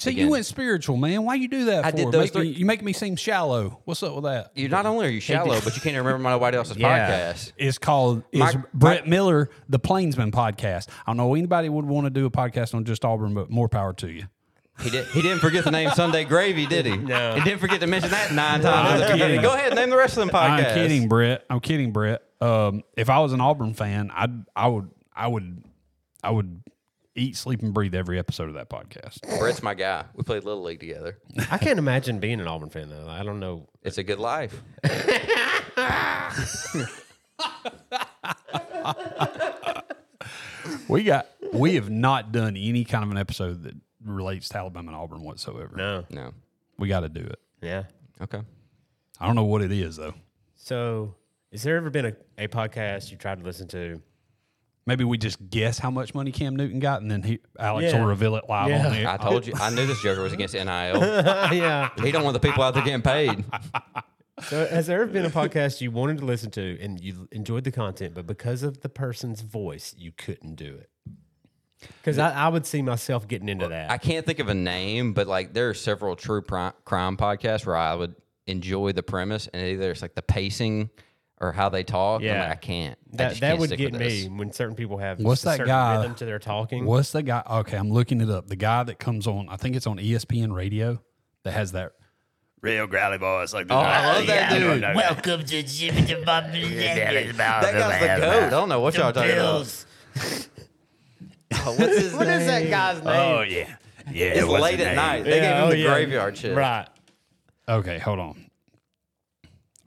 See, 0.00 0.10
Again. 0.10 0.26
you 0.26 0.30
went 0.30 0.46
spiritual, 0.46 0.96
man. 0.96 1.24
Why 1.24 1.34
you 1.34 1.48
do 1.48 1.64
that 1.64 1.84
I 1.84 1.90
for? 1.90 1.96
did 1.96 2.12
those 2.12 2.32
Make 2.32 2.44
me- 2.44 2.48
you 2.50 2.64
make 2.64 2.82
me 2.82 2.92
seem 2.92 3.16
shallow. 3.16 3.80
What's 3.84 4.00
up 4.04 4.14
with 4.14 4.24
that? 4.24 4.52
You 4.54 4.68
not 4.68 4.86
only 4.86 5.06
are 5.06 5.10
you 5.10 5.18
shallow, 5.18 5.60
but 5.60 5.74
you 5.74 5.82
can't 5.82 5.96
remember 5.96 6.20
my 6.20 6.30
nobody 6.30 6.56
else's 6.56 6.76
Yeah. 6.78 7.32
podcast. 7.34 7.52
It's 7.56 7.78
called 7.78 8.22
is 8.30 8.38
My- 8.38 8.62
Brett 8.72 9.08
Miller, 9.08 9.50
the 9.68 9.80
Plainsman 9.80 10.30
podcast. 10.30 10.88
I 11.04 11.10
don't 11.10 11.16
know 11.16 11.34
anybody 11.34 11.68
would 11.68 11.84
want 11.84 12.06
to 12.06 12.10
do 12.10 12.26
a 12.26 12.30
podcast 12.30 12.76
on 12.76 12.84
just 12.84 13.04
Auburn, 13.04 13.34
but 13.34 13.50
more 13.50 13.68
power 13.68 13.92
to 13.94 14.08
you. 14.08 14.26
He 14.80 14.90
did. 14.90 15.04
He 15.08 15.20
didn't 15.20 15.40
forget 15.40 15.64
the 15.64 15.72
name 15.72 15.90
Sunday 15.90 16.22
Gravy, 16.22 16.66
did 16.66 16.86
he? 16.86 16.96
No. 16.96 17.34
He 17.34 17.40
didn't 17.40 17.58
forget 17.58 17.80
to 17.80 17.88
mention 17.88 18.12
that 18.12 18.32
nine 18.32 18.60
times. 18.60 19.00
in. 19.20 19.42
Go 19.42 19.52
ahead, 19.52 19.72
and 19.72 19.74
name 19.74 19.90
the 19.90 19.96
rest 19.96 20.16
of 20.16 20.20
them 20.24 20.28
podcasts. 20.30 20.68
I'm 20.68 20.74
kidding, 20.74 21.08
Brett. 21.08 21.44
I'm 21.50 21.58
kidding, 21.58 21.90
Brett. 21.90 22.22
Um, 22.40 22.82
if 22.96 23.10
I 23.10 23.18
was 23.18 23.32
an 23.32 23.40
Auburn 23.40 23.74
fan, 23.74 24.10
I'd 24.14 24.44
I 24.54 24.68
would 24.68 24.90
I 25.14 25.26
would 25.26 25.64
I 26.22 26.30
would 26.30 26.62
eat, 27.14 27.36
sleep, 27.36 27.62
and 27.62 27.74
breathe 27.74 27.94
every 27.94 28.18
episode 28.18 28.48
of 28.48 28.54
that 28.54 28.70
podcast. 28.70 29.20
Brett's 29.38 29.62
my 29.62 29.74
guy. 29.74 30.04
We 30.14 30.22
played 30.22 30.44
little 30.44 30.62
league 30.62 30.80
together. 30.80 31.18
I 31.50 31.58
can't 31.58 31.78
imagine 31.78 32.20
being 32.20 32.40
an 32.40 32.46
Auburn 32.46 32.70
fan 32.70 32.90
though. 32.90 33.08
I 33.08 33.24
don't 33.24 33.40
know. 33.40 33.68
It's 33.82 33.98
a 33.98 34.04
good 34.04 34.20
life. 34.20 34.62
We 40.88 41.02
got 41.02 41.28
we 41.52 41.74
have 41.74 41.90
not 41.90 42.32
done 42.32 42.56
any 42.56 42.84
kind 42.84 43.04
of 43.04 43.10
an 43.10 43.18
episode 43.18 43.62
that 43.64 43.74
relates 44.04 44.48
to 44.50 44.58
Alabama 44.58 44.88
and 44.88 44.96
Auburn 44.96 45.22
whatsoever. 45.22 45.76
No. 45.76 46.04
No. 46.10 46.32
We 46.78 46.88
got 46.88 47.00
to 47.00 47.08
do 47.08 47.20
it. 47.20 47.38
Yeah. 47.60 47.84
Okay. 48.20 48.40
I 49.20 49.26
don't 49.26 49.36
know 49.36 49.44
what 49.44 49.62
it 49.62 49.72
is 49.72 49.96
though. 49.96 50.14
So, 50.56 51.14
has 51.52 51.62
there 51.62 51.76
ever 51.76 51.90
been 51.90 52.06
a, 52.06 52.12
a 52.36 52.48
podcast 52.48 53.10
you 53.10 53.16
tried 53.16 53.38
to 53.40 53.44
listen 53.44 53.68
to? 53.68 54.00
Maybe 54.86 55.04
we 55.04 55.18
just 55.18 55.50
guess 55.50 55.78
how 55.78 55.90
much 55.90 56.14
money 56.14 56.32
Cam 56.32 56.56
Newton 56.56 56.78
got, 56.80 57.02
and 57.02 57.10
then 57.10 57.22
he 57.22 57.40
Alex 57.58 57.92
Yeah. 57.92 58.00
will 58.00 58.06
reveal 58.06 58.36
it 58.36 58.44
live 58.48 58.70
Yeah. 58.70 58.86
on 58.86 58.92
there. 58.92 59.08
I 59.08 59.16
told 59.18 59.46
you. 59.46 59.52
I 59.56 59.68
knew 59.70 59.84
this 59.86 60.00
joker 60.02 60.22
was 60.22 60.32
against 60.32 60.54
NIL. 60.54 60.64
yeah. 60.66 61.90
He 62.02 62.10
don't 62.10 62.24
want 62.24 62.32
the 62.34 62.40
people 62.40 62.62
out 62.62 62.72
there 62.74 62.84
getting 62.84 63.02
paid. 63.02 63.44
So, 64.44 64.64
has 64.68 64.86
there 64.86 65.02
ever 65.02 65.10
been 65.10 65.24
a 65.24 65.30
podcast 65.30 65.80
you 65.80 65.90
wanted 65.90 66.18
to 66.18 66.24
listen 66.24 66.52
to 66.52 66.78
and 66.80 67.00
you 67.00 67.26
enjoyed 67.32 67.64
the 67.64 67.72
content, 67.72 68.14
but 68.14 68.24
because 68.24 68.62
of 68.62 68.82
the 68.82 68.88
person's 68.88 69.40
voice, 69.40 69.96
you 69.98 70.12
couldn't 70.12 70.54
do 70.54 70.76
it? 70.76 70.88
Because 72.00 72.18
I, 72.18 72.30
I 72.44 72.48
would 72.48 72.64
see 72.64 72.80
myself 72.80 73.26
getting 73.26 73.48
into 73.48 73.66
that. 73.66 73.90
I 73.90 73.98
can't 73.98 74.24
think 74.24 74.38
of 74.38 74.48
a 74.48 74.54
name, 74.54 75.12
but 75.12 75.26
like 75.26 75.54
there 75.54 75.68
are 75.70 75.74
several 75.74 76.14
true 76.14 76.40
pri- 76.40 76.70
crime 76.84 77.16
podcasts 77.16 77.66
where 77.66 77.74
I 77.76 77.96
would 77.96 78.14
enjoy 78.46 78.92
the 78.92 79.02
premise, 79.02 79.48
and 79.48 79.60
either 79.60 79.90
it's 79.90 80.02
like 80.02 80.14
the 80.14 80.22
pacing 80.22 80.90
or 81.40 81.52
how 81.52 81.68
they 81.68 81.84
talk. 81.84 82.22
Yeah, 82.22 82.44
Yeah. 82.46 82.50
I 82.50 82.54
can't. 82.56 82.98
That 83.12 83.28
just 83.30 83.40
that 83.40 83.48
can't 83.50 83.60
would 83.60 83.76
get 83.76 83.92
me 83.94 84.28
when 84.28 84.52
certain 84.52 84.74
people 84.76 84.98
have 84.98 85.20
What's 85.20 85.42
a 85.42 85.56
that 85.56 85.66
guy- 85.66 85.96
rhythm 85.98 86.14
to 86.16 86.24
their 86.24 86.38
talking. 86.38 86.84
What's 86.84 87.12
the 87.12 87.22
guy? 87.22 87.42
Okay, 87.48 87.76
I'm 87.76 87.90
looking 87.90 88.20
it 88.20 88.30
up. 88.30 88.48
The 88.48 88.56
guy 88.56 88.82
that 88.82 88.98
comes 88.98 89.26
on, 89.26 89.48
I 89.48 89.56
think 89.56 89.76
it's 89.76 89.86
on 89.86 89.98
ESPN 89.98 90.52
Radio, 90.52 91.00
that 91.44 91.52
has 91.52 91.72
that 91.72 91.92
real 92.60 92.86
growly 92.86 93.18
voice 93.18 93.52
like 93.54 93.68
this. 93.68 93.74
Oh, 93.74 93.78
I 93.80 94.14
love 94.16 94.26
that 94.26 94.50
dude. 94.52 94.82
Welcome 94.82 95.44
to 95.44 95.62
Jimmy 95.62 96.00
the 96.02 96.22
Bobby 96.24 96.74
That 96.76 97.36
guy's 97.36 98.00
the 98.00 98.26
goat. 98.26 98.42
I 98.44 98.50
don't 98.50 98.68
know 98.68 98.80
what 98.80 98.96
y'all 98.96 99.12
talking 99.12 99.32
about. 99.32 99.84
Oh, 101.64 101.72
what's 101.78 101.96
his 101.98 102.12
name? 102.12 102.18
What 102.18 102.28
is 102.28 102.46
that 102.46 102.68
guy's 102.68 103.00
oh, 103.00 103.04
name? 103.04 103.36
Oh 103.38 103.40
yeah, 103.40 103.76
yeah. 104.12 104.26
It's 104.26 104.46
what's 104.46 104.62
late 104.62 104.80
at 104.80 104.94
night. 104.94 105.22
They 105.24 105.36
Yeah, 105.38 105.40
gave 105.40 105.56
him 105.56 105.62
oh, 105.62 105.70
the 105.70 105.78
yeah. 105.78 105.88
graveyard 105.94 106.36
shit. 106.36 106.54
Right. 106.56 106.86
Okay, 107.66 107.98
hold 107.98 108.18
on. 108.18 108.50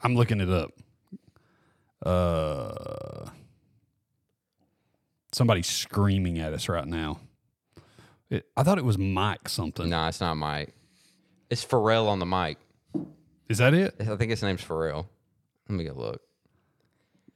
I'm 0.02 0.16
looking 0.16 0.42
it 0.42 0.50
up. 0.50 0.72
Uh, 2.06 3.30
somebody's 5.32 5.68
screaming 5.68 6.40
at 6.40 6.54
us 6.54 6.68
right 6.70 6.88
now. 6.88 7.20
It, 8.30 8.46
I 8.56 8.64
thought 8.64 8.78
it 8.78 8.86
was 8.86 8.98
Mike 8.98 9.50
something. 9.50 9.90
No, 9.90 10.08
it's 10.08 10.22
not 10.22 10.36
Mike. 10.38 10.74
It's 11.50 11.64
Ferrall 11.64 12.08
on 12.08 12.20
the 12.20 12.26
mic. 12.26 12.58
Is 13.50 13.58
that 13.58 13.74
it? 13.74 13.96
I 14.00 14.16
think 14.16 14.30
his 14.30 14.42
name's 14.42 14.62
Ferrall. 14.62 15.10
Let 15.68 15.78
me 15.78 15.84
go 15.84 15.94
look. 15.94 16.22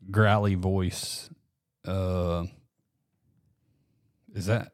Growly 0.10 0.56
voice. 0.56 1.30
Uh, 1.86 2.46
is 4.34 4.46
that 4.46 4.72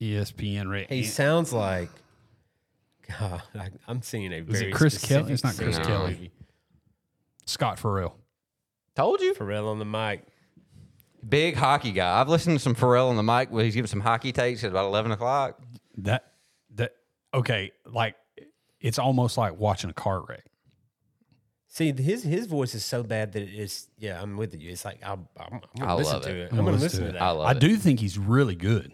ESPN? 0.00 0.70
Ra- 0.70 0.86
He 0.88 1.04
sounds 1.04 1.52
like. 1.52 1.90
God, 3.18 3.42
I, 3.54 3.70
I'm 3.86 4.02
seeing 4.02 4.32
a 4.32 4.36
it 4.36 4.44
very. 4.44 4.72
Chris 4.72 4.98
Kelly? 5.04 5.32
It's 5.32 5.44
not 5.44 5.56
Chris 5.56 5.76
scene. 5.76 5.84
Kelly. 5.84 6.30
Scott 7.46 7.78
Ferrall. 7.78 8.16
Told 8.96 9.20
you. 9.20 9.34
Ferrall 9.34 9.68
on 9.68 9.78
the 9.78 9.84
mic. 9.84 10.24
Big 11.28 11.54
hockey 11.54 11.92
guy. 11.92 12.20
I've 12.20 12.28
listened 12.28 12.56
to 12.56 12.62
some 12.62 12.74
Ferrall 12.74 13.08
on 13.08 13.16
the 13.16 13.22
mic 13.22 13.50
where 13.50 13.64
he's 13.64 13.74
giving 13.74 13.86
some 13.88 14.00
hockey 14.00 14.32
takes 14.32 14.64
at 14.64 14.70
about 14.70 14.86
11 14.86 15.12
o'clock. 15.12 15.60
That 15.98 16.24
that 16.74 16.92
okay, 17.32 17.70
like 17.86 18.16
it's 18.80 18.98
almost 18.98 19.38
like 19.38 19.56
watching 19.58 19.88
a 19.90 19.92
car 19.94 20.24
wreck. 20.28 20.44
See, 21.68 21.92
his 21.92 22.22
his 22.22 22.46
voice 22.46 22.74
is 22.74 22.84
so 22.84 23.02
bad 23.02 23.32
that 23.32 23.42
it's 23.42 23.88
yeah. 23.98 24.20
I'm 24.20 24.36
with 24.36 24.54
you. 24.60 24.70
It's 24.70 24.84
like 24.84 24.98
I'm, 25.02 25.26
I'm, 25.38 25.52
I'm 25.54 25.60
gonna 25.78 25.92
I 25.92 25.94
listen 25.94 26.12
love 26.14 26.22
to 26.24 26.30
it. 26.30 26.36
it. 26.36 26.52
I'm 26.52 26.58
I'm 26.58 26.64
gonna 26.64 26.70
gonna 26.72 26.82
listen 26.82 27.00
listen 27.04 27.12
to 27.14 27.18
to 27.18 27.24
I 27.24 27.28
that. 27.28 27.38
love 27.38 27.46
I 27.46 27.50
it. 27.52 27.58
do 27.60 27.76
think 27.76 28.00
he's 28.00 28.18
really 28.18 28.56
good. 28.56 28.92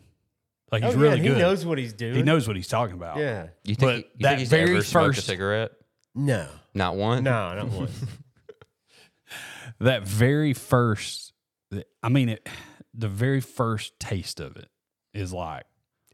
Like 0.70 0.82
he's 0.84 0.94
Oh, 0.94 0.98
really 0.98 1.16
yeah, 1.16 1.22
good. 1.28 1.36
He 1.36 1.38
knows 1.42 1.64
what 1.64 1.78
he's 1.78 1.92
doing. 1.94 2.14
He 2.14 2.22
knows 2.22 2.46
what 2.46 2.56
he's 2.56 2.68
talking 2.68 2.94
about. 2.94 3.16
Yeah. 3.16 3.46
You 3.64 3.74
think, 3.74 3.80
But 3.80 3.96
you 3.96 4.02
that 4.20 4.28
think 4.28 4.38
he's 4.40 4.48
very 4.50 4.70
ever 4.72 4.82
smoked 4.82 5.12
a 5.12 5.14
first- 5.16 5.26
cigarette? 5.26 5.70
No. 6.14 6.46
Not 6.74 6.94
one? 6.96 7.24
No, 7.24 7.54
not 7.54 7.68
one. 7.68 7.88
That 9.80 10.02
very 10.02 10.52
first 10.54 11.32
I 12.02 12.08
mean 12.08 12.28
it 12.30 12.48
the 12.94 13.08
very 13.08 13.40
first 13.40 13.98
taste 14.00 14.40
of 14.40 14.56
it 14.56 14.68
is 15.14 15.32
like 15.32 15.64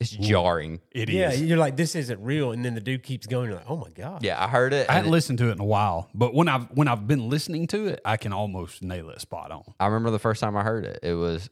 It's 0.01 0.11
jarring. 0.11 0.81
It 0.91 1.09
is. 1.09 1.15
Yeah, 1.15 1.33
you're 1.33 1.57
like, 1.59 1.77
this 1.77 1.95
isn't 1.95 2.21
real, 2.23 2.51
and 2.53 2.65
then 2.65 2.75
the 2.75 2.81
dude 2.81 3.03
keeps 3.03 3.27
going. 3.27 3.49
You're 3.49 3.59
like, 3.59 3.71
oh 3.71 3.77
my 3.77 3.91
god. 3.91 4.23
Yeah, 4.25 4.43
I 4.43 4.49
heard 4.49 4.73
it. 4.73 4.91
I 4.91 4.95
hadn't 4.95 5.09
it- 5.09 5.13
listened 5.13 5.39
to 5.39 5.49
it 5.49 5.53
in 5.53 5.61
a 5.61 5.65
while, 5.65 6.11
but 6.15 6.35
when 6.35 6.49
I've 6.49 6.65
when 6.73 6.89
I've 6.89 7.07
been 7.07 7.29
listening 7.31 7.67
to 7.69 7.87
it, 7.87 8.01
I 8.05 8.17
can 8.17 8.33
almost 8.33 8.83
nail 8.83 9.09
it 9.11 9.21
spot 9.21 9.51
on. 9.51 9.63
I 9.81 9.87
remember 9.87 10.11
the 10.11 10.19
first 10.19 10.41
time 10.41 10.57
I 10.57 10.63
heard 10.63 10.85
it. 10.85 10.99
It 11.03 11.15
was, 11.15 11.49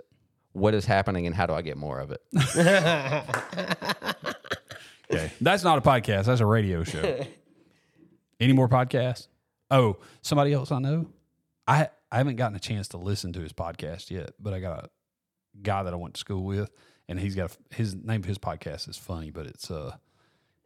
"What 0.53 0.75
is 0.75 0.85
happening, 0.85 1.27
and 1.27 1.35
how 1.35 1.47
do 1.47 1.55
I 1.55 1.63
get 1.63 1.77
more 1.77 1.99
of 2.01 2.11
it?" 2.11 2.21
Okay, 5.11 5.31
that's 5.43 5.63
not 5.63 5.77
a 5.77 5.83
podcast. 5.83 6.25
That's 6.25 6.41
a 6.41 6.47
radio 6.47 6.85
show. 6.85 7.27
Any 8.41 8.55
more 8.55 8.67
podcasts? 8.69 9.29
Oh, 9.71 9.99
somebody 10.23 10.55
else 10.55 10.73
I 10.73 10.79
know. 10.79 11.07
I 11.67 11.91
I 12.13 12.19
haven't 12.19 12.37
gotten 12.37 12.55
a 12.55 12.61
chance 12.61 12.89
to 12.89 12.99
listen 12.99 13.33
to 13.33 13.41
his 13.41 13.55
podcast 13.55 14.11
yet, 14.11 14.35
but 14.39 14.53
I 14.53 14.61
got 14.61 14.85
a 14.85 14.89
guy 15.63 15.83
that 15.83 15.93
I 15.95 15.97
went 15.97 16.13
to 16.15 16.21
school 16.21 16.45
with, 16.45 16.71
and 17.09 17.19
he's 17.19 17.35
got 17.35 17.51
a, 17.51 17.75
his 17.75 17.95
name 17.95 18.21
of 18.21 18.27
his 18.27 18.37
podcast 18.39 18.87
is 18.89 18.99
funny, 18.99 19.31
but 19.31 19.47
it's 19.47 19.71
uh 19.71 19.97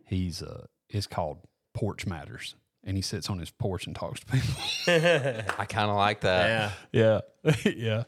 he's 0.07 0.43
uh 0.43 0.67
it's 0.91 1.07
called 1.07 1.39
Porch 1.73 2.05
Matters, 2.05 2.57
and 2.83 2.97
he 2.97 3.03
sits 3.03 3.31
on 3.31 3.39
his 3.39 3.51
porch 3.53 3.87
and 3.87 3.95
talks 3.95 4.21
to 4.21 4.27
people. 4.27 4.55
I 5.59 5.65
kind 5.67 5.89
of 5.89 5.97
like 5.97 6.23
that. 6.23 6.73
Yeah. 6.93 7.21
yeah, 7.45 7.55
yeah. 7.77 8.03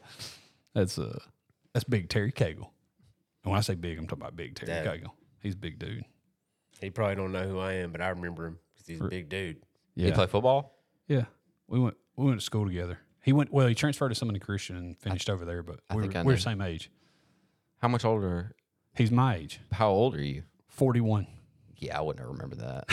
That's 0.75 0.99
uh 0.99 1.19
that's 1.73 1.85
Big 1.85 2.09
Terry 2.09 2.33
Cagle. 2.33 2.67
And 3.43 3.51
when 3.51 3.57
I 3.57 3.61
say 3.61 3.75
big, 3.75 3.97
I'm 3.97 4.05
talking 4.05 4.21
about 4.21 4.35
Big 4.35 4.55
Terry 4.55 4.67
Dad. 4.71 4.85
Cagle. 4.85 5.11
He's 5.41 5.53
a 5.53 5.57
big 5.57 5.79
dude. 5.79 6.03
He 6.81 6.89
probably 6.89 7.15
don't 7.15 7.31
know 7.31 7.47
who 7.47 7.57
I 7.59 7.73
am, 7.75 7.93
but 7.93 8.01
I 8.01 8.09
remember 8.09 8.47
him 8.47 8.59
because 8.73 8.87
he's 8.87 8.99
a 9.01 9.05
big 9.05 9.29
dude. 9.29 9.57
Yeah, 9.95 10.07
You 10.07 10.13
play 10.13 10.27
football? 10.27 10.75
Yeah, 11.07 11.25
we 11.67 11.79
went 11.79 11.95
we 12.17 12.25
went 12.25 12.39
to 12.39 12.45
school 12.45 12.65
together. 12.65 12.99
He 13.21 13.33
went 13.33 13.51
well. 13.51 13.67
He 13.67 13.75
transferred 13.75 14.09
to 14.09 14.15
Summit 14.15 14.41
Christian 14.41 14.75
and 14.77 14.97
finished 14.97 15.29
over 15.29 15.45
there, 15.45 15.61
but 15.63 15.79
I 15.89 15.95
we 15.95 16.01
think 16.03 16.13
were, 16.13 16.19
I 16.19 16.23
we're 16.23 16.31
know. 16.31 16.35
the 16.37 16.41
same 16.41 16.61
age. 16.61 16.89
How 17.81 17.87
much 17.87 18.05
older? 18.05 18.55
He's 18.95 19.11
my 19.11 19.35
age, 19.35 19.59
How 19.71 19.89
old 19.89 20.15
are 20.15 20.21
you? 20.23 20.43
forty 20.67 21.01
one. 21.01 21.27
Yeah, 21.77 21.97
I 21.97 22.01
wouldn't 22.01 22.19
have 22.25 22.29
remembered 22.29 22.59
that. 22.59 22.85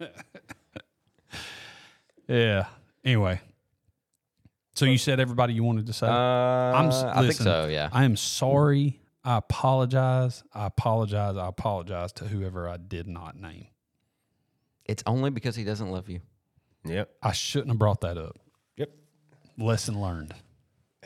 Yeah. 0.00 0.08
Yeah. 2.28 2.66
Anyway, 3.04 3.40
so 4.74 4.84
you 4.84 4.98
said 4.98 5.20
everybody 5.20 5.54
you 5.54 5.62
wanted 5.62 5.86
to 5.86 5.92
say. 5.92 6.06
Uh, 6.08 6.10
I'm. 6.10 6.88
s- 6.88 7.02
I 7.04 7.12
think 7.14 7.26
listen, 7.28 7.44
so. 7.44 7.66
Yeah. 7.68 7.88
I 7.92 8.04
am 8.04 8.16
sorry. 8.16 9.00
I 9.24 9.36
apologize. 9.38 10.42
I 10.52 10.66
apologize. 10.66 11.36
I 11.36 11.46
apologize 11.48 12.12
to 12.14 12.24
whoever 12.24 12.68
I 12.68 12.76
did 12.78 13.06
not 13.06 13.36
name. 13.36 13.68
It's 14.84 15.02
only 15.06 15.30
because 15.30 15.54
he 15.56 15.64
doesn't 15.64 15.88
love 15.90 16.08
you. 16.08 16.20
yep. 16.84 17.10
I 17.22 17.32
shouldn't 17.32 17.68
have 17.70 17.78
brought 17.78 18.00
that 18.02 18.18
up. 18.18 18.38
Yep. 19.56 19.66
Lesson 19.66 20.00
learned. 20.00 20.34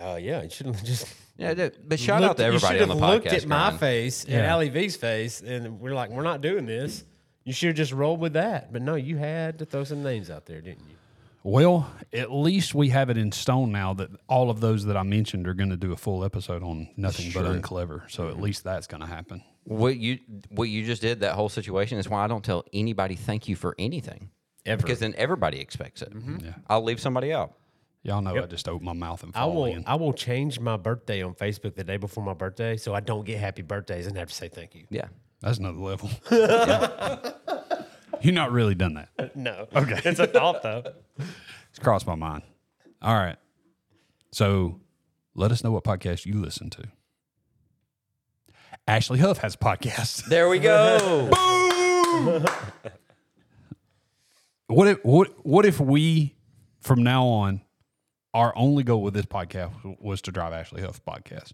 Oh 0.01 0.17
yeah, 0.17 0.43
you 0.43 0.51
should 0.51 0.67
have 0.67 0.83
just 0.85 1.07
Yeah, 1.37 1.55
dude, 1.55 1.77
but 1.87 1.99
shout 2.01 2.23
out 2.23 2.37
to 2.39 2.45
everybody 2.45 2.79
should 2.79 2.89
on 2.91 2.97
the 2.99 3.05
have 3.05 3.21
podcast. 3.21 3.25
looked 3.25 3.27
at 3.43 3.47
my 3.47 3.57
Brian. 3.69 3.79
face 3.79 4.25
and 4.25 4.33
Yeah. 4.35 4.53
Ali 4.55 4.69
V's 4.69 4.97
face, 4.97 5.41
and 5.43 5.81
we're 5.81 5.95
like, 5.95 6.11
we're 6.11 6.23
not 6.23 6.41
doing 6.41 6.67
this. 6.67 7.05
You 7.45 7.53
should 7.53 7.69
have 7.69 7.77
just 7.77 7.93
rolled 7.93 8.21
with 8.21 8.35
that. 8.35 8.73
But 8.73 8.83
no, 8.83 8.95
you 8.95 9.17
had 9.17 9.59
to 9.61 9.65
throw 9.65 9.85
some 9.85 10.03
names 10.03 10.31
out 10.31 10.47
there, 10.47 10.61
didn't 10.61 10.81
you? 10.89 10.97
Well, 11.43 11.91
at 12.13 12.31
least 12.31 12.75
we 12.75 12.91
have 12.91 13.09
it 13.09 13.17
in 13.17 13.33
stone 13.33 13.73
now 13.73 13.95
that 13.95 14.11
all 14.29 14.51
of 14.51 14.61
those 14.61 14.85
that 14.85 14.97
I 14.99 15.03
mentioned 15.03 15.49
are 15.49 15.55
going 15.55 15.71
to 15.71 15.77
do 15.79 15.93
a 15.93 15.97
full 15.97 16.23
episode 16.23 16.63
on 16.63 16.91
nothing 16.99 17.31
but 17.33 17.47
unclever. 17.47 18.05
So 18.09 18.25
Mm-hmm. 18.25 18.37
at 18.37 18.43
least 18.43 18.63
that's 18.65 18.87
going 18.87 19.01
to 19.01 19.07
happen. 19.07 19.43
What 19.65 19.97
you 19.97 20.19
what 20.51 20.65
you 20.65 20.85
just 20.85 21.01
did 21.01 21.21
that 21.21 21.33
whole 21.35 21.49
situation 21.49 21.99
is 21.99 22.09
why 22.09 22.25
I 22.25 22.27
don't 22.27 22.45
tell 22.45 22.65
anybody 22.75 23.15
thank 23.15 23.49
you 23.49 23.57
for 23.57 23.75
anything 23.79 24.29
Ever. 24.67 24.83
because 24.83 24.99
then 24.99 25.15
everybody 25.17 25.61
expects 25.61 26.03
it. 26.03 26.13
Yeah. 26.43 26.53
I'll 26.69 26.83
leave 26.85 27.01
somebody 27.01 27.33
out. 27.33 27.53
Y'all 28.03 28.23
know 28.23 28.35
I 28.35 28.47
just 28.47 28.67
open 28.69 28.85
my 28.87 28.95
mouth 28.95 29.23
and 29.23 29.33
I 29.35 29.41
fall 29.41 29.55
will. 29.55 29.65
in. 29.67 29.85
I 29.87 29.95
will 29.97 30.15
change 30.15 30.59
my 30.59 30.77
birthday 30.79 31.23
on 31.23 31.35
Facebook 31.35 31.75
the 31.75 31.85
day 31.85 31.99
before 31.99 32.25
my 32.25 32.33
birthday, 32.33 32.77
so 32.79 32.95
I 32.95 33.01
don't 33.01 33.27
get 33.27 33.39
happy 33.39 33.61
birthdays 33.63 34.07
and 34.07 34.17
have 34.17 34.29
to 34.29 34.35
say 34.35 34.49
thank 34.49 34.75
you. 34.75 34.87
Yeah. 34.89 35.09
That's 35.43 35.59
another 35.59 35.79
level. 35.79 36.11
You're 38.23 38.35
not 38.35 38.53
really 38.53 38.75
done 38.75 38.95
that. 38.95 39.09
No. 39.37 39.67
Okay. 39.75 40.01
It's 40.05 40.19
a 40.19 40.27
thought 40.27 40.63
though. 40.63 40.83
It's 41.71 41.79
crossed 41.79 42.07
my 42.07 42.15
mind. 42.15 42.43
All 43.01 43.15
right. 43.15 43.37
So 44.33 44.81
let 45.35 45.53
us 45.53 45.63
know 45.63 45.71
what 45.71 45.85
podcast 45.85 46.27
you 46.27 46.41
listen 46.41 46.69
to. 46.71 46.85
Ashley 48.89 49.19
Huff 49.21 49.39
has 49.39 49.55
a 49.55 49.59
podcast. 49.59 50.25
There 50.29 50.49
we 50.49 50.59
go. 50.59 51.29
Boom. 51.31 52.45
what 54.67 54.89
if 54.89 54.99
what 55.05 55.47
what 55.47 55.65
if 55.67 55.79
we 55.81 56.35
from 56.81 57.03
now 57.03 57.25
on 57.27 57.61
our 58.35 58.53
only 58.57 58.83
goal 58.83 59.03
with 59.03 59.15
this 59.15 59.27
podcast 59.27 59.73
was 60.01 60.23
to 60.23 60.33
drive 60.33 60.53
Ashley 60.53 60.83
Huff 60.83 61.01
podcast? 61.05 61.53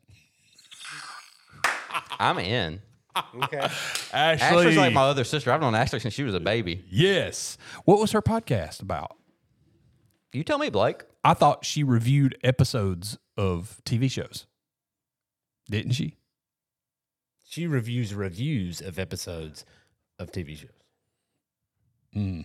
I'm 2.18 2.38
in. 2.38 2.80
Okay. 3.44 3.58
Ashley, 4.12 4.12
Ashley's 4.12 4.76
like 4.76 4.92
my 4.92 5.02
other 5.02 5.24
sister. 5.24 5.52
I've 5.52 5.60
known 5.60 5.74
Ashley 5.74 6.00
since 6.00 6.14
she 6.14 6.22
was 6.22 6.34
a 6.34 6.40
baby. 6.40 6.84
yes. 6.90 7.56
What 7.84 7.98
was 7.98 8.12
her 8.12 8.22
podcast 8.22 8.82
about? 8.82 9.16
You 10.32 10.44
tell 10.44 10.58
me, 10.58 10.68
Blake. 10.68 11.02
I 11.24 11.34
thought 11.34 11.64
she 11.64 11.82
reviewed 11.82 12.36
episodes 12.44 13.16
of 13.36 13.80
TV 13.84 14.10
shows. 14.10 14.46
Didn't 15.70 15.92
she? 15.92 16.16
She 17.48 17.66
reviews 17.66 18.12
reviews 18.12 18.80
of 18.80 18.98
episodes 18.98 19.64
of 20.18 20.30
TV 20.30 20.56
shows. 20.56 20.70
Mm. 22.14 22.44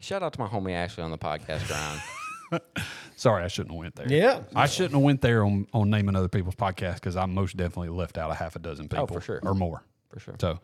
Shout 0.00 0.22
out 0.22 0.32
to 0.32 0.40
my 0.40 0.48
homie 0.48 0.72
Ashley 0.72 1.04
on 1.04 1.10
the 1.10 1.18
podcast, 1.18 1.66
Brian. 1.68 2.00
Sorry, 3.16 3.42
I 3.44 3.48
shouldn't 3.48 3.72
have 3.72 3.78
went 3.78 3.96
there. 3.96 4.08
Yeah. 4.08 4.42
I 4.54 4.66
shouldn't 4.66 4.94
have 4.94 5.02
went 5.02 5.20
there 5.20 5.44
on, 5.44 5.66
on 5.72 5.90
naming 5.90 6.16
other 6.16 6.28
people's 6.28 6.54
podcasts 6.56 6.94
because 6.94 7.16
I 7.16 7.26
most 7.26 7.56
definitely 7.56 7.90
left 7.90 8.18
out 8.18 8.30
a 8.30 8.34
half 8.34 8.56
a 8.56 8.58
dozen 8.58 8.88
people 8.88 9.06
for 9.06 9.20
sure. 9.20 9.40
or 9.42 9.54
more. 9.54 9.82
For 10.08 10.20
sure. 10.20 10.34
So 10.40 10.58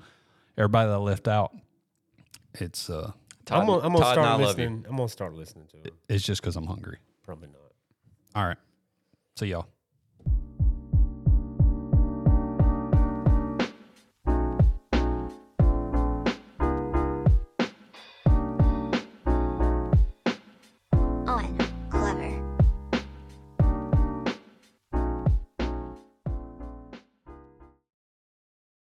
everybody 0.57 0.89
that 0.89 0.95
I 0.95 0.99
left 0.99 1.29
out, 1.29 1.53
it's 2.55 2.89
uh, 2.91 3.13
Todd, 3.45 3.61
I'm 3.61 3.67
gonna, 3.67 3.83
I'm 3.87 3.93
gonna 3.93 4.05
Todd 4.05 4.19
and 4.19 4.27
I 4.27 4.29
start 4.29 4.41
love 4.41 4.59
you. 4.59 4.65
listening. 4.65 4.87
I'm 4.89 4.97
gonna 4.97 5.09
start 5.09 5.35
listening 5.35 5.67
to 5.69 5.77
it. 5.89 5.95
it's 6.09 6.25
just 6.25 6.41
because 6.41 6.57
I'm 6.57 6.67
hungry. 6.67 6.99
Probably 7.25 7.49
not. 7.49 7.61
All 8.35 8.49
right, 8.49 8.57
see 9.39 9.47
y'all. 9.47 9.67